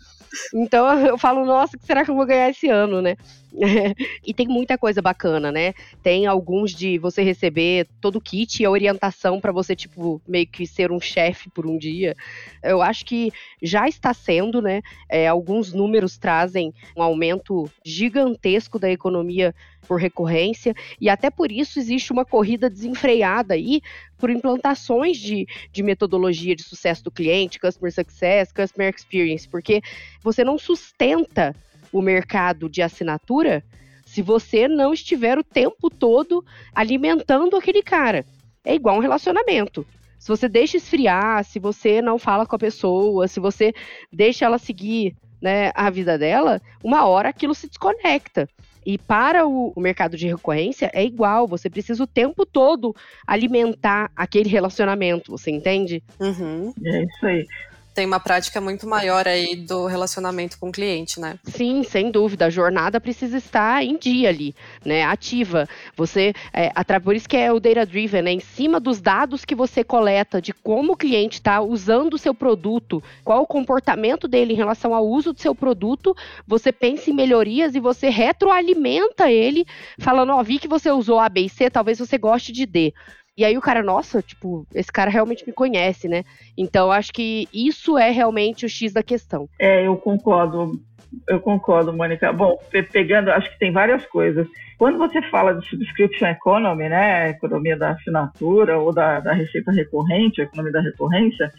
Então 0.53 1.07
eu 1.07 1.17
falo, 1.17 1.45
nossa, 1.45 1.77
o 1.77 1.79
que 1.79 1.87
será 1.87 2.05
que 2.05 2.11
eu 2.11 2.15
vou 2.17 2.27
ganhar 2.27 2.51
esse 2.51 2.69
ano, 2.69 3.01
né? 3.01 3.15
e 4.27 4.35
tem 4.35 4.49
muita 4.49 4.77
coisa 4.77 5.01
bacana, 5.01 5.53
né? 5.53 5.75
Tem 6.03 6.27
alguns 6.27 6.75
de 6.75 6.99
você 6.99 7.23
receber 7.23 7.87
todo 8.01 8.17
o 8.17 8.21
kit 8.21 8.63
e 8.63 8.67
a 8.67 8.71
orientação 8.71 9.41
para 9.41 9.53
você, 9.53 9.77
tipo, 9.77 10.21
meio 10.27 10.47
que 10.47 10.67
ser 10.67 10.91
um 10.91 11.01
chefe 11.01 11.49
por 11.51 11.67
um 11.67 11.79
dia. 11.79 12.17
Eu 12.63 12.83
acho 12.83 13.05
que 13.05 13.33
já 13.63 13.89
está 13.89 14.13
sendo, 14.13 14.61
né? 14.61 14.83
É, 15.09 15.29
alguns 15.29 15.73
números 15.73 16.19
trazem 16.19 16.75
um 16.97 17.03
aumento 17.03 17.71
gigantesco 17.85 18.79
da 18.79 18.91
economia 18.91 19.55
por 19.87 20.01
recorrência, 20.01 20.75
e 20.99 21.11
até 21.11 21.31
por 21.31 21.53
isso 21.53 21.79
existe 21.79 22.11
uma 22.11 22.25
corrida 22.25 22.71
desenfreada 22.71 23.53
aí 23.53 23.83
por 24.17 24.31
implantações 24.31 25.19
de, 25.19 25.47
de 25.71 25.83
metodologia 25.83 26.57
de 26.57 26.63
sucesso 26.63 27.05
do 27.05 27.11
cliente, 27.11 27.61
customer 27.61 27.93
success, 27.93 28.51
customer 28.51 28.93
experience, 28.95 29.47
porque 29.47 29.83
você 30.23 30.43
não 30.43 30.57
sustenta 30.57 31.55
o 31.95 32.03
mercado 32.03 32.69
de 32.69 32.83
assinatura 32.83 33.63
se 34.05 34.21
você 34.21 34.67
não 34.67 34.93
estiver 34.93 35.39
o 35.39 35.45
tempo 35.45 35.89
todo 35.89 36.45
alimentando 36.75 37.57
aquele 37.57 37.83
cara. 37.83 38.25
É 38.65 38.75
igual 38.75 38.97
um 38.97 39.01
relacionamento. 39.01 39.87
Se 40.19 40.29
você 40.29 40.49
deixa 40.49 40.77
esfriar, 40.77 41.45
se 41.45 41.59
você 41.59 42.03
não 42.03 42.19
fala 42.19 42.47
com 42.47 42.57
a 42.57 42.59
pessoa, 42.59 43.29
se 43.29 43.39
você 43.39 43.73
deixa 44.13 44.45
ela 44.45 44.59
seguir 44.59 45.17
né, 45.41 45.71
a 45.75 45.89
vida 45.89 46.19
dela, 46.19 46.61
uma 46.83 47.07
hora 47.07 47.29
aquilo 47.29 47.55
se 47.55 47.69
desconecta. 47.69 48.49
E 48.85 48.99
para 48.99 49.47
o, 49.47 49.73
o, 49.75 49.81
mercado 49.81 50.17
de 50.17 50.27
recorrência 50.27 50.91
é 50.93 51.05
igual, 51.05 51.47
você 51.47 51.71
precisa 51.71 52.03
o 52.03 52.07
tempo 52.07 52.45
todo 52.45 52.95
alimentar 53.27 54.11
aquele 54.17 54.49
relacionamento, 54.49 55.31
você 55.31 55.51
entende? 55.51 56.03
Uhum. 56.21 56.73
É 56.85 57.05
isso 57.05 57.27
aí 57.27 57.47
tem 57.95 58.05
uma 58.05 58.19
prática 58.19 58.61
muito 58.61 58.87
maior 58.87 59.27
aí 59.29 59.55
do 59.55 59.87
relacionamento 59.87 60.59
com 60.59 60.69
o 60.69 60.73
cliente, 60.73 61.21
né? 61.21 61.39
Sim, 61.45 61.85
sem 61.85 62.11
dúvida. 62.11 62.47
A 62.47 62.51
jornada 62.51 63.01
precisa 63.01 63.39
estar 63.39 63.85
em 63.85 63.97
dia 63.97 64.29
ali, 64.29 64.55
né? 64.85 65.05
Ativa. 65.05 65.69
Você, 65.97 66.35
é, 66.53 66.73
por 67.01 67.15
isso 67.15 67.29
que 67.29 67.37
é 67.37 67.53
o 67.53 67.61
data 67.61 67.87
driven, 67.87 68.23
né? 68.23 68.33
Em 68.33 68.41
cima 68.41 68.81
dos 68.81 69.01
dados 69.01 69.45
que 69.45 69.55
você 69.55 69.85
coleta 69.85 70.43
de 70.43 70.53
como 70.53 70.95
o 70.95 70.97
cliente 70.97 71.35
está 71.35 71.61
usando 71.61 72.15
o 72.15 72.19
seu 72.19 72.35
produto, 72.35 73.03
qual 73.23 73.43
o 73.43 73.47
comportamento 73.47 74.27
dele 74.27 74.53
em 74.53 74.57
relação 74.57 74.95
ao 74.95 75.07
uso 75.07 75.33
do 75.33 75.41
seu 75.41 75.55
produto, 75.55 76.17
você 76.47 76.73
pensa 76.73 77.11
em 77.11 77.15
melhorias 77.15 77.75
e 77.75 77.81
você 77.81 78.09
retroalimenta 78.09 79.31
ele, 79.31 79.65
falando, 79.99 80.31
ó, 80.31 80.41
oh, 80.41 80.45
vi 80.45 80.59
que 80.59 80.67
você 80.67 80.91
usou 80.91 81.21
A, 81.21 81.29
B 81.29 81.43
e 81.43 81.49
C, 81.49 81.71
talvez 81.71 81.99
você 81.99 82.19
goste 82.19 82.53
de 82.53 82.67
D. 82.67 82.93
E 83.37 83.45
aí 83.45 83.59
o 83.59 83.61
cara, 83.61 83.83
nossa, 83.83 84.23
tipo, 84.23 84.67
esse 84.75 84.93
cara 84.93 85.11
realmente 85.11 85.45
me 85.47 85.53
conhece, 85.53 86.09
né? 86.09 86.23
Então 86.57 86.93
acho 86.93 87.13
que 87.13 87.49
isso 87.53 87.99
é 87.99 88.11
realmente 88.11 88.65
o 88.65 88.69
X 88.69 88.93
da 88.93 89.03
questão. 89.03 89.49
É, 89.59 89.87
eu 89.87 89.97
concordo. 89.97 90.81
Eu 91.29 91.41
concordo, 91.41 91.93
Mônica. 91.93 92.33
Bom, 92.33 92.57
pegando, 92.93 93.31
acho 93.31 93.51
que 93.51 93.59
tem 93.59 93.73
várias 93.73 94.05
coisas. 94.07 94.47
Quando 94.79 94.99
você 94.99 95.23
fala 95.31 95.55
de 95.55 95.69
subscription 95.69 96.29
economy, 96.29 96.89
né, 96.89 97.31
economia 97.31 97.77
da 97.77 97.91
assinatura 97.91 98.79
ou 98.79 98.93
da, 98.93 99.21
da 99.21 99.33
receita 99.33 99.73
recorrente, 99.73 100.41
economia 100.41 100.73
da 100.73 100.81
recorrência, 100.81 101.51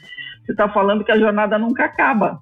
você 0.46 0.52
está 0.52 0.70
falando 0.70 1.04
que 1.04 1.12
a 1.12 1.18
jornada 1.18 1.58
nunca 1.58 1.86
acaba, 1.86 2.40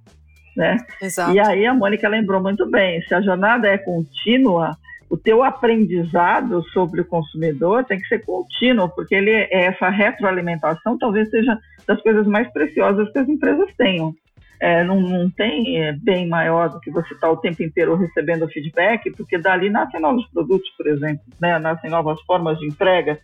né? 0.57 0.77
Exato. 1.01 1.33
E 1.33 1.39
aí 1.39 1.65
a 1.65 1.73
Mônica 1.73 2.07
lembrou 2.07 2.41
muito 2.41 2.69
bem, 2.69 3.01
se 3.03 3.13
a 3.13 3.21
jornada 3.21 3.67
é 3.67 3.77
contínua, 3.77 4.77
o 5.13 5.17
teu 5.17 5.43
aprendizado 5.43 6.63
sobre 6.69 7.01
o 7.01 7.05
consumidor 7.05 7.85
tem 7.85 7.99
que 7.99 8.07
ser 8.07 8.25
contínuo, 8.25 8.89
porque 8.89 9.13
ele 9.13 9.29
é 9.29 9.65
essa 9.65 9.87
retroalimentação 9.87 10.97
talvez 10.97 11.29
seja 11.29 11.55
das 11.87 12.01
coisas 12.01 12.25
mais 12.25 12.51
preciosas 12.51 13.11
que 13.11 13.19
as 13.19 13.29
empresas 13.29 13.69
tenham. 13.77 14.11
É, 14.59 14.83
não, 14.83 14.99
não, 14.99 15.29
tem 15.29 15.79
é, 15.83 15.91
bem 15.91 16.27
maior 16.27 16.67
do 16.67 16.79
que 16.79 16.89
você 16.89 17.13
estar 17.13 17.27
tá 17.27 17.31
o 17.31 17.37
tempo 17.37 17.61
inteiro 17.61 17.95
recebendo 17.95 18.47
feedback, 18.47 19.11
porque 19.11 19.37
dali 19.37 19.69
nascem 19.69 20.01
novos 20.01 20.25
produtos, 20.31 20.67
por 20.75 20.87
exemplo, 20.87 21.21
né? 21.39 21.59
nascem 21.59 21.91
novas 21.91 22.19
formas 22.23 22.57
de 22.57 22.65
entrega. 22.65 23.19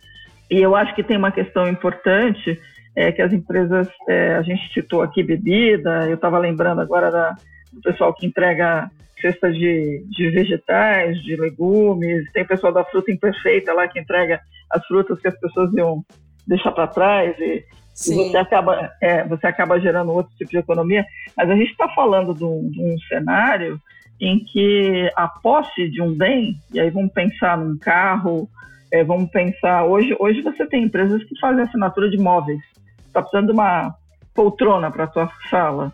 E 0.48 0.60
eu 0.60 0.76
acho 0.76 0.94
que 0.94 1.02
tem 1.02 1.16
uma 1.16 1.32
questão 1.32 1.66
importante 1.66 2.56
é, 2.94 3.10
que 3.10 3.20
as 3.20 3.32
empresas, 3.32 3.88
é, 4.08 4.36
a 4.36 4.42
gente 4.42 4.72
citou 4.72 5.02
aqui 5.02 5.24
bebida, 5.24 6.06
eu 6.08 6.14
estava 6.14 6.38
lembrando 6.38 6.82
agora 6.82 7.10
da, 7.10 7.34
do 7.72 7.80
pessoal 7.80 8.14
que 8.14 8.26
entrega 8.26 8.88
cesta 9.20 9.52
de, 9.52 10.04
de 10.08 10.30
vegetais, 10.30 11.20
de 11.22 11.36
legumes, 11.36 12.30
tem 12.32 12.42
o 12.42 12.48
pessoal 12.48 12.72
da 12.72 12.84
fruta 12.84 13.12
imperfeita 13.12 13.72
lá 13.72 13.86
que 13.88 14.00
entrega 14.00 14.40
as 14.70 14.84
frutas 14.86 15.20
que 15.20 15.28
as 15.28 15.38
pessoas 15.38 15.72
iam 15.74 16.04
deixar 16.46 16.72
para 16.72 16.86
trás 16.86 17.38
e, 17.38 17.64
e, 18.08 18.14
você 18.14 18.36
acaba 18.36 18.90
é, 19.00 19.24
você 19.24 19.46
acaba 19.46 19.80
gerando 19.80 20.12
outro 20.12 20.32
tipo 20.36 20.50
de 20.50 20.58
economia. 20.58 21.04
Mas 21.36 21.50
a 21.50 21.54
gente 21.54 21.70
está 21.70 21.88
falando 21.90 22.34
de 22.34 22.44
um, 22.44 22.70
de 22.70 22.82
um 22.82 22.98
cenário 23.08 23.80
em 24.20 24.38
que 24.38 25.10
a 25.16 25.28
posse 25.28 25.88
de 25.88 26.02
um 26.02 26.14
bem, 26.14 26.56
e 26.72 26.78
aí 26.78 26.90
vamos 26.90 27.12
pensar 27.12 27.56
num 27.56 27.78
carro, 27.78 28.48
é, 28.92 29.02
vamos 29.02 29.30
pensar, 29.30 29.84
hoje, 29.84 30.14
hoje 30.18 30.42
você 30.42 30.66
tem 30.66 30.84
empresas 30.84 31.22
que 31.24 31.38
fazem 31.38 31.62
assinatura 31.62 32.10
de 32.10 32.18
móveis. 32.18 32.60
Está 33.06 33.22
precisando 33.22 33.46
de 33.46 33.52
uma 33.52 33.94
poltrona 34.34 34.90
para 34.90 35.04
a 35.04 35.06
tua 35.06 35.30
sala. 35.48 35.92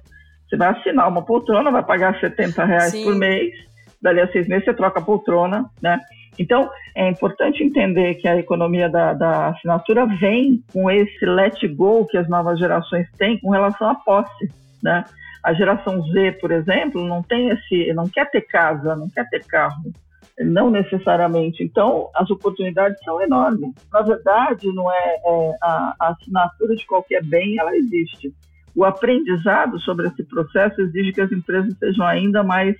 Você 0.48 0.56
vai 0.56 0.68
assinar 0.68 1.08
uma 1.08 1.24
poltrona, 1.24 1.70
vai 1.70 1.84
pagar 1.84 2.18
70 2.20 2.64
reais 2.64 2.92
Sim. 2.92 3.04
por 3.04 3.14
mês, 3.16 3.52
dali 4.00 4.20
a 4.20 4.30
seis 4.30 4.46
meses 4.46 4.64
você 4.64 4.74
troca 4.74 5.00
a 5.00 5.02
poltrona, 5.02 5.68
né? 5.82 6.00
Então, 6.38 6.70
é 6.94 7.08
importante 7.08 7.64
entender 7.64 8.14
que 8.16 8.28
a 8.28 8.36
economia 8.36 8.88
da, 8.88 9.14
da, 9.14 9.48
assinatura 9.48 10.06
vem 10.06 10.62
com 10.72 10.90
esse 10.90 11.24
let 11.24 11.66
go 11.74 12.06
que 12.06 12.18
as 12.18 12.28
novas 12.28 12.58
gerações 12.58 13.08
têm 13.16 13.38
com 13.40 13.50
relação 13.50 13.88
à 13.88 13.94
posse, 13.94 14.50
né? 14.82 15.04
A 15.42 15.54
geração 15.54 16.02
Z, 16.02 16.32
por 16.40 16.50
exemplo, 16.50 17.06
não 17.06 17.22
tem 17.22 17.48
esse, 17.48 17.92
não 17.94 18.08
quer 18.08 18.30
ter 18.30 18.42
casa, 18.42 18.96
não 18.96 19.08
quer 19.08 19.28
ter 19.30 19.44
carro, 19.46 19.92
não 20.40 20.70
necessariamente. 20.70 21.62
Então, 21.62 22.10
as 22.14 22.28
oportunidades 22.30 22.98
são 23.04 23.22
enormes. 23.22 23.72
Na 23.92 24.02
verdade, 24.02 24.66
não 24.74 24.92
é, 24.92 25.16
é 25.24 25.56
a, 25.62 25.94
a 26.00 26.08
assinatura 26.10 26.74
de 26.74 26.84
qualquer 26.84 27.24
bem, 27.24 27.58
ela 27.58 27.76
existe. 27.76 28.34
O 28.76 28.84
aprendizado 28.84 29.80
sobre 29.80 30.06
esse 30.06 30.22
processo 30.22 30.82
exige 30.82 31.12
que 31.12 31.22
as 31.22 31.32
empresas 31.32 31.74
sejam 31.78 32.06
ainda 32.06 32.44
mais 32.44 32.76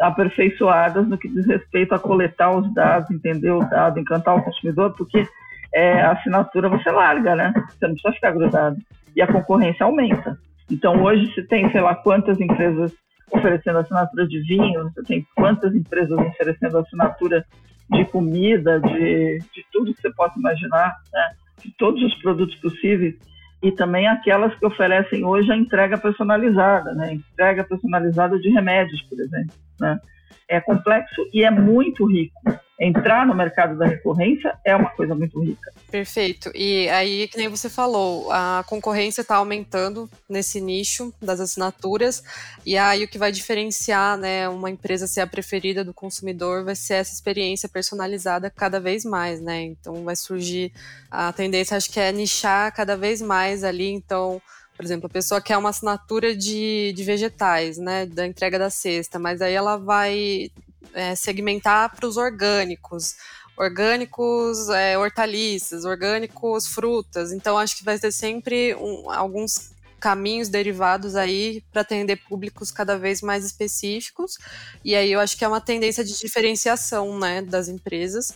aperfeiçoadas 0.00 1.06
no 1.06 1.16
que 1.16 1.28
diz 1.28 1.46
respeito 1.46 1.94
a 1.94 1.98
coletar 1.98 2.50
os 2.50 2.74
dados, 2.74 3.08
entender 3.08 3.52
o 3.52 3.60
dado, 3.60 4.00
encantar 4.00 4.34
o 4.34 4.42
consumidor, 4.42 4.92
porque 4.96 5.24
é, 5.72 6.02
a 6.02 6.10
assinatura 6.10 6.68
você 6.68 6.90
larga, 6.90 7.36
né? 7.36 7.52
Você 7.68 7.86
não 7.86 7.94
precisa 7.94 8.14
ficar 8.14 8.32
grudado. 8.32 8.76
E 9.14 9.22
a 9.22 9.26
concorrência 9.28 9.84
aumenta. 9.86 10.36
Então, 10.68 11.00
hoje, 11.04 11.32
se 11.34 11.42
tem, 11.44 11.70
sei 11.70 11.80
lá, 11.80 11.94
quantas 11.94 12.40
empresas 12.40 12.92
oferecendo 13.30 13.78
assinatura 13.78 14.26
de 14.26 14.40
vinho, 14.40 14.84
você 14.84 15.02
tem 15.04 15.26
quantas 15.36 15.72
empresas 15.72 16.18
oferecendo 16.18 16.78
assinatura 16.78 17.44
de 17.88 18.04
comida, 18.06 18.80
de, 18.80 19.38
de 19.38 19.64
tudo 19.72 19.94
que 19.94 20.00
você 20.00 20.10
possa 20.10 20.36
imaginar, 20.36 20.96
né? 21.12 21.30
de 21.62 21.70
todos 21.78 22.02
os 22.02 22.14
produtos 22.20 22.56
possíveis 22.56 23.14
e 23.62 23.70
também 23.70 24.08
aquelas 24.08 24.54
que 24.58 24.66
oferecem 24.66 25.24
hoje 25.24 25.52
a 25.52 25.56
entrega 25.56 25.96
personalizada, 25.96 26.92
né? 26.94 27.14
Entrega 27.14 27.62
personalizada 27.62 28.38
de 28.38 28.50
remédios, 28.50 29.00
por 29.02 29.20
exemplo, 29.20 29.54
né? 29.80 30.00
É 30.48 30.60
complexo 30.60 31.22
e 31.32 31.44
é 31.44 31.50
muito 31.50 32.04
rico 32.04 32.40
entrar 32.82 33.24
no 33.24 33.32
mercado 33.32 33.78
da 33.78 33.86
recorrência 33.86 34.58
é 34.64 34.74
uma 34.74 34.90
coisa 34.90 35.14
muito 35.14 35.40
rica. 35.40 35.72
Perfeito. 35.88 36.50
E 36.52 36.88
aí, 36.88 37.28
que 37.28 37.38
nem 37.38 37.48
você 37.48 37.70
falou, 37.70 38.28
a 38.32 38.64
concorrência 38.66 39.20
está 39.20 39.36
aumentando 39.36 40.10
nesse 40.28 40.60
nicho 40.60 41.14
das 41.22 41.38
assinaturas, 41.38 42.24
e 42.66 42.76
aí 42.76 43.04
o 43.04 43.08
que 43.08 43.18
vai 43.18 43.30
diferenciar 43.30 44.18
né, 44.18 44.48
uma 44.48 44.68
empresa 44.68 45.06
ser 45.06 45.20
a 45.20 45.26
preferida 45.28 45.84
do 45.84 45.94
consumidor 45.94 46.64
vai 46.64 46.74
ser 46.74 46.94
essa 46.94 47.14
experiência 47.14 47.68
personalizada 47.68 48.50
cada 48.50 48.80
vez 48.80 49.04
mais, 49.04 49.40
né? 49.40 49.62
Então 49.62 50.02
vai 50.02 50.16
surgir 50.16 50.72
a 51.08 51.32
tendência, 51.32 51.76
acho 51.76 51.90
que 51.90 52.00
é 52.00 52.10
nichar 52.10 52.74
cada 52.74 52.96
vez 52.96 53.22
mais 53.22 53.62
ali, 53.62 53.92
então 53.92 54.42
por 54.74 54.84
exemplo, 54.84 55.06
a 55.06 55.10
pessoa 55.10 55.40
quer 55.40 55.56
uma 55.58 55.68
assinatura 55.68 56.34
de, 56.34 56.92
de 56.96 57.04
vegetais, 57.04 57.78
né, 57.78 58.06
da 58.06 58.26
entrega 58.26 58.58
da 58.58 58.70
cesta, 58.70 59.18
mas 59.18 59.40
aí 59.40 59.54
ela 59.54 59.76
vai 59.76 60.50
é, 60.92 61.14
segmentar 61.14 61.94
para 61.94 62.06
os 62.06 62.16
orgânicos. 62.16 63.16
Orgânicos, 63.56 64.68
é, 64.70 64.96
hortaliças, 64.96 65.84
orgânicos, 65.84 66.66
frutas. 66.66 67.32
Então, 67.32 67.58
acho 67.58 67.76
que 67.76 67.84
vai 67.84 67.98
ter 67.98 68.10
sempre 68.10 68.74
um, 68.76 69.10
alguns 69.10 69.72
caminhos 70.02 70.48
derivados 70.48 71.14
aí 71.14 71.62
para 71.70 71.82
atender 71.82 72.16
públicos 72.28 72.72
cada 72.72 72.98
vez 72.98 73.22
mais 73.22 73.44
específicos. 73.44 74.36
E 74.84 74.96
aí 74.96 75.12
eu 75.12 75.20
acho 75.20 75.38
que 75.38 75.44
é 75.44 75.48
uma 75.48 75.60
tendência 75.60 76.04
de 76.04 76.18
diferenciação 76.18 77.16
né, 77.20 77.40
das 77.40 77.68
empresas. 77.68 78.34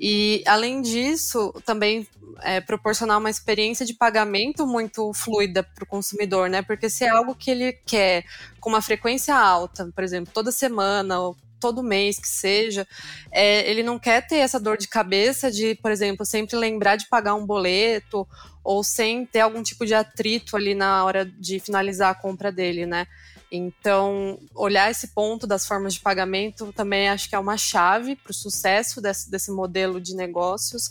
E 0.00 0.44
além 0.46 0.80
disso, 0.80 1.52
também 1.66 2.06
é, 2.42 2.60
proporcionar 2.60 3.18
uma 3.18 3.28
experiência 3.28 3.84
de 3.84 3.92
pagamento 3.92 4.64
muito 4.68 5.12
fluida 5.12 5.64
para 5.64 5.82
o 5.82 5.86
consumidor, 5.86 6.48
né? 6.48 6.62
Porque 6.62 6.88
se 6.88 7.04
é 7.04 7.08
algo 7.08 7.34
que 7.34 7.50
ele 7.50 7.72
quer 7.72 8.24
com 8.60 8.70
uma 8.70 8.80
frequência 8.80 9.34
alta, 9.34 9.90
por 9.92 10.04
exemplo, 10.04 10.32
toda 10.32 10.52
semana 10.52 11.16
todo 11.60 11.82
mês 11.82 12.18
que 12.18 12.28
seja, 12.28 12.88
é, 13.30 13.70
ele 13.70 13.82
não 13.82 13.98
quer 13.98 14.26
ter 14.26 14.36
essa 14.36 14.58
dor 14.58 14.78
de 14.78 14.88
cabeça 14.88 15.50
de, 15.50 15.74
por 15.76 15.90
exemplo, 15.90 16.24
sempre 16.24 16.56
lembrar 16.56 16.96
de 16.96 17.06
pagar 17.06 17.34
um 17.34 17.46
boleto 17.46 18.26
ou 18.64 18.82
sem 18.82 19.24
ter 19.26 19.40
algum 19.40 19.62
tipo 19.62 19.86
de 19.86 19.94
atrito 19.94 20.56
ali 20.56 20.74
na 20.74 21.04
hora 21.04 21.24
de 21.24 21.60
finalizar 21.60 22.10
a 22.10 22.14
compra 22.14 22.50
dele, 22.50 22.86
né? 22.86 23.06
Então, 23.52 24.38
olhar 24.54 24.90
esse 24.92 25.08
ponto 25.08 25.44
das 25.44 25.66
formas 25.66 25.94
de 25.94 26.00
pagamento 26.00 26.72
também 26.72 27.08
acho 27.08 27.28
que 27.28 27.34
é 27.34 27.38
uma 27.38 27.56
chave 27.56 28.14
para 28.14 28.30
o 28.30 28.34
sucesso 28.34 29.00
desse, 29.00 29.28
desse, 29.28 29.50
modelo 29.50 30.00
de 30.00 30.14
negócios. 30.14 30.88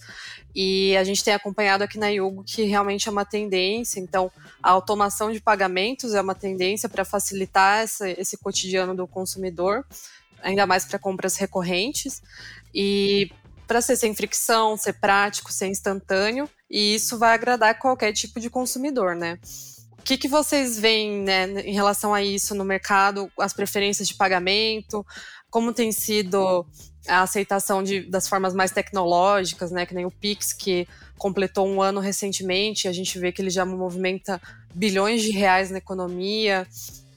E 0.53 0.95
a 0.97 1.03
gente 1.05 1.23
tem 1.23 1.33
acompanhado 1.33 1.85
aqui 1.85 1.97
na 1.97 2.09
Yugo 2.09 2.43
que 2.43 2.63
realmente 2.63 3.07
é 3.07 3.11
uma 3.11 3.23
tendência. 3.23 4.01
Então, 4.01 4.29
a 4.61 4.71
automação 4.71 5.31
de 5.31 5.39
pagamentos 5.39 6.13
é 6.13 6.21
uma 6.21 6.35
tendência 6.35 6.89
para 6.89 7.05
facilitar 7.05 7.83
essa, 7.83 8.09
esse 8.09 8.37
cotidiano 8.37 8.93
do 8.93 9.07
consumidor 9.07 9.85
ainda 10.41 10.65
mais 10.65 10.85
para 10.85 10.99
compras 10.99 11.37
recorrentes. 11.37 12.21
E 12.73 13.31
para 13.69 13.81
ser 13.81 13.95
sem 13.95 14.15
fricção, 14.15 14.75
ser 14.75 14.93
prático, 14.93 15.53
ser 15.53 15.67
instantâneo, 15.67 16.49
e 16.69 16.95
isso 16.95 17.19
vai 17.19 17.35
agradar 17.35 17.77
qualquer 17.77 18.11
tipo 18.13 18.39
de 18.39 18.49
consumidor, 18.49 19.15
né? 19.15 19.37
O 19.99 20.01
que, 20.01 20.17
que 20.17 20.27
vocês 20.27 20.79
veem 20.79 21.21
né, 21.21 21.45
em 21.61 21.73
relação 21.73 22.11
a 22.11 22.23
isso 22.23 22.55
no 22.55 22.65
mercado, 22.65 23.31
as 23.37 23.53
preferências 23.53 24.07
de 24.07 24.15
pagamento, 24.15 25.05
como 25.51 25.71
tem 25.71 25.91
sido 25.91 26.65
a 27.07 27.21
aceitação 27.21 27.83
de, 27.83 28.01
das 28.01 28.27
formas 28.27 28.55
mais 28.55 28.71
tecnológicas, 28.71 29.69
né, 29.69 29.85
que 29.85 29.93
nem 29.93 30.05
o 30.05 30.11
Pix, 30.11 30.51
que 30.51 30.87
completou 31.15 31.67
um 31.67 31.79
ano 31.79 31.99
recentemente, 31.99 32.87
a 32.87 32.91
gente 32.91 33.19
vê 33.19 33.31
que 33.31 33.41
ele 33.41 33.51
já 33.51 33.65
movimenta 33.65 34.41
bilhões 34.73 35.21
de 35.21 35.29
reais 35.29 35.69
na 35.69 35.77
economia. 35.77 36.65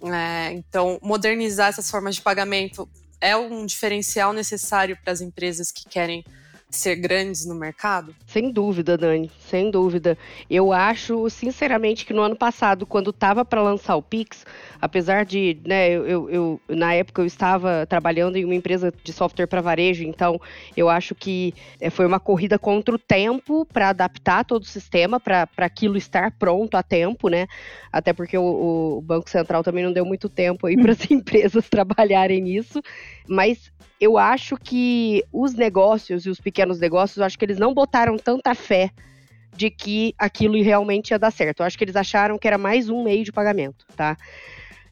É, 0.04 0.52
então, 0.52 0.98
modernizar 1.00 1.68
essas 1.68 1.90
formas 1.90 2.16
de 2.16 2.20
pagamento 2.20 2.88
é 3.22 3.36
um 3.36 3.64
diferencial 3.64 4.32
necessário 4.32 4.98
para 5.02 5.12
as 5.12 5.20
empresas 5.20 5.70
que 5.70 5.88
querem 5.88 6.24
ser 6.76 6.96
grandes 6.96 7.46
no 7.46 7.54
mercado? 7.54 8.14
Sem 8.26 8.50
dúvida, 8.50 8.96
Dani, 8.96 9.30
sem 9.38 9.70
dúvida. 9.70 10.16
Eu 10.48 10.72
acho, 10.72 11.28
sinceramente, 11.28 12.06
que 12.06 12.12
no 12.12 12.22
ano 12.22 12.36
passado, 12.36 12.86
quando 12.86 13.10
estava 13.10 13.44
para 13.44 13.62
lançar 13.62 13.96
o 13.96 14.02
Pix, 14.02 14.44
apesar 14.80 15.24
de, 15.24 15.58
né, 15.64 15.90
eu, 15.90 16.30
eu, 16.30 16.60
na 16.68 16.94
época 16.94 17.22
eu 17.22 17.26
estava 17.26 17.86
trabalhando 17.86 18.36
em 18.36 18.44
uma 18.44 18.54
empresa 18.54 18.92
de 19.04 19.12
software 19.12 19.46
para 19.46 19.60
varejo, 19.60 20.02
então 20.02 20.40
eu 20.76 20.88
acho 20.88 21.14
que 21.14 21.54
eh, 21.80 21.90
foi 21.90 22.06
uma 22.06 22.18
corrida 22.18 22.58
contra 22.58 22.94
o 22.94 22.98
tempo 22.98 23.66
para 23.66 23.90
adaptar 23.90 24.44
todo 24.44 24.62
o 24.62 24.66
sistema 24.66 25.20
para 25.20 25.48
aquilo 25.58 25.96
estar 25.96 26.32
pronto 26.32 26.76
a 26.76 26.82
tempo, 26.82 27.28
né? 27.28 27.46
Até 27.92 28.12
porque 28.12 28.38
o, 28.38 28.96
o 28.98 29.00
Banco 29.02 29.28
Central 29.28 29.62
também 29.62 29.84
não 29.84 29.92
deu 29.92 30.04
muito 30.04 30.28
tempo 30.28 30.66
aí 30.66 30.76
para 30.76 30.92
as 30.92 31.04
empresas 31.10 31.68
trabalharem 31.68 32.40
nisso, 32.40 32.82
mas 33.28 33.72
eu 34.00 34.18
acho 34.18 34.56
que 34.56 35.24
os 35.32 35.54
negócios 35.54 36.26
e 36.26 36.30
os 36.30 36.40
pequenos 36.40 36.80
negócios, 36.80 37.18
eu 37.18 37.24
acho 37.24 37.38
que 37.38 37.44
eles 37.44 37.58
não 37.58 37.72
botaram 37.72 38.16
tanta 38.16 38.54
fé 38.54 38.90
de 39.56 39.70
que 39.70 40.14
aquilo 40.18 40.60
realmente 40.62 41.10
ia 41.10 41.18
dar 41.18 41.30
certo. 41.30 41.60
Eu 41.60 41.66
acho 41.66 41.76
que 41.76 41.84
eles 41.84 41.96
acharam 41.96 42.38
que 42.38 42.48
era 42.48 42.58
mais 42.58 42.88
um 42.88 43.04
meio 43.04 43.22
de 43.24 43.32
pagamento, 43.32 43.86
tá? 43.94 44.16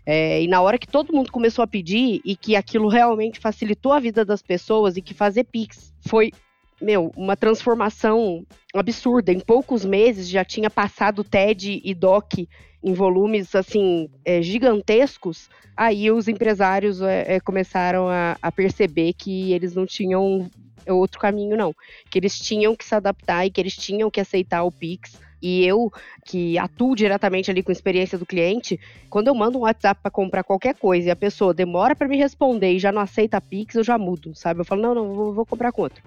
É, 0.05 0.43
e 0.43 0.49
na 0.49 0.61
hora 0.61 0.79
que 0.79 0.87
todo 0.87 1.13
mundo 1.13 1.31
começou 1.31 1.63
a 1.63 1.67
pedir 1.67 2.21
e 2.25 2.37
que 2.37 2.57
aquilo 2.57 2.89
realmente 2.89 3.39
facilitou 3.39 3.93
a 3.93 4.01
vida 4.01 4.25
das 4.25 4.43
pessoas 4.43 4.97
e 4.97 5.03
que 5.03 5.15
fazer 5.15 5.45
Pix 5.45 5.93
foi, 6.01 6.33
meu, 6.81 7.13
uma 7.17 7.37
transformação 7.37 8.45
absurda. 8.75 9.33
Em 9.33 9.41
poucos 9.41 9.85
meses 9.85 10.29
já 10.29 10.45
tinha 10.45 10.71
passado 10.71 11.25
TED 11.25 11.81
e 11.85 11.95
DOC 11.95 12.49
em 12.83 12.93
volumes 12.93 13.55
assim 13.55 14.09
é, 14.25 14.41
gigantescos, 14.41 15.49
aí 15.77 16.11
os 16.11 16.29
empresários 16.29 17.01
é, 17.03 17.37
é, 17.37 17.41
começaram 17.41 18.09
a, 18.09 18.37
a, 18.41 18.51
perceber 18.51 19.13
que 19.13 19.53
eles 19.53 19.75
não 19.75 19.87
tinham 19.87 20.51
outro 20.89 21.21
caminho 21.21 21.57
não, 21.57 21.75
que 22.11 22.19
eles 22.19 22.39
tinham 22.39 22.75
que 22.75 22.85
se 22.85 22.95
adaptar 22.95 23.47
e 23.47 23.51
que 23.51 23.61
eles 23.61 23.77
tinham 23.77 24.11
que 24.11 24.21
aceitar 24.21 24.63
o 24.65 24.73
Pix. 24.73 25.19
E 25.43 25.65
eu, 25.65 25.91
que 26.27 26.59
atuo 26.59 26.95
diretamente 26.95 27.51
ali 27.51 27.63
com 27.63 27.71
a 27.71 27.73
experiência 27.73 28.19
do 28.19 28.27
cliente, 28.27 28.79
quando 29.09 29.29
eu 29.29 29.35
mando 29.35 29.57
um 29.57 29.63
WhatsApp 29.63 29.99
para 30.03 30.11
comprar 30.11 30.45
qualquer 30.45 30.75
coisa 30.75 31.09
e 31.09 31.11
a 31.11 31.17
pessoa 31.17 31.55
demora 31.55 31.97
para 31.97 32.07
me 32.07 32.19
responder 32.19 32.73
e 32.73 32.79
já 32.79 32.93
não 32.93 33.01
aceita 33.01 33.41
Pix, 33.41 33.75
eu 33.75 33.83
já 33.83 33.97
mudo, 33.97 34.35
sabe? 34.35 34.61
Eu 34.61 34.67
falo, 34.67 34.83
não, 34.83 34.95
não, 34.95 35.15
vou, 35.15 35.33
vou 35.33 35.47
comprar 35.47 35.73
com 35.73 35.81
outro. 35.81 36.03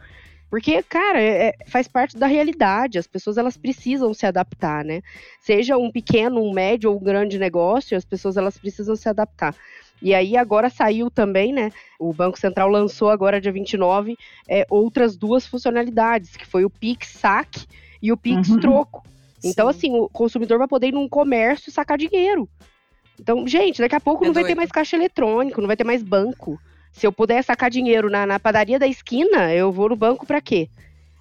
Porque, 0.54 0.84
cara, 0.84 1.20
é, 1.20 1.48
é, 1.48 1.56
faz 1.66 1.88
parte 1.88 2.16
da 2.16 2.28
realidade. 2.28 3.00
As 3.00 3.08
pessoas 3.08 3.40
elas 3.40 3.58
precisam 3.58 4.14
se 4.14 4.24
adaptar, 4.28 4.86
né? 4.86 5.02
Seja 5.42 5.80
um 5.80 5.92
pequeno, 5.92 6.44
um 6.44 6.54
médio 6.54 6.92
ou 6.92 6.98
um 6.98 7.04
grande 7.04 7.40
negócio, 7.40 7.98
as 7.98 8.06
pessoas 8.06 8.38
elas 8.38 8.56
precisam 8.56 8.96
se 8.96 9.10
adaptar. 9.10 9.56
E 10.00 10.14
aí 10.14 10.38
agora 10.38 10.70
saiu 10.70 11.10
também, 11.10 11.52
né? 11.52 11.72
O 11.98 12.14
Banco 12.14 12.40
Central 12.40 12.70
lançou 12.70 13.10
agora 13.10 13.42
dia 13.42 13.52
29 13.52 14.16
é, 14.48 14.64
outras 14.70 15.18
duas 15.18 15.48
funcionalidades, 15.48 16.38
que 16.38 16.46
foi 16.46 16.64
o 16.64 16.70
Pix 16.70 17.08
Saque 17.08 17.66
e 18.00 18.12
o 18.12 18.18
Pix 18.18 18.50
uhum. 18.50 18.60
Troco. 18.60 19.04
Então, 19.44 19.66
Sim. 19.72 19.78
assim, 19.78 19.98
o 19.98 20.08
consumidor 20.08 20.60
vai 20.60 20.68
poder 20.68 20.90
ir 20.90 20.94
num 20.94 21.10
comércio 21.10 21.72
e 21.72 21.74
sacar 21.74 21.98
dinheiro. 21.98 22.48
Então, 23.20 23.48
gente, 23.48 23.82
daqui 23.82 23.96
a 23.96 24.00
pouco 24.00 24.24
é 24.24 24.28
não 24.28 24.36
vai 24.36 24.44
ter 24.44 24.54
mais 24.54 24.72
caixa 24.72 24.96
eletrônico, 24.96 25.60
não 25.60 25.68
vai 25.68 25.76
ter 25.76 25.84
mais 25.84 26.04
banco. 26.04 26.60
Se 26.94 27.06
eu 27.06 27.12
puder 27.12 27.44
sacar 27.44 27.70
dinheiro 27.70 28.10
na, 28.10 28.26
na 28.26 28.40
padaria 28.40 28.80
da 28.80 28.88
esquina, 28.88 29.54
eu 29.54 29.72
vou 29.72 29.90
no 29.90 29.96
banco 29.96 30.26
para 30.26 30.40
quê? 30.40 30.70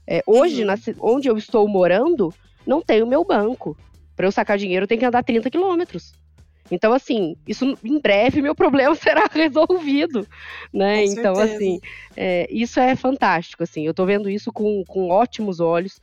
É, 0.07 0.23
hoje, 0.27 0.61
uhum. 0.61 0.67
na, 0.67 0.75
onde 1.01 1.29
eu 1.29 1.37
estou 1.37 1.67
morando, 1.67 2.33
não 2.67 2.83
tem 2.83 3.03
o 3.03 3.07
meu 3.07 3.25
banco. 3.25 3.77
Para 4.15 4.27
eu 4.27 4.33
sacar 4.33 4.59
dinheiro, 4.59 4.85
eu 4.85 4.89
tenho 4.89 5.01
que 5.01 5.07
andar 5.07 5.25
30 5.25 5.51
quilômetros. 5.51 6.13
Então, 6.71 6.93
assim, 6.93 7.37
isso 7.47 7.77
em 7.83 7.99
breve 7.99 8.41
meu 8.41 8.55
problema 8.57 8.95
será 8.95 9.29
resolvido, 9.31 10.27
né? 10.73 11.05
Com 11.07 11.13
então, 11.13 11.35
certeza. 11.35 11.57
assim, 11.57 11.81
é, 12.17 12.47
isso 12.51 12.79
é 12.79 12.95
fantástico, 12.95 13.63
assim, 13.63 13.87
eu 13.87 13.95
tô 13.95 14.07
vendo 14.07 14.31
isso 14.31 14.53
com, 14.53 14.85
com 14.87 15.09
ótimos 15.09 15.61
olhos. 15.61 16.01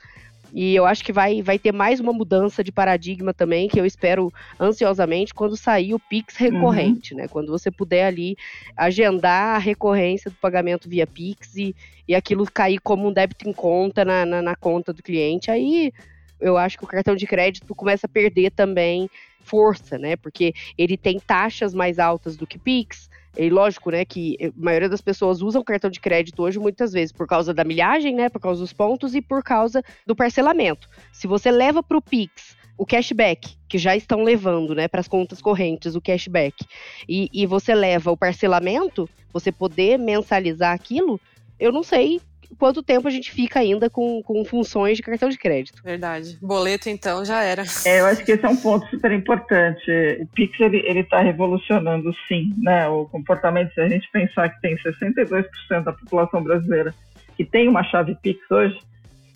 E 0.53 0.75
eu 0.75 0.85
acho 0.85 1.03
que 1.03 1.13
vai, 1.13 1.41
vai 1.41 1.59
ter 1.59 1.71
mais 1.71 1.99
uma 1.99 2.11
mudança 2.11 2.63
de 2.63 2.71
paradigma 2.71 3.33
também, 3.33 3.67
que 3.67 3.79
eu 3.79 3.85
espero 3.85 4.33
ansiosamente 4.59 5.33
quando 5.33 5.55
sair 5.55 5.93
o 5.93 5.99
Pix 5.99 6.35
recorrente, 6.37 7.13
né? 7.13 7.27
Quando 7.27 7.51
você 7.51 7.69
puder 7.69 8.05
ali 8.05 8.35
agendar 8.75 9.55
a 9.55 9.59
recorrência 9.59 10.31
do 10.31 10.37
pagamento 10.37 10.89
via 10.89 11.05
Pix 11.05 11.55
e, 11.55 11.75
e 12.07 12.15
aquilo 12.15 12.45
cair 12.51 12.79
como 12.79 13.07
um 13.07 13.13
débito 13.13 13.47
em 13.47 13.53
conta 13.53 14.03
na, 14.03 14.25
na, 14.25 14.41
na 14.41 14.55
conta 14.55 14.91
do 14.91 15.03
cliente, 15.03 15.51
aí 15.51 15.93
eu 16.39 16.57
acho 16.57 16.77
que 16.77 16.83
o 16.83 16.87
cartão 16.87 17.15
de 17.15 17.27
crédito 17.27 17.75
começa 17.75 18.07
a 18.07 18.09
perder 18.09 18.51
também 18.51 19.09
força, 19.43 19.97
né? 19.97 20.15
Porque 20.15 20.53
ele 20.77 20.97
tem 20.97 21.19
taxas 21.19 21.73
mais 21.73 21.99
altas 21.99 22.37
do 22.37 22.47
que 22.47 22.57
Pix. 22.57 23.09
E 23.41 23.49
lógico, 23.49 23.89
né, 23.89 24.03
que 24.03 24.35
a 24.41 24.51
maioria 24.53 24.89
das 24.89 24.99
pessoas 24.99 25.41
usam 25.41 25.63
cartão 25.63 25.89
de 25.89 26.01
crédito 26.01 26.43
hoje 26.43 26.59
muitas 26.59 26.91
vezes 26.91 27.13
por 27.13 27.25
causa 27.25 27.53
da 27.53 27.63
milhagem, 27.63 28.13
né, 28.13 28.27
por 28.27 28.41
causa 28.41 28.59
dos 28.59 28.73
pontos 28.73 29.15
e 29.15 29.21
por 29.21 29.41
causa 29.41 29.81
do 30.05 30.13
parcelamento. 30.13 30.89
Se 31.13 31.25
você 31.25 31.49
leva 31.49 31.81
para 31.81 31.97
o 31.97 32.01
Pix 32.01 32.57
o 32.77 32.85
cashback, 32.85 33.57
que 33.69 33.77
já 33.77 33.95
estão 33.95 34.23
levando, 34.23 34.75
né, 34.75 34.89
para 34.89 34.99
as 34.99 35.07
contas 35.07 35.41
correntes, 35.41 35.95
o 35.95 36.01
cashback, 36.01 36.65
e, 37.07 37.29
e 37.33 37.45
você 37.45 37.73
leva 37.73 38.11
o 38.11 38.17
parcelamento, 38.17 39.09
você 39.31 39.53
poder 39.53 39.97
mensalizar 39.97 40.73
aquilo, 40.73 41.19
eu 41.57 41.71
não 41.71 41.83
sei 41.83 42.19
quanto 42.57 42.83
tempo 42.83 43.07
a 43.07 43.11
gente 43.11 43.31
fica 43.31 43.59
ainda 43.59 43.89
com, 43.89 44.21
com 44.23 44.43
funções 44.43 44.97
de 44.97 45.03
cartão 45.03 45.29
de 45.29 45.37
crédito. 45.37 45.81
Verdade. 45.83 46.37
Boleto, 46.41 46.89
então, 46.89 47.23
já 47.23 47.43
era. 47.43 47.63
É, 47.85 47.99
eu 47.99 48.05
acho 48.05 48.23
que 48.23 48.31
esse 48.31 48.45
é 48.45 48.49
um 48.49 48.57
ponto 48.57 48.87
super 48.87 49.11
importante. 49.11 49.91
O 50.21 50.27
Pix 50.27 50.59
ele 50.59 50.99
está 50.99 51.21
revolucionando, 51.21 52.13
sim, 52.27 52.53
né? 52.57 52.87
O 52.87 53.05
comportamento. 53.05 53.73
Se 53.73 53.81
a 53.81 53.87
gente 53.87 54.09
pensar 54.11 54.49
que 54.49 54.61
tem 54.61 54.75
62% 54.77 55.45
da 55.83 55.93
população 55.93 56.43
brasileira 56.43 56.93
que 57.37 57.45
tem 57.45 57.69
uma 57.69 57.83
chave 57.83 58.17
Pix 58.21 58.39
hoje, 58.51 58.77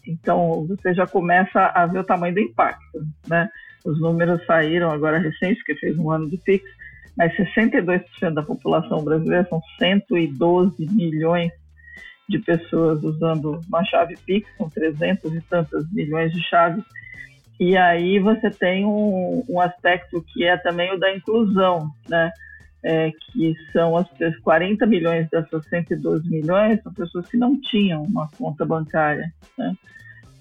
então 0.05 0.65
você 0.67 0.93
já 0.93 1.07
começa 1.07 1.71
a 1.73 1.85
ver 1.85 1.99
o 1.99 2.03
tamanho 2.03 2.33
do 2.33 2.41
impacto, 2.41 3.01
né? 3.27 3.49
Os 3.85 3.99
números 4.01 4.45
saíram 4.45 4.91
agora 4.91 5.17
recentes, 5.17 5.63
que 5.63 5.75
fez 5.75 5.97
um 5.97 6.11
ano 6.11 6.29
do 6.29 6.37
Pix, 6.37 6.65
mas 7.17 7.33
62% 7.35 8.33
da 8.33 8.41
população 8.43 9.03
brasileira 9.03 9.47
são 9.49 9.61
112 9.79 10.85
milhões 10.91 11.51
de 12.27 12.39
pessoas 12.39 13.03
usando 13.03 13.59
uma 13.67 13.83
chave 13.85 14.15
Pix, 14.25 14.49
com 14.57 14.69
300 14.69 15.33
e 15.33 15.41
tantas 15.41 15.91
milhões 15.91 16.31
de 16.31 16.41
chaves. 16.43 16.83
E 17.59 17.77
aí 17.77 18.19
você 18.19 18.49
tem 18.49 18.85
um, 18.85 19.43
um 19.47 19.59
aspecto 19.59 20.23
que 20.33 20.43
é 20.43 20.57
também 20.57 20.93
o 20.93 20.99
da 20.99 21.15
inclusão, 21.15 21.89
né? 22.09 22.31
É, 22.85 23.11
que 23.11 23.55
são 23.71 23.95
as 23.95 24.07
40 24.43 24.85
milhões 24.85 25.29
dessas 25.29 25.65
112 25.69 26.29
milhões 26.29 26.83
são 26.83 26.93
pessoas 26.93 27.29
que 27.29 27.37
não 27.37 27.57
tinham 27.61 28.03
uma 28.03 28.29
conta 28.37 28.65
bancária. 28.65 29.31
Né? 29.57 29.73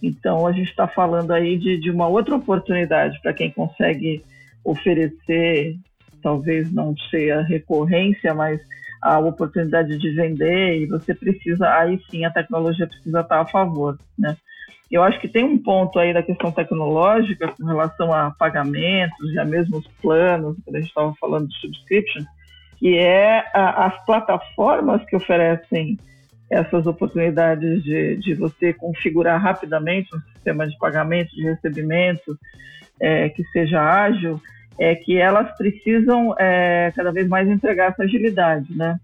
Então 0.02 0.44
a 0.44 0.50
gente 0.50 0.68
está 0.68 0.88
falando 0.88 1.30
aí 1.30 1.56
de, 1.56 1.78
de 1.78 1.88
uma 1.88 2.08
outra 2.08 2.34
oportunidade 2.34 3.20
para 3.22 3.32
quem 3.32 3.52
consegue 3.52 4.24
oferecer, 4.64 5.76
talvez 6.20 6.72
não 6.72 6.96
seja 7.10 7.42
recorrência, 7.42 8.34
mas 8.34 8.60
a 9.02 9.18
oportunidade 9.18 9.98
de 9.98 10.10
vender 10.14 10.80
e 10.80 10.86
você 10.86 11.12
precisa, 11.12 11.68
aí 11.74 12.00
sim 12.08 12.24
a 12.24 12.30
tecnologia 12.30 12.86
precisa 12.86 13.20
estar 13.20 13.40
a 13.40 13.46
favor, 13.46 13.98
né? 14.16 14.36
Eu 14.88 15.02
acho 15.02 15.18
que 15.20 15.28
tem 15.28 15.42
um 15.42 15.56
ponto 15.56 15.98
aí 15.98 16.12
da 16.12 16.22
questão 16.22 16.52
tecnológica 16.52 17.48
com 17.48 17.64
relação 17.64 18.12
a 18.12 18.30
pagamentos 18.30 19.36
a 19.38 19.44
mesmo 19.44 19.78
os 19.78 19.86
planos, 20.02 20.56
quando 20.62 20.76
a 20.76 20.80
gente 20.80 20.88
estava 20.88 21.14
falando 21.18 21.48
de 21.48 21.60
subscription, 21.60 22.24
que 22.76 22.98
é 22.98 23.38
a, 23.54 23.86
as 23.86 24.04
plataformas 24.04 25.02
que 25.06 25.16
oferecem 25.16 25.98
essas 26.50 26.86
oportunidades 26.86 27.82
de, 27.82 28.16
de 28.18 28.34
você 28.34 28.74
configurar 28.74 29.40
rapidamente 29.40 30.14
um 30.14 30.20
sistema 30.34 30.68
de 30.68 30.76
pagamento, 30.76 31.34
de 31.34 31.42
recebimento, 31.42 32.38
é, 33.00 33.30
que 33.30 33.42
seja 33.44 33.80
ágil, 33.80 34.40
é 34.78 34.94
que 34.94 35.16
elas 35.16 35.54
precisam 35.56 36.34
é, 36.38 36.92
cada 36.94 37.12
vez 37.12 37.28
mais 37.28 37.48
entregar 37.48 37.90
essa 37.90 38.04
agilidade, 38.04 38.76
né? 38.76 38.98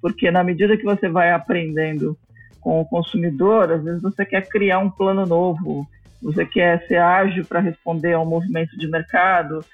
Porque 0.00 0.30
na 0.30 0.44
medida 0.44 0.76
que 0.76 0.84
você 0.84 1.08
vai 1.08 1.32
aprendendo 1.32 2.16
com 2.60 2.80
o 2.80 2.84
consumidor, 2.84 3.72
às 3.72 3.82
vezes 3.82 4.02
você 4.02 4.24
quer 4.24 4.48
criar 4.48 4.78
um 4.78 4.90
plano 4.90 5.24
novo, 5.24 5.86
você 6.22 6.44
quer 6.44 6.86
ser 6.86 6.98
ágil 6.98 7.44
para 7.44 7.60
responder 7.60 8.12
a 8.12 8.20
um 8.20 8.26
movimento 8.26 8.76
de 8.78 8.88
mercado. 8.88 9.64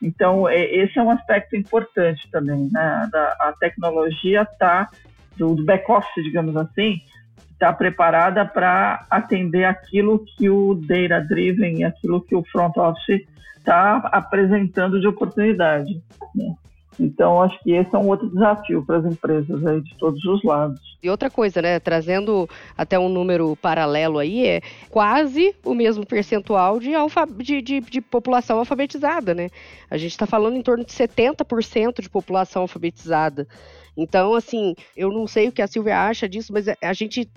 Então, 0.00 0.48
é, 0.48 0.62
esse 0.64 0.98
é 0.98 1.02
um 1.02 1.10
aspecto 1.10 1.56
importante 1.56 2.30
também, 2.30 2.68
né? 2.72 3.10
A 3.40 3.52
tecnologia 3.58 4.42
está, 4.42 4.88
do 5.36 5.54
back-office, 5.64 6.24
digamos 6.24 6.56
assim, 6.56 7.00
está 7.62 7.72
preparada 7.72 8.44
para 8.44 9.06
atender 9.08 9.64
aquilo 9.64 10.24
que 10.36 10.50
o 10.50 10.74
data-driven, 10.74 11.84
aquilo 11.84 12.20
que 12.20 12.34
o 12.34 12.42
front-office 12.50 13.24
está 13.56 13.98
apresentando 14.10 15.00
de 15.00 15.06
oportunidade. 15.06 16.02
Né? 16.34 16.54
Então, 16.98 17.40
acho 17.40 17.58
que 17.62 17.70
esse 17.72 17.94
é 17.94 17.98
um 17.98 18.08
outro 18.08 18.28
desafio 18.28 18.84
para 18.84 18.98
as 18.98 19.04
empresas 19.04 19.64
aí 19.64 19.80
de 19.80 19.96
todos 19.96 20.22
os 20.24 20.42
lados. 20.42 20.80
E 21.00 21.08
outra 21.08 21.30
coisa, 21.30 21.62
né, 21.62 21.78
trazendo 21.78 22.48
até 22.76 22.98
um 22.98 23.08
número 23.08 23.56
paralelo 23.56 24.18
aí, 24.18 24.44
é 24.46 24.60
quase 24.90 25.54
o 25.64 25.72
mesmo 25.72 26.04
percentual 26.04 26.80
de, 26.80 26.90
de, 27.38 27.62
de, 27.62 27.80
de 27.80 28.00
população 28.00 28.58
alfabetizada, 28.58 29.34
né? 29.34 29.48
A 29.88 29.96
gente 29.96 30.10
está 30.10 30.26
falando 30.26 30.56
em 30.56 30.62
torno 30.62 30.84
de 30.84 30.92
70% 30.92 32.02
de 32.02 32.10
população 32.10 32.62
alfabetizada. 32.62 33.46
Então, 33.96 34.34
assim, 34.34 34.74
eu 34.96 35.10
não 35.10 35.26
sei 35.26 35.48
o 35.48 35.52
que 35.52 35.62
a 35.62 35.66
Silvia 35.66 35.98
acha 36.00 36.28
disso, 36.28 36.52
mas 36.52 36.66
a 36.68 36.92
gente 36.92 37.28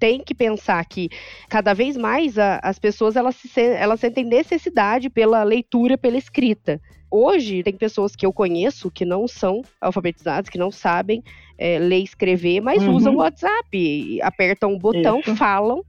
tem 0.00 0.18
que 0.24 0.34
pensar 0.34 0.82
que 0.86 1.10
cada 1.48 1.74
vez 1.74 1.96
mais 1.96 2.38
a, 2.38 2.58
as 2.62 2.78
pessoas 2.78 3.14
elas, 3.14 3.36
se, 3.36 3.60
elas 3.60 4.00
sentem 4.00 4.24
necessidade 4.24 5.10
pela 5.10 5.44
leitura, 5.44 5.98
pela 5.98 6.16
escrita. 6.16 6.80
Hoje, 7.10 7.62
tem 7.62 7.74
pessoas 7.74 8.16
que 8.16 8.24
eu 8.24 8.32
conheço 8.32 8.90
que 8.90 9.04
não 9.04 9.28
são 9.28 9.62
alfabetizadas, 9.80 10.48
que 10.48 10.58
não 10.58 10.70
sabem 10.70 11.22
é, 11.58 11.78
ler 11.78 11.98
e 11.98 12.04
escrever, 12.04 12.60
mas 12.60 12.82
uhum. 12.82 12.94
usam 12.94 13.14
o 13.14 13.18
WhatsApp, 13.18 14.20
apertam 14.22 14.72
o 14.72 14.78
botão, 14.78 15.20
Isso. 15.20 15.36
falam 15.36 15.84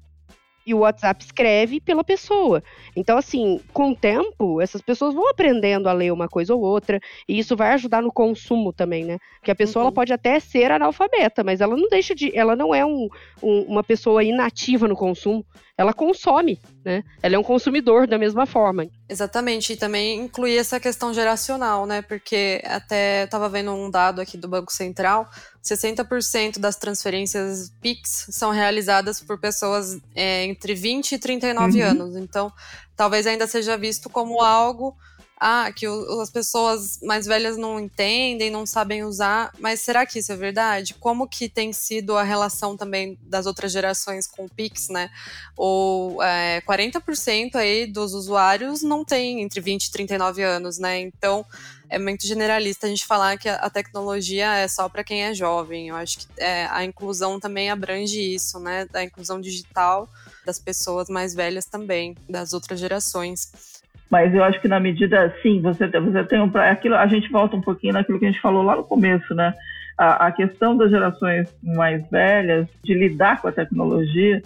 e 0.65 0.73
o 0.73 0.79
WhatsApp 0.79 1.23
escreve 1.23 1.79
pela 1.79 2.03
pessoa. 2.03 2.63
Então, 2.95 3.17
assim, 3.17 3.59
com 3.73 3.91
o 3.91 3.95
tempo, 3.95 4.61
essas 4.61 4.81
pessoas 4.81 5.13
vão 5.13 5.29
aprendendo 5.29 5.87
a 5.87 5.93
ler 5.93 6.11
uma 6.11 6.27
coisa 6.27 6.53
ou 6.53 6.61
outra, 6.61 6.99
e 7.27 7.39
isso 7.39 7.55
vai 7.55 7.73
ajudar 7.73 8.01
no 8.01 8.11
consumo 8.11 8.71
também, 8.71 9.05
né? 9.05 9.17
Porque 9.39 9.51
a 9.51 9.55
pessoa 9.55 9.83
uhum. 9.83 9.87
ela 9.87 9.95
pode 9.95 10.13
até 10.13 10.39
ser 10.39 10.71
analfabeta, 10.71 11.43
mas 11.43 11.61
ela 11.61 11.75
não 11.75 11.87
deixa 11.89 12.13
de. 12.13 12.35
Ela 12.37 12.55
não 12.55 12.73
é 12.73 12.85
um, 12.85 13.07
um, 13.41 13.61
uma 13.61 13.83
pessoa 13.83 14.23
inativa 14.23 14.87
no 14.87 14.95
consumo. 14.95 15.45
Ela 15.77 15.93
consome, 15.93 16.59
né? 16.85 17.03
Ela 17.23 17.35
é 17.35 17.39
um 17.39 17.43
consumidor 17.43 18.05
da 18.05 18.17
mesma 18.17 18.45
forma. 18.45 18.87
Exatamente, 19.11 19.73
e 19.73 19.75
também 19.75 20.21
incluir 20.21 20.57
essa 20.57 20.79
questão 20.79 21.13
geracional, 21.13 21.85
né? 21.85 22.01
Porque 22.01 22.61
até 22.63 23.25
estava 23.25 23.49
vendo 23.49 23.73
um 23.73 23.91
dado 23.91 24.21
aqui 24.21 24.37
do 24.37 24.47
Banco 24.47 24.71
Central, 24.71 25.29
60% 25.61 26.59
das 26.59 26.77
transferências 26.77 27.73
PIX 27.81 28.27
são 28.29 28.51
realizadas 28.51 29.19
por 29.19 29.37
pessoas 29.37 29.99
é, 30.15 30.45
entre 30.45 30.73
20 30.73 31.11
e 31.11 31.19
39 31.19 31.81
uhum. 31.81 31.89
anos. 31.89 32.15
Então, 32.15 32.53
talvez 32.95 33.27
ainda 33.27 33.47
seja 33.47 33.75
visto 33.75 34.09
como 34.09 34.39
algo 34.39 34.95
ah, 35.43 35.71
que 35.75 35.87
o, 35.87 36.21
as 36.21 36.29
pessoas 36.29 36.99
mais 37.01 37.25
velhas 37.25 37.57
não 37.57 37.79
entendem, 37.79 38.51
não 38.51 38.63
sabem 38.63 39.03
usar, 39.03 39.51
mas 39.57 39.79
será 39.79 40.05
que 40.05 40.19
isso 40.19 40.31
é 40.31 40.35
verdade? 40.35 40.93
Como 40.93 41.27
que 41.27 41.49
tem 41.49 41.73
sido 41.73 42.15
a 42.15 42.21
relação 42.21 42.77
também 42.77 43.17
das 43.23 43.47
outras 43.47 43.71
gerações 43.71 44.27
com 44.27 44.45
o 44.45 44.49
Pix, 44.49 44.89
né? 44.89 45.09
Ou 45.57 46.21
é, 46.21 46.61
40% 46.61 47.55
aí 47.55 47.87
dos 47.87 48.13
usuários 48.13 48.83
não 48.83 49.03
tem 49.03 49.41
entre 49.41 49.59
20 49.59 49.85
e 49.85 49.91
39 49.91 50.43
anos, 50.43 50.77
né? 50.77 50.99
Então 50.99 51.43
é 51.89 51.97
muito 51.97 52.27
generalista 52.27 52.85
a 52.85 52.89
gente 52.89 53.07
falar 53.07 53.35
que 53.39 53.49
a 53.49 53.69
tecnologia 53.71 54.53
é 54.57 54.67
só 54.67 54.87
para 54.87 55.03
quem 55.03 55.23
é 55.23 55.33
jovem. 55.33 55.87
Eu 55.87 55.95
acho 55.95 56.19
que 56.19 56.27
é, 56.37 56.67
a 56.69 56.85
inclusão 56.85 57.39
também 57.39 57.71
abrange 57.71 58.21
isso, 58.21 58.59
né? 58.59 58.85
Da 58.85 59.03
inclusão 59.03 59.41
digital 59.41 60.07
das 60.45 60.59
pessoas 60.59 61.09
mais 61.09 61.33
velhas 61.33 61.65
também, 61.65 62.15
das 62.29 62.53
outras 62.53 62.79
gerações. 62.79 63.70
Mas 64.11 64.35
eu 64.35 64.43
acho 64.43 64.59
que 64.59 64.67
na 64.67 64.77
medida, 64.77 65.33
sim, 65.41 65.61
você, 65.61 65.87
você 65.87 66.23
tem 66.25 66.41
um. 66.41 66.51
Aquilo, 66.57 66.95
a 66.95 67.07
gente 67.07 67.31
volta 67.31 67.55
um 67.55 67.61
pouquinho 67.61 67.93
naquilo 67.93 68.19
que 68.19 68.25
a 68.25 68.29
gente 68.29 68.41
falou 68.41 68.61
lá 68.61 68.75
no 68.75 68.83
começo, 68.83 69.33
né? 69.33 69.53
A, 69.97 70.27
a 70.27 70.31
questão 70.33 70.75
das 70.75 70.91
gerações 70.91 71.47
mais 71.63 72.05
velhas 72.09 72.67
de 72.83 72.93
lidar 72.93 73.41
com 73.41 73.47
a 73.47 73.53
tecnologia, 73.53 74.41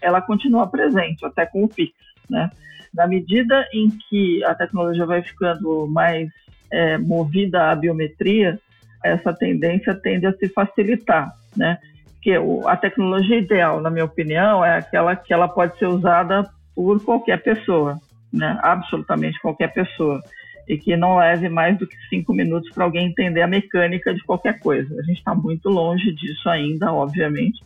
ela 0.00 0.22
continua 0.22 0.66
presente, 0.66 1.26
até 1.26 1.44
com 1.44 1.62
o 1.62 1.68
Pix, 1.68 1.92
né? 2.30 2.50
Na 2.94 3.06
medida 3.06 3.68
em 3.74 3.90
que 3.90 4.42
a 4.44 4.54
tecnologia 4.54 5.04
vai 5.04 5.20
ficando 5.20 5.86
mais 5.86 6.30
é, 6.72 6.96
movida 6.96 7.70
à 7.70 7.74
biometria, 7.74 8.58
essa 9.04 9.34
tendência 9.34 9.94
tende 9.94 10.26
a 10.26 10.32
se 10.32 10.48
facilitar, 10.48 11.30
né? 11.54 11.76
Porque 12.14 12.32
a 12.66 12.76
tecnologia 12.76 13.36
ideal, 13.36 13.82
na 13.82 13.90
minha 13.90 14.04
opinião, 14.06 14.64
é 14.64 14.78
aquela 14.78 15.14
que 15.14 15.32
ela 15.32 15.46
pode 15.46 15.78
ser 15.78 15.86
usada 15.86 16.48
por 16.74 17.04
qualquer 17.04 17.42
pessoa, 17.42 17.98
né? 18.32 18.58
absolutamente 18.62 19.40
qualquer 19.40 19.72
pessoa. 19.72 20.20
e 20.68 20.78
que 20.78 20.96
não 20.96 21.16
leve 21.16 21.48
mais 21.48 21.76
do 21.78 21.86
que 21.86 21.96
cinco 22.08 22.32
minutos 22.32 22.70
para 22.70 22.84
alguém 22.84 23.06
entender 23.06 23.42
a 23.42 23.48
mecânica 23.48 24.14
de 24.14 24.22
qualquer 24.22 24.60
coisa. 24.60 24.94
A 25.00 25.02
gente 25.02 25.18
está 25.18 25.34
muito 25.34 25.68
longe 25.68 26.12
disso 26.12 26.48
ainda, 26.48 26.92
obviamente, 26.92 27.60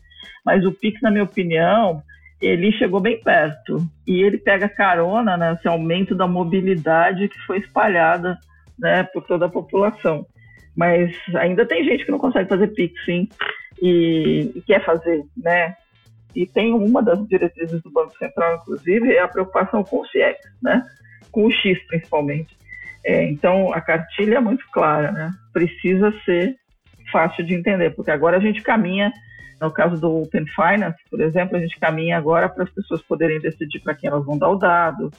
mas 0.45 0.65
o 0.65 0.73
Pix, 0.73 1.03
na 1.03 1.11
minha 1.11 1.25
opinião, 1.25 2.03
ele 2.41 2.73
chegou 2.73 3.01
bem 3.01 3.21
perto 3.21 3.79
e 4.07 4.23
ele 4.23 4.39
pega 4.39 4.69
carona 4.69 5.37
nesse 5.37 5.69
aumento 5.69 6.15
da 6.15 6.27
mobilidade 6.27 7.29
que 7.29 7.39
foi 7.47 7.59
espalhada 7.59 8.39
né, 8.79 9.03
por 9.05 9.23
toda 9.25 9.47
a 9.47 9.51
população. 9.51 10.27
Mas 10.77 11.15
ainda 11.37 11.65
tem 11.67 11.85
gente 11.85 12.05
que 12.05 12.11
não 12.11 12.19
consegue 12.19 12.49
fazer 12.49 12.69
Pix, 12.69 13.05
sim, 13.05 13.29
e, 13.81 14.53
e 14.55 14.63
quer 14.63 14.85
fazer, 14.85 15.25
né? 15.37 15.77
E 16.35 16.47
tem 16.47 16.73
uma 16.73 17.03
das 17.03 17.27
diretrizes 17.29 17.83
do 17.83 17.91
Banco 17.91 18.17
Central, 18.19 18.57
inclusive, 18.57 19.13
é 19.13 19.21
a 19.21 19.29
preocupação 19.29 19.85
com 19.85 20.01
o 20.01 20.07
CIEX, 20.07 20.39
né? 20.63 20.85
Com 21.31 21.47
o 21.47 21.51
X, 21.51 21.79
principalmente. 21.87 22.57
É, 23.05 23.25
então, 23.25 23.73
a 23.73 23.81
cartilha 23.81 24.37
é 24.37 24.41
muito 24.41 24.65
clara, 24.71 25.13
né? 25.13 25.31
Precisa 25.53 26.13
ser 26.25 26.57
fácil 27.13 27.45
de 27.45 27.55
entender, 27.55 27.91
porque 27.91 28.11
agora 28.11 28.39
a 28.39 28.41
gente 28.41 28.63
caminha, 28.63 29.13
no 29.61 29.71
caso 29.71 30.01
do 30.01 30.23
Open 30.23 30.47
Finance, 30.47 30.99
por 31.11 31.21
exemplo, 31.21 31.57
a 31.57 31.61
gente 31.61 31.79
caminha 31.79 32.17
agora 32.17 32.49
para 32.49 32.65
as 32.65 32.71
pessoas 32.71 33.03
poderem 33.03 33.41
decidir 33.41 33.81
para 33.81 33.95
quem 33.95 34.09
elas 34.09 34.25
vão 34.25 34.39
dar 34.39 34.49
o 34.49 34.57
dado, 34.57 35.11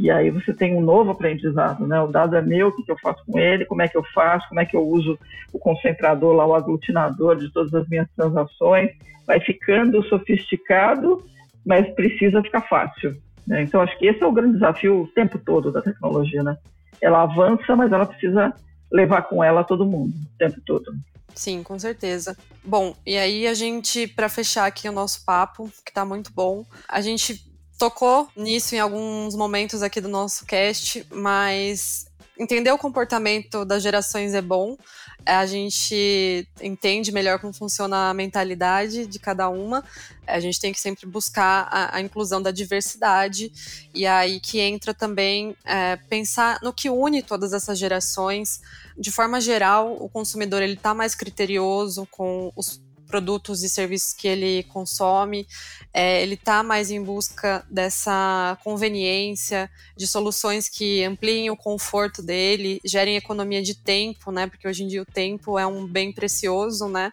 e 0.00 0.10
aí 0.10 0.30
você 0.30 0.54
tem 0.54 0.74
um 0.74 0.80
novo 0.80 1.10
aprendizado, 1.10 1.86
né? 1.86 2.00
O 2.00 2.06
dado 2.06 2.34
é 2.34 2.40
meu, 2.40 2.68
o 2.68 2.72
que, 2.72 2.90
eu 2.90 2.98
faço 2.98 3.22
com 3.26 3.38
ele, 3.38 3.66
como 3.66 3.82
é 3.82 3.88
que 3.88 3.98
eu 3.98 4.04
faço, 4.14 4.48
como 4.48 4.58
é 4.58 4.64
que 4.64 4.74
eu 4.74 4.82
uso 4.82 5.18
o 5.52 5.58
concentrador 5.58 6.34
lá, 6.34 6.46
o 6.46 6.54
aglutinador 6.54 7.36
de 7.36 7.52
todas 7.52 7.74
as 7.74 7.86
minhas 7.86 8.08
transações. 8.16 8.90
Vai 9.26 9.40
ficando 9.40 10.02
sofisticado, 10.04 11.22
mas 11.66 11.86
precisa 11.94 12.42
ficar 12.42 12.62
fácil. 12.62 13.14
Né? 13.46 13.62
Então, 13.62 13.82
acho 13.82 13.98
que 13.98 14.06
esse 14.06 14.22
é 14.22 14.26
o 14.26 14.32
grande 14.32 14.54
desafio 14.54 15.02
o 15.02 15.08
tempo 15.08 15.38
todo 15.38 15.70
da 15.70 15.82
tecnologia, 15.82 16.42
né? 16.42 16.56
Ela 16.98 17.22
avança, 17.22 17.76
mas 17.76 17.92
ela 17.92 18.06
precisa 18.06 18.54
levar 18.90 19.22
com 19.22 19.44
ela 19.44 19.62
todo 19.62 19.84
mundo, 19.84 20.14
o 20.14 20.38
tempo 20.38 20.62
todo. 20.64 20.92
Sim, 21.34 21.62
com 21.62 21.78
certeza. 21.78 22.34
Bom, 22.64 22.96
e 23.06 23.18
aí 23.18 23.46
a 23.46 23.52
gente, 23.52 24.06
para 24.06 24.30
fechar 24.30 24.64
aqui 24.64 24.88
o 24.88 24.92
nosso 24.92 25.26
papo, 25.26 25.70
que 25.84 25.90
está 25.90 26.06
muito 26.06 26.32
bom, 26.32 26.64
a 26.88 27.02
gente 27.02 27.49
tocou 27.80 28.28
nisso 28.36 28.74
em 28.74 28.78
alguns 28.78 29.34
momentos 29.34 29.82
aqui 29.82 30.02
do 30.02 30.08
nosso 30.08 30.44
cast, 30.44 31.02
mas 31.10 32.04
entender 32.38 32.70
o 32.70 32.76
comportamento 32.76 33.64
das 33.64 33.82
gerações 33.82 34.34
é 34.34 34.42
bom. 34.42 34.76
A 35.24 35.46
gente 35.46 36.46
entende 36.60 37.10
melhor 37.10 37.38
como 37.38 37.54
funciona 37.54 38.10
a 38.10 38.14
mentalidade 38.14 39.06
de 39.06 39.18
cada 39.18 39.48
uma. 39.48 39.82
A 40.26 40.38
gente 40.40 40.60
tem 40.60 40.74
que 40.74 40.80
sempre 40.80 41.06
buscar 41.06 41.68
a, 41.70 41.96
a 41.96 42.00
inclusão 42.02 42.42
da 42.42 42.50
diversidade 42.50 43.50
e 43.94 44.06
aí 44.06 44.40
que 44.40 44.60
entra 44.60 44.92
também 44.92 45.56
é, 45.64 45.96
pensar 45.96 46.58
no 46.62 46.74
que 46.74 46.90
une 46.90 47.22
todas 47.22 47.54
essas 47.54 47.78
gerações. 47.78 48.60
De 48.96 49.10
forma 49.10 49.40
geral, 49.40 49.96
o 49.98 50.08
consumidor 50.08 50.60
ele 50.60 50.74
está 50.74 50.92
mais 50.92 51.14
criterioso 51.14 52.06
com 52.10 52.52
os 52.54 52.78
produtos 53.10 53.64
e 53.64 53.68
serviços 53.68 54.14
que 54.14 54.28
ele 54.28 54.62
consome, 54.64 55.46
é, 55.92 56.22
ele 56.22 56.34
está 56.34 56.62
mais 56.62 56.90
em 56.90 57.02
busca 57.02 57.66
dessa 57.68 58.56
conveniência, 58.62 59.68
de 59.96 60.06
soluções 60.06 60.68
que 60.68 61.02
ampliem 61.02 61.50
o 61.50 61.56
conforto 61.56 62.22
dele, 62.22 62.80
gerem 62.84 63.16
economia 63.16 63.60
de 63.60 63.74
tempo, 63.74 64.30
né? 64.30 64.46
Porque 64.46 64.68
hoje 64.68 64.84
em 64.84 64.86
dia 64.88 65.02
o 65.02 65.06
tempo 65.06 65.58
é 65.58 65.66
um 65.66 65.84
bem 65.84 66.12
precioso, 66.12 66.88
né? 66.88 67.12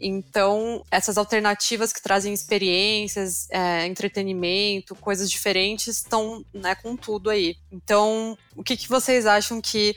Então, 0.00 0.82
essas 0.90 1.16
alternativas 1.16 1.92
que 1.92 2.02
trazem 2.02 2.34
experiências, 2.34 3.48
é, 3.50 3.86
entretenimento, 3.86 4.96
coisas 4.96 5.30
diferentes, 5.30 5.98
estão 5.98 6.44
né, 6.52 6.74
com 6.74 6.96
tudo 6.96 7.30
aí. 7.30 7.56
Então, 7.70 8.36
o 8.56 8.64
que, 8.64 8.76
que 8.76 8.88
vocês 8.88 9.24
acham 9.24 9.60
que 9.60 9.94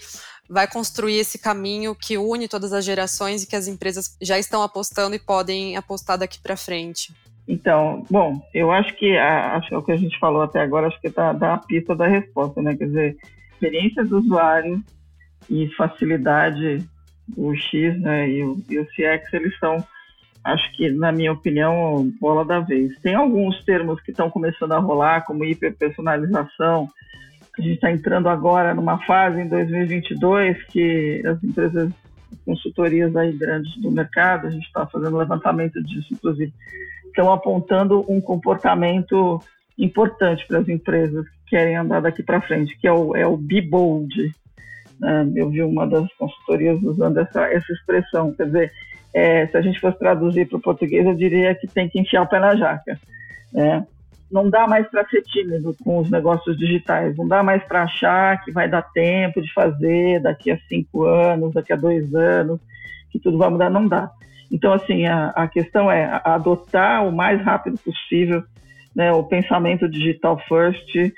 vai 0.50 0.68
construir 0.68 1.18
esse 1.18 1.38
caminho 1.38 1.96
que 1.96 2.18
une 2.18 2.48
todas 2.48 2.74
as 2.74 2.84
gerações 2.84 3.44
e 3.44 3.48
que 3.48 3.56
as 3.56 3.68
empresas 3.68 4.18
já 4.22 4.40
estão 4.40 4.64
apostando 4.64 5.16
e 5.16 5.20
podem 5.20 5.78
apostar 5.78 6.18
daqui 6.18 6.40
para 6.40 6.58
frente? 6.58 7.14
Então, 7.48 8.04
bom, 8.10 8.42
eu 8.54 8.72
acho 8.72 8.96
que 8.96 9.18
a, 9.18 9.56
acho 9.56 9.74
é 9.74 9.78
o 9.78 9.82
que 9.82 9.92
a 9.92 9.98
gente 9.98 10.18
falou 10.20 10.42
até 10.42 10.60
agora, 10.60 10.88
acho 10.88 11.00
que 11.02 11.10
dá, 11.10 11.34
dá 11.34 11.56
a 11.56 11.58
pista 11.58 11.96
da 11.96 12.08
resposta, 12.08 12.62
né? 12.62 12.76
Quer 12.76 12.86
dizer, 12.86 13.18
experiência 13.54 14.04
do 14.04 14.20
usuário 14.20 14.84
e 15.50 15.68
facilidade, 15.76 16.88
o 17.36 17.56
X 17.56 18.00
né, 18.00 18.30
e, 18.30 18.44
o, 18.44 18.58
e 18.70 18.80
o 18.80 18.86
CX, 18.86 19.34
eles 19.34 19.58
são, 19.60 19.84
acho 20.44 20.72
que, 20.76 20.92
na 20.92 21.12
minha 21.12 21.32
opinião, 21.32 22.12
bola 22.20 22.46
da 22.46 22.60
vez. 22.60 22.98
Tem 23.02 23.16
alguns 23.16 23.64
termos 23.64 24.00
que 24.02 24.12
estão 24.12 24.30
começando 24.30 24.74
a 24.74 24.80
rolar, 24.80 25.26
como 25.26 25.44
hiperpersonalização, 25.44 26.88
a 27.60 27.62
gente 27.62 27.76
está 27.76 27.92
entrando 27.92 28.30
agora 28.30 28.74
numa 28.74 28.98
fase 29.06 29.42
em 29.42 29.48
2022 29.48 30.64
que 30.66 31.22
as 31.26 31.44
empresas, 31.44 31.92
consultorias 32.46 33.16
aí 33.16 33.34
grandes 33.34 33.76
do 33.82 33.92
mercado, 33.92 34.48
a 34.48 34.50
gente 34.50 34.66
está 34.66 34.86
fazendo 34.88 35.18
levantamento 35.18 35.84
disso, 35.84 36.08
inclusive, 36.14 36.54
estão 37.06 37.32
apontando 37.32 38.06
um 38.08 38.22
comportamento 38.22 39.42
importante 39.78 40.46
para 40.48 40.60
as 40.60 40.70
empresas 40.70 41.28
que 41.28 41.50
querem 41.50 41.76
andar 41.76 42.02
daqui 42.02 42.24
para 42.24 42.42
frente, 42.42 42.78
que 42.78 42.88
é 42.88 42.94
o, 42.94 43.16
é 43.16 43.28
o 43.28 43.36
Be 43.36 43.62
Bold. 43.62 44.34
Né? 45.00 45.32
Eu 45.36 45.50
vi 45.50 45.62
uma 45.62 45.86
das 45.86 46.12
consultorias 46.14 46.82
usando 46.82 47.18
essa, 47.18 47.42
essa 47.52 47.74
expressão, 47.74 48.32
quer 48.34 48.46
dizer, 48.46 48.72
é, 49.14 49.48
se 49.48 49.58
a 49.58 49.62
gente 49.62 49.80
fosse 49.80 49.98
traduzir 50.00 50.48
para 50.48 50.58
o 50.58 50.62
português, 50.62 51.06
eu 51.06 51.16
diria 51.16 51.54
que 51.56 51.68
tem 51.68 51.90
que 51.90 52.00
enfiar 52.00 52.22
o 52.22 52.28
pé 52.28 52.40
na 52.40 52.56
jaca. 52.56 52.98
Né? 53.52 53.86
Não 54.32 54.50
dá 54.50 54.68
mais 54.68 54.88
para 54.90 55.08
ser 55.08 55.22
tímido 55.24 55.76
com 55.84 56.00
os 56.00 56.10
negócios 56.10 56.58
digitais, 56.58 57.18
não 57.18 57.28
dá 57.28 57.42
mais 57.42 57.64
para 57.64 57.84
achar 57.84 58.44
que 58.44 58.52
vai 58.52 58.70
dar 58.70 58.84
tempo 58.84 59.42
de 59.42 59.52
fazer 59.54 60.22
daqui 60.22 60.52
a 60.52 60.60
cinco 60.68 61.04
anos, 61.04 61.54
daqui 61.54 61.74
a 61.74 61.76
dois 61.76 62.14
anos, 62.14 62.60
que 63.12 63.20
tudo 63.20 63.38
vai 63.38 63.50
mudar, 63.50 63.70
não 63.70 63.88
dá. 63.88 64.12
Então, 64.52 64.74
assim, 64.74 65.06
a, 65.06 65.30
a 65.30 65.48
questão 65.48 65.92
é 65.92 66.22
adotar 66.24 67.08
o 67.08 67.12
mais 67.12 67.42
rápido 67.44 67.78
possível 67.78 68.44
né, 68.96 69.12
o 69.12 69.24
pensamento 69.24 69.88
digital 69.88 70.40
first, 70.48 71.14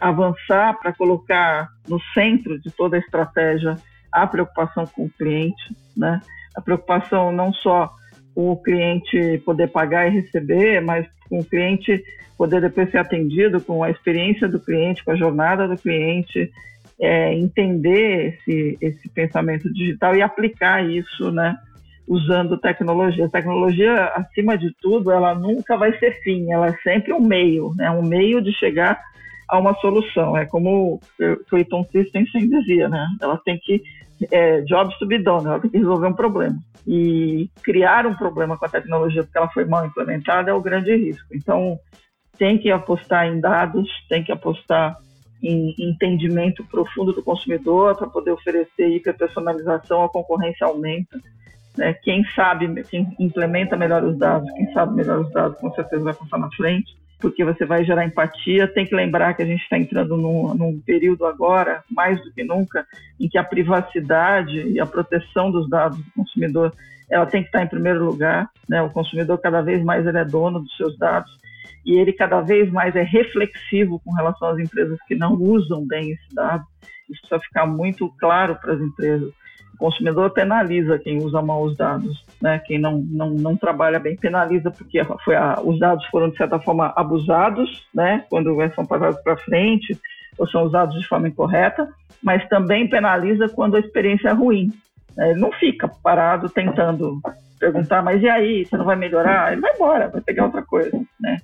avançar 0.00 0.78
para 0.78 0.92
colocar 0.92 1.68
no 1.88 2.00
centro 2.14 2.58
de 2.60 2.70
toda 2.70 2.96
a 2.96 3.00
estratégia 3.00 3.76
a 4.12 4.26
preocupação 4.26 4.86
com 4.86 5.04
o 5.04 5.10
cliente, 5.10 5.76
né? 5.96 6.20
a 6.54 6.60
preocupação 6.60 7.32
não 7.32 7.52
só 7.52 7.90
o 8.36 8.54
cliente 8.54 9.38
poder 9.46 9.68
pagar 9.68 10.06
e 10.06 10.20
receber, 10.20 10.82
mas 10.82 11.06
com 11.28 11.40
o 11.40 11.44
cliente 11.44 12.04
poder 12.36 12.60
depois 12.60 12.90
ser 12.90 12.98
atendido 12.98 13.62
com 13.62 13.82
a 13.82 13.90
experiência 13.90 14.46
do 14.46 14.60
cliente, 14.60 15.02
com 15.02 15.12
a 15.12 15.16
jornada 15.16 15.66
do 15.66 15.76
cliente, 15.76 16.52
é, 17.00 17.32
entender 17.32 18.34
esse, 18.34 18.78
esse 18.78 19.08
pensamento 19.08 19.72
digital 19.72 20.14
e 20.14 20.20
aplicar 20.20 20.84
isso, 20.84 21.32
né, 21.32 21.56
usando 22.06 22.58
tecnologia. 22.58 23.24
A 23.24 23.30
tecnologia, 23.30 24.04
acima 24.08 24.58
de 24.58 24.70
tudo, 24.82 25.10
ela 25.10 25.34
nunca 25.34 25.78
vai 25.78 25.98
ser 25.98 26.20
fim, 26.22 26.52
ela 26.52 26.68
é 26.68 26.76
sempre 26.82 27.14
um 27.14 27.20
meio, 27.20 27.72
né, 27.74 27.90
um 27.90 28.02
meio 28.02 28.42
de 28.42 28.52
chegar 28.52 29.00
a 29.48 29.58
uma 29.58 29.74
solução. 29.76 30.36
É 30.36 30.44
como 30.44 30.94
o 30.94 31.00
Clayton 31.48 31.84
Christensen 31.86 32.50
dizia, 32.50 32.86
né, 32.90 33.06
ela 33.22 33.38
tem 33.38 33.58
que 33.58 33.82
é, 34.30 34.62
be 35.06 35.18
done, 35.18 35.46
ela 35.46 35.60
tem 35.60 35.70
que 35.70 35.78
resolver 35.78 36.06
um 36.06 36.12
problema. 36.12 36.58
E 36.86 37.50
criar 37.62 38.06
um 38.06 38.14
problema 38.14 38.56
com 38.56 38.64
a 38.64 38.68
tecnologia 38.68 39.22
porque 39.22 39.36
ela 39.36 39.48
foi 39.48 39.64
mal 39.64 39.84
implementada 39.84 40.50
é 40.50 40.54
o 40.54 40.60
grande 40.60 40.94
risco. 40.94 41.34
Então, 41.34 41.78
tem 42.38 42.58
que 42.58 42.70
apostar 42.70 43.26
em 43.26 43.40
dados, 43.40 43.88
tem 44.08 44.22
que 44.22 44.32
apostar 44.32 44.96
em 45.42 45.74
entendimento 45.78 46.64
profundo 46.64 47.12
do 47.12 47.22
consumidor 47.22 47.96
para 47.96 48.08
poder 48.08 48.30
oferecer 48.30 48.88
hiperpersonalização, 48.88 50.04
a 50.04 50.08
concorrência 50.08 50.66
aumenta. 50.66 51.20
Né? 51.76 51.92
Quem 51.94 52.24
sabe, 52.34 52.82
quem 52.84 53.14
implementa 53.18 53.76
melhor 53.76 54.02
os 54.02 54.16
dados, 54.18 54.50
quem 54.52 54.72
sabe 54.72 54.94
melhor 54.94 55.20
os 55.20 55.32
dados, 55.32 55.58
com 55.58 55.70
certeza 55.72 56.02
vai 56.02 56.14
passar 56.14 56.38
na 56.38 56.50
frente, 56.52 56.96
porque 57.18 57.44
você 57.44 57.64
vai 57.64 57.84
gerar 57.84 58.04
empatia. 58.04 58.68
Tem 58.68 58.86
que 58.86 58.94
lembrar 58.94 59.34
que 59.34 59.42
a 59.42 59.46
gente 59.46 59.62
está 59.62 59.78
entrando 59.78 60.16
num, 60.16 60.54
num 60.54 60.80
período 60.80 61.26
agora, 61.26 61.82
mais 61.90 62.22
do 62.22 62.32
que 62.32 62.44
nunca, 62.44 62.86
em 63.18 63.28
que 63.28 63.38
a 63.38 63.44
privacidade 63.44 64.68
e 64.68 64.80
a 64.80 64.86
proteção 64.86 65.50
dos 65.50 65.68
dados 65.68 65.98
do 65.98 66.10
consumidor 66.12 66.72
ela 67.08 67.26
tem 67.26 67.42
que 67.42 67.48
estar 67.48 67.62
em 67.62 67.68
primeiro 67.68 68.04
lugar. 68.04 68.50
Né? 68.68 68.82
O 68.82 68.90
consumidor 68.90 69.38
cada 69.38 69.62
vez 69.62 69.82
mais 69.82 70.06
ele 70.06 70.18
é 70.18 70.24
dono 70.24 70.60
dos 70.60 70.76
seus 70.76 70.98
dados 70.98 71.30
e 71.84 71.94
ele 71.94 72.12
cada 72.12 72.40
vez 72.40 72.70
mais 72.72 72.96
é 72.96 73.02
reflexivo 73.02 74.00
com 74.04 74.12
relação 74.12 74.48
às 74.48 74.58
empresas 74.58 74.98
que 75.06 75.14
não 75.14 75.34
usam 75.34 75.86
bem 75.86 76.10
esse 76.10 76.34
dado. 76.34 76.64
Isso 77.08 77.20
precisa 77.20 77.40
ficar 77.40 77.66
muito 77.66 78.12
claro 78.18 78.56
para 78.56 78.74
as 78.74 78.80
empresas. 78.80 79.32
O 79.76 79.78
consumidor 79.78 80.30
penaliza 80.30 80.98
quem 80.98 81.18
usa 81.18 81.42
mal 81.42 81.62
os 81.62 81.76
dados, 81.76 82.24
né? 82.40 82.58
Quem 82.66 82.78
não, 82.78 82.98
não, 82.98 83.30
não 83.30 83.56
trabalha 83.56 84.00
bem 84.00 84.16
penaliza 84.16 84.70
porque 84.70 85.02
foi 85.22 85.36
a, 85.36 85.60
os 85.62 85.78
dados 85.78 86.04
foram 86.06 86.30
de 86.30 86.36
certa 86.36 86.58
forma 86.58 86.92
abusados, 86.96 87.86
né? 87.94 88.24
Quando 88.30 88.56
são 88.74 88.86
passados 88.86 89.20
para 89.22 89.36
frente 89.36 89.98
ou 90.38 90.48
são 90.48 90.64
usados 90.64 90.98
de 90.98 91.06
forma 91.06 91.28
incorreta, 91.28 91.88
mas 92.22 92.46
também 92.48 92.88
penaliza 92.88 93.48
quando 93.50 93.76
a 93.76 93.80
experiência 93.80 94.30
é 94.30 94.32
ruim. 94.32 94.72
Né? 95.14 95.30
Ele 95.30 95.40
não 95.40 95.52
fica 95.52 95.88
parado 96.02 96.48
tentando 96.48 97.20
perguntar, 97.58 98.02
mas 98.02 98.22
e 98.22 98.28
aí, 98.28 98.64
você 98.64 98.76
não 98.76 98.84
vai 98.84 98.96
melhorar? 98.96 99.52
Ele 99.52 99.60
vai 99.60 99.74
embora, 99.74 100.08
vai 100.08 100.20
pegar 100.20 100.44
outra 100.44 100.62
coisa, 100.62 100.98
né? 101.20 101.36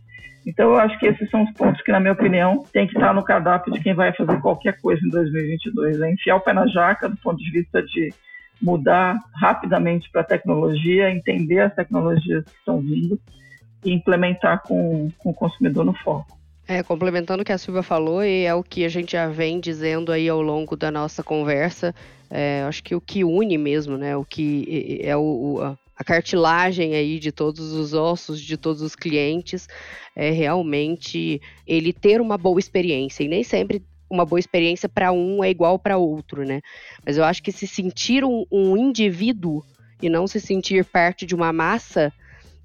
Então, 0.47 0.71
eu 0.71 0.77
acho 0.77 0.99
que 0.99 1.07
esses 1.07 1.31
são 1.31 1.45
os 1.45 1.53
pontos 1.53 1.81
que, 1.83 1.93
na 1.93 2.01
minha 2.01 2.13
opinião, 2.13 2.65
tem 2.73 2.87
que 2.87 2.95
estar 2.95 3.15
no 3.15 3.23
cardápio 3.23 3.73
de 3.73 3.81
quem 3.81 3.95
vai 3.95 4.13
fazer 4.13 4.41
qualquer 4.41 4.81
coisa 4.81 5.01
em 5.07 5.11
2022. 5.11 6.01
É 6.01 6.13
enfiar 6.13 6.37
o 6.37 6.41
pé 6.41 6.53
na 6.53 6.67
jaca 6.67 7.09
do 7.09 7.17
ponto 7.17 7.39
de 7.39 7.51
vista 7.51 7.83
de 7.83 8.13
mudar 8.61 9.19
rapidamente 9.35 10.11
para 10.11 10.21
a 10.21 10.25
tecnologia, 10.25 11.11
entender 11.11 11.61
as 11.61 11.75
tecnologias 11.75 12.45
que 12.45 12.51
estão 12.51 12.81
vindo 12.81 13.19
e 13.85 13.93
implementar 13.93 14.63
com, 14.63 15.11
com 15.19 15.31
o 15.31 15.35
consumidor 15.35 15.85
no 15.85 15.95
foco. 15.95 16.39
É, 16.67 16.83
complementando 16.83 17.43
o 17.43 17.45
que 17.45 17.53
a 17.53 17.59
Silvia 17.59 17.83
falou, 17.83 18.25
e 18.25 18.45
é 18.45 18.55
o 18.55 18.63
que 18.63 18.85
a 18.85 18.89
gente 18.89 19.13
já 19.13 19.27
vem 19.29 19.59
dizendo 19.59 20.13
aí 20.13 20.29
ao 20.29 20.41
longo 20.41 20.77
da 20.77 20.93
nossa 20.93 21.23
conversa, 21.23 21.93
é, 22.31 22.63
acho 22.63 22.85
que 22.85 22.95
o 22.95 23.01
que 23.01 23.25
une 23.25 23.59
mesmo, 23.59 23.99
né, 23.99 24.17
o 24.17 24.25
que 24.25 25.01
é 25.03 25.17
o, 25.17 25.61
a 25.61 25.77
cartilagem 26.05 26.95
aí 26.95 27.19
de 27.19 27.33
todos 27.33 27.73
os 27.73 27.95
ossos 27.95 28.41
de 28.41 28.57
todos 28.57 28.83
os 28.83 28.95
clientes 28.95 29.69
é 30.15 30.31
realmente 30.31 31.41
ele 31.67 31.93
ter 31.93 32.21
uma 32.21 32.37
boa 32.37 32.59
experiência 32.59 33.25
e 33.25 33.29
nem 33.29 33.43
sempre 33.43 33.83
uma 34.11 34.27
boa 34.27 34.39
experiência 34.39 34.89
para 34.89 35.11
um 35.11 35.43
é 35.43 35.49
igual 35.49 35.79
para 35.79 35.97
outro, 35.97 36.45
né? 36.45 36.61
Mas 37.05 37.17
eu 37.17 37.25
acho 37.25 37.43
que 37.43 37.51
se 37.51 37.67
sentir 37.67 38.25
um, 38.25 38.45
um 38.53 38.77
indivíduo 38.77 39.65
e 40.03 40.11
não 40.11 40.27
se 40.27 40.39
sentir 40.39 40.85
parte 40.85 41.25
de 41.25 41.35
uma 41.35 41.53
massa 41.53 42.13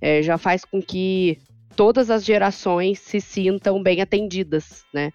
é, 0.02 0.22
já 0.22 0.38
faz 0.38 0.66
com 0.66 0.82
que 0.82 1.40
todas 1.76 2.10
as 2.10 2.26
gerações 2.26 3.00
se 3.00 3.22
sintam 3.22 3.82
bem 3.82 4.02
atendidas, 4.02 4.84
né? 4.94 5.14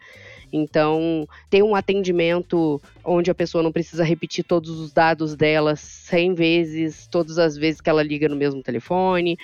Então, 0.52 1.26
ter 1.48 1.62
um 1.62 1.74
atendimento 1.74 2.80
onde 3.04 3.30
a 3.30 3.34
pessoa 3.34 3.62
não 3.62 3.72
precisa 3.72 4.04
repetir 4.04 4.44
todos 4.44 4.78
os 4.78 4.92
dados 4.92 5.34
dela 5.34 5.74
100 5.74 6.34
vezes, 6.34 7.06
todas 7.06 7.38
as 7.38 7.56
vezes 7.56 7.80
que 7.80 7.88
ela 7.88 8.02
liga 8.02 8.28
no 8.28 8.36
mesmo 8.36 8.62
telefone, 8.62 9.38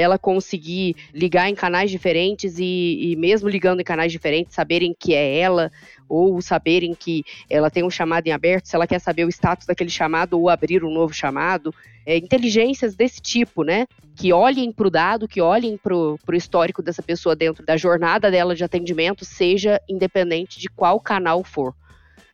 ela 0.00 0.18
conseguir 0.18 0.96
ligar 1.12 1.48
em 1.48 1.54
canais 1.54 1.90
diferentes 1.90 2.58
e, 2.58 3.12
e, 3.12 3.16
mesmo 3.16 3.48
ligando 3.48 3.80
em 3.80 3.84
canais 3.84 4.10
diferentes, 4.10 4.54
saberem 4.54 4.94
que 4.98 5.14
é 5.14 5.38
ela, 5.38 5.70
ou 6.08 6.40
saberem 6.40 6.94
que 6.94 7.24
ela 7.48 7.70
tem 7.70 7.82
um 7.82 7.90
chamado 7.90 8.26
em 8.26 8.32
aberto, 8.32 8.66
se 8.66 8.76
ela 8.76 8.86
quer 8.86 9.00
saber 9.00 9.24
o 9.24 9.28
status 9.28 9.66
daquele 9.66 9.90
chamado 9.90 10.38
ou 10.38 10.48
abrir 10.48 10.84
um 10.84 10.92
novo 10.92 11.12
chamado. 11.12 11.74
É, 12.04 12.16
inteligências 12.16 12.96
desse 12.96 13.20
tipo, 13.20 13.62
né? 13.62 13.86
Que 14.16 14.32
olhem 14.32 14.72
para 14.72 14.86
o 14.88 14.90
dado, 14.90 15.28
que 15.28 15.40
olhem 15.40 15.76
para 15.76 15.94
o 15.94 16.18
histórico 16.34 16.82
dessa 16.82 17.02
pessoa 17.02 17.36
dentro 17.36 17.64
da 17.64 17.76
jornada 17.76 18.30
dela 18.30 18.54
de 18.54 18.64
atendimento, 18.64 19.24
seja 19.24 19.80
independente 19.88 20.58
de 20.58 20.68
qual 20.68 20.98
canal 20.98 21.44
for. 21.44 21.74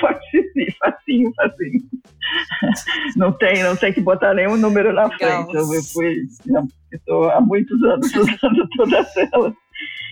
facinho, 0.00 0.74
facinho, 0.78 1.32
facinho. 1.36 1.80
Não 3.16 3.32
tem, 3.32 3.62
não 3.62 3.76
tem 3.76 3.92
que 3.92 4.00
botar 4.00 4.34
nenhum 4.34 4.56
número 4.56 4.92
na 4.92 5.08
frente. 5.10 5.54
Eu 5.54 5.64
fui, 5.92 6.16
estou 6.92 7.30
há 7.30 7.40
muitos 7.40 7.82
anos 7.82 8.12
usando 8.14 8.68
todas 8.76 9.16
elas. 9.16 9.54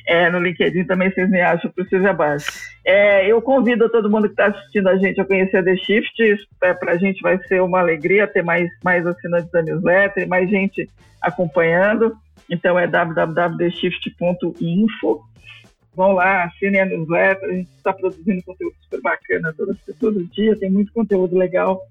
É, 0.08 0.28
no 0.30 0.38
LinkedIn 0.38 0.84
também 0.84 1.10
vocês 1.10 1.28
me 1.28 1.42
acham 1.42 1.70
por 1.70 1.86
Silvia 1.86 2.14
Bassi. 2.14 2.48
É, 2.82 3.26
eu 3.26 3.42
convido 3.42 3.90
todo 3.90 4.10
mundo 4.10 4.24
que 4.24 4.32
está 4.32 4.46
assistindo 4.46 4.88
a 4.88 4.96
gente 4.96 5.20
a 5.20 5.24
conhecer 5.26 5.58
a 5.58 5.62
The 5.62 5.76
Shift. 5.76 6.46
É, 6.62 6.72
Para 6.72 6.92
a 6.92 6.96
gente 6.96 7.20
vai 7.20 7.36
ser 7.44 7.60
uma 7.60 7.80
alegria 7.80 8.26
ter 8.26 8.42
mais, 8.42 8.70
mais 8.82 9.06
assinantes 9.06 9.50
da 9.50 9.60
newsletter, 9.60 10.26
mais 10.26 10.48
gente 10.48 10.88
acompanhando. 11.20 12.16
Então 12.48 12.78
é 12.78 12.86
www.theshift.info. 12.86 15.20
Vão 15.94 16.12
lá, 16.12 16.44
assinem 16.44 16.80
a 16.80 16.86
newsletter. 16.86 17.46
A 17.46 17.52
gente 17.52 17.68
está 17.68 17.92
produzindo 17.92 18.42
conteúdo 18.44 18.76
super 18.80 19.02
bacana 19.02 19.52
todo, 19.54 19.76
todo 20.00 20.24
dia, 20.28 20.58
tem 20.58 20.70
muito 20.70 20.90
conteúdo 20.90 21.36
legal. 21.36 21.82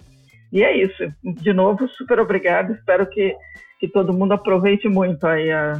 E 0.52 0.64
é 0.64 0.76
isso. 0.76 1.14
De 1.24 1.54
novo, 1.54 1.88
super 1.90 2.20
obrigado. 2.20 2.74
Espero 2.74 3.06
que, 3.06 3.36
que 3.80 3.88
todo 3.88 4.12
mundo 4.12 4.32
aproveite 4.32 4.90
muito 4.90 5.28
aí 5.28 5.52
a, 5.52 5.80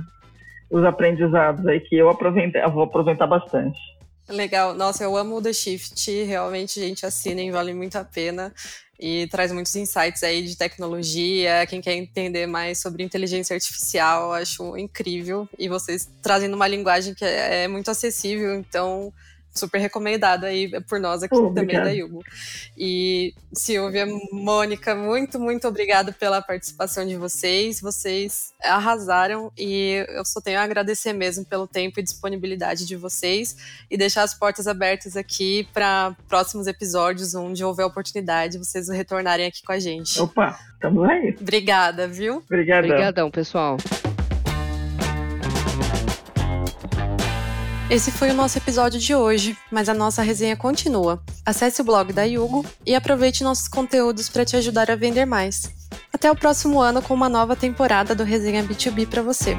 os 0.70 0.84
aprendizados 0.84 1.66
aí, 1.66 1.80
que 1.80 1.96
eu, 1.96 2.10
aproveitei, 2.10 2.62
eu 2.64 2.72
vou 2.72 2.84
aproveitar 2.84 3.28
bastante. 3.28 3.80
Legal. 4.30 4.74
Nossa, 4.74 5.04
eu 5.04 5.16
amo 5.16 5.38
o 5.38 5.42
The 5.42 5.54
Shift. 5.54 6.24
Realmente, 6.24 6.80
gente, 6.80 7.06
assinem, 7.06 7.52
vale 7.52 7.74
muito 7.74 7.96
a 7.96 8.04
pena. 8.04 8.54
E 9.00 9.28
traz 9.28 9.52
muitos 9.52 9.76
insights 9.76 10.24
aí 10.24 10.42
de 10.42 10.58
tecnologia. 10.58 11.66
Quem 11.68 11.80
quer 11.80 11.94
entender 11.94 12.46
mais 12.48 12.82
sobre 12.82 13.04
inteligência 13.04 13.54
artificial, 13.54 14.34
acho 14.34 14.76
incrível. 14.76 15.48
E 15.58 15.70
vocês 15.70 16.10
trazem 16.22 16.54
uma 16.54 16.68
linguagem 16.68 17.14
que 17.14 17.24
é, 17.24 17.64
é 17.64 17.68
muito 17.68 17.90
acessível, 17.90 18.56
então 18.56 19.14
super 19.58 19.80
recomendado 19.80 20.46
aí 20.46 20.70
por 20.84 21.00
nós 21.00 21.24
aqui 21.24 21.36
oh, 21.36 21.54
também 21.54 21.76
da 21.76 21.90
Yugo. 21.90 22.24
E 22.78 23.34
Silvia, 23.54 24.06
Mônica, 24.32 24.96
muito, 24.96 25.40
muito 25.40 25.68
obrigada 25.68 26.12
pela 26.12 26.42
participação 26.42 27.06
de 27.06 27.18
vocês. 27.18 27.82
Vocês 27.82 28.54
arrasaram 28.64 29.52
e 29.58 30.06
eu 30.10 30.24
só 30.24 30.40
tenho 30.40 30.60
a 30.60 30.64
agradecer 30.64 31.14
mesmo 31.14 31.44
pelo 31.46 31.68
tempo 31.68 32.00
e 32.00 32.04
disponibilidade 32.04 32.86
de 32.86 32.96
vocês 32.96 33.84
e 33.90 33.98
deixar 33.98 34.24
as 34.24 34.34
portas 34.34 34.68
abertas 34.68 35.18
aqui 35.18 35.68
para 35.74 36.16
próximos 36.28 36.68
episódios, 36.68 37.36
onde 37.36 37.64
houver 37.64 37.86
oportunidade, 37.86 38.58
vocês 38.58 38.90
retornarem 38.90 39.48
aqui 39.48 39.64
com 39.64 39.72
a 39.72 39.80
gente. 39.80 40.20
Opa, 40.22 40.60
estamos 40.74 41.04
aí. 41.10 41.36
Obrigada, 41.40 42.08
viu? 42.08 42.38
Obrigadão. 42.38 42.90
Obrigadão, 42.90 43.32
pessoal. 43.32 43.78
Esse 47.90 48.12
foi 48.12 48.32
o 48.32 48.34
nosso 48.34 48.58
episódio 48.58 49.00
de 49.00 49.16
hoje, 49.16 49.58
mas 49.72 49.88
a 49.88 49.94
nossa 49.94 50.22
resenha 50.22 50.58
continua. 50.58 51.24
Acesse 51.46 51.80
o 51.80 51.86
blog 51.86 52.12
da 52.12 52.24
Yugo 52.24 52.66
e 52.86 52.94
aproveite 52.94 53.46
nossos 53.46 53.70
conteúdos 53.70 54.28
para 54.28 54.44
te 54.44 54.58
ajudar 54.58 54.92
a 54.92 54.96
vender 54.98 55.26
mais. 55.26 55.72
Até 56.12 56.30
o 56.30 56.36
próximo 56.36 56.82
ano 56.82 57.02
com 57.02 57.14
uma 57.14 57.30
nova 57.30 57.56
temporada 57.56 58.14
do 58.14 58.26
Resenha 58.26 58.62
B2B 58.62 59.08
para 59.08 59.22
você. 59.22 59.56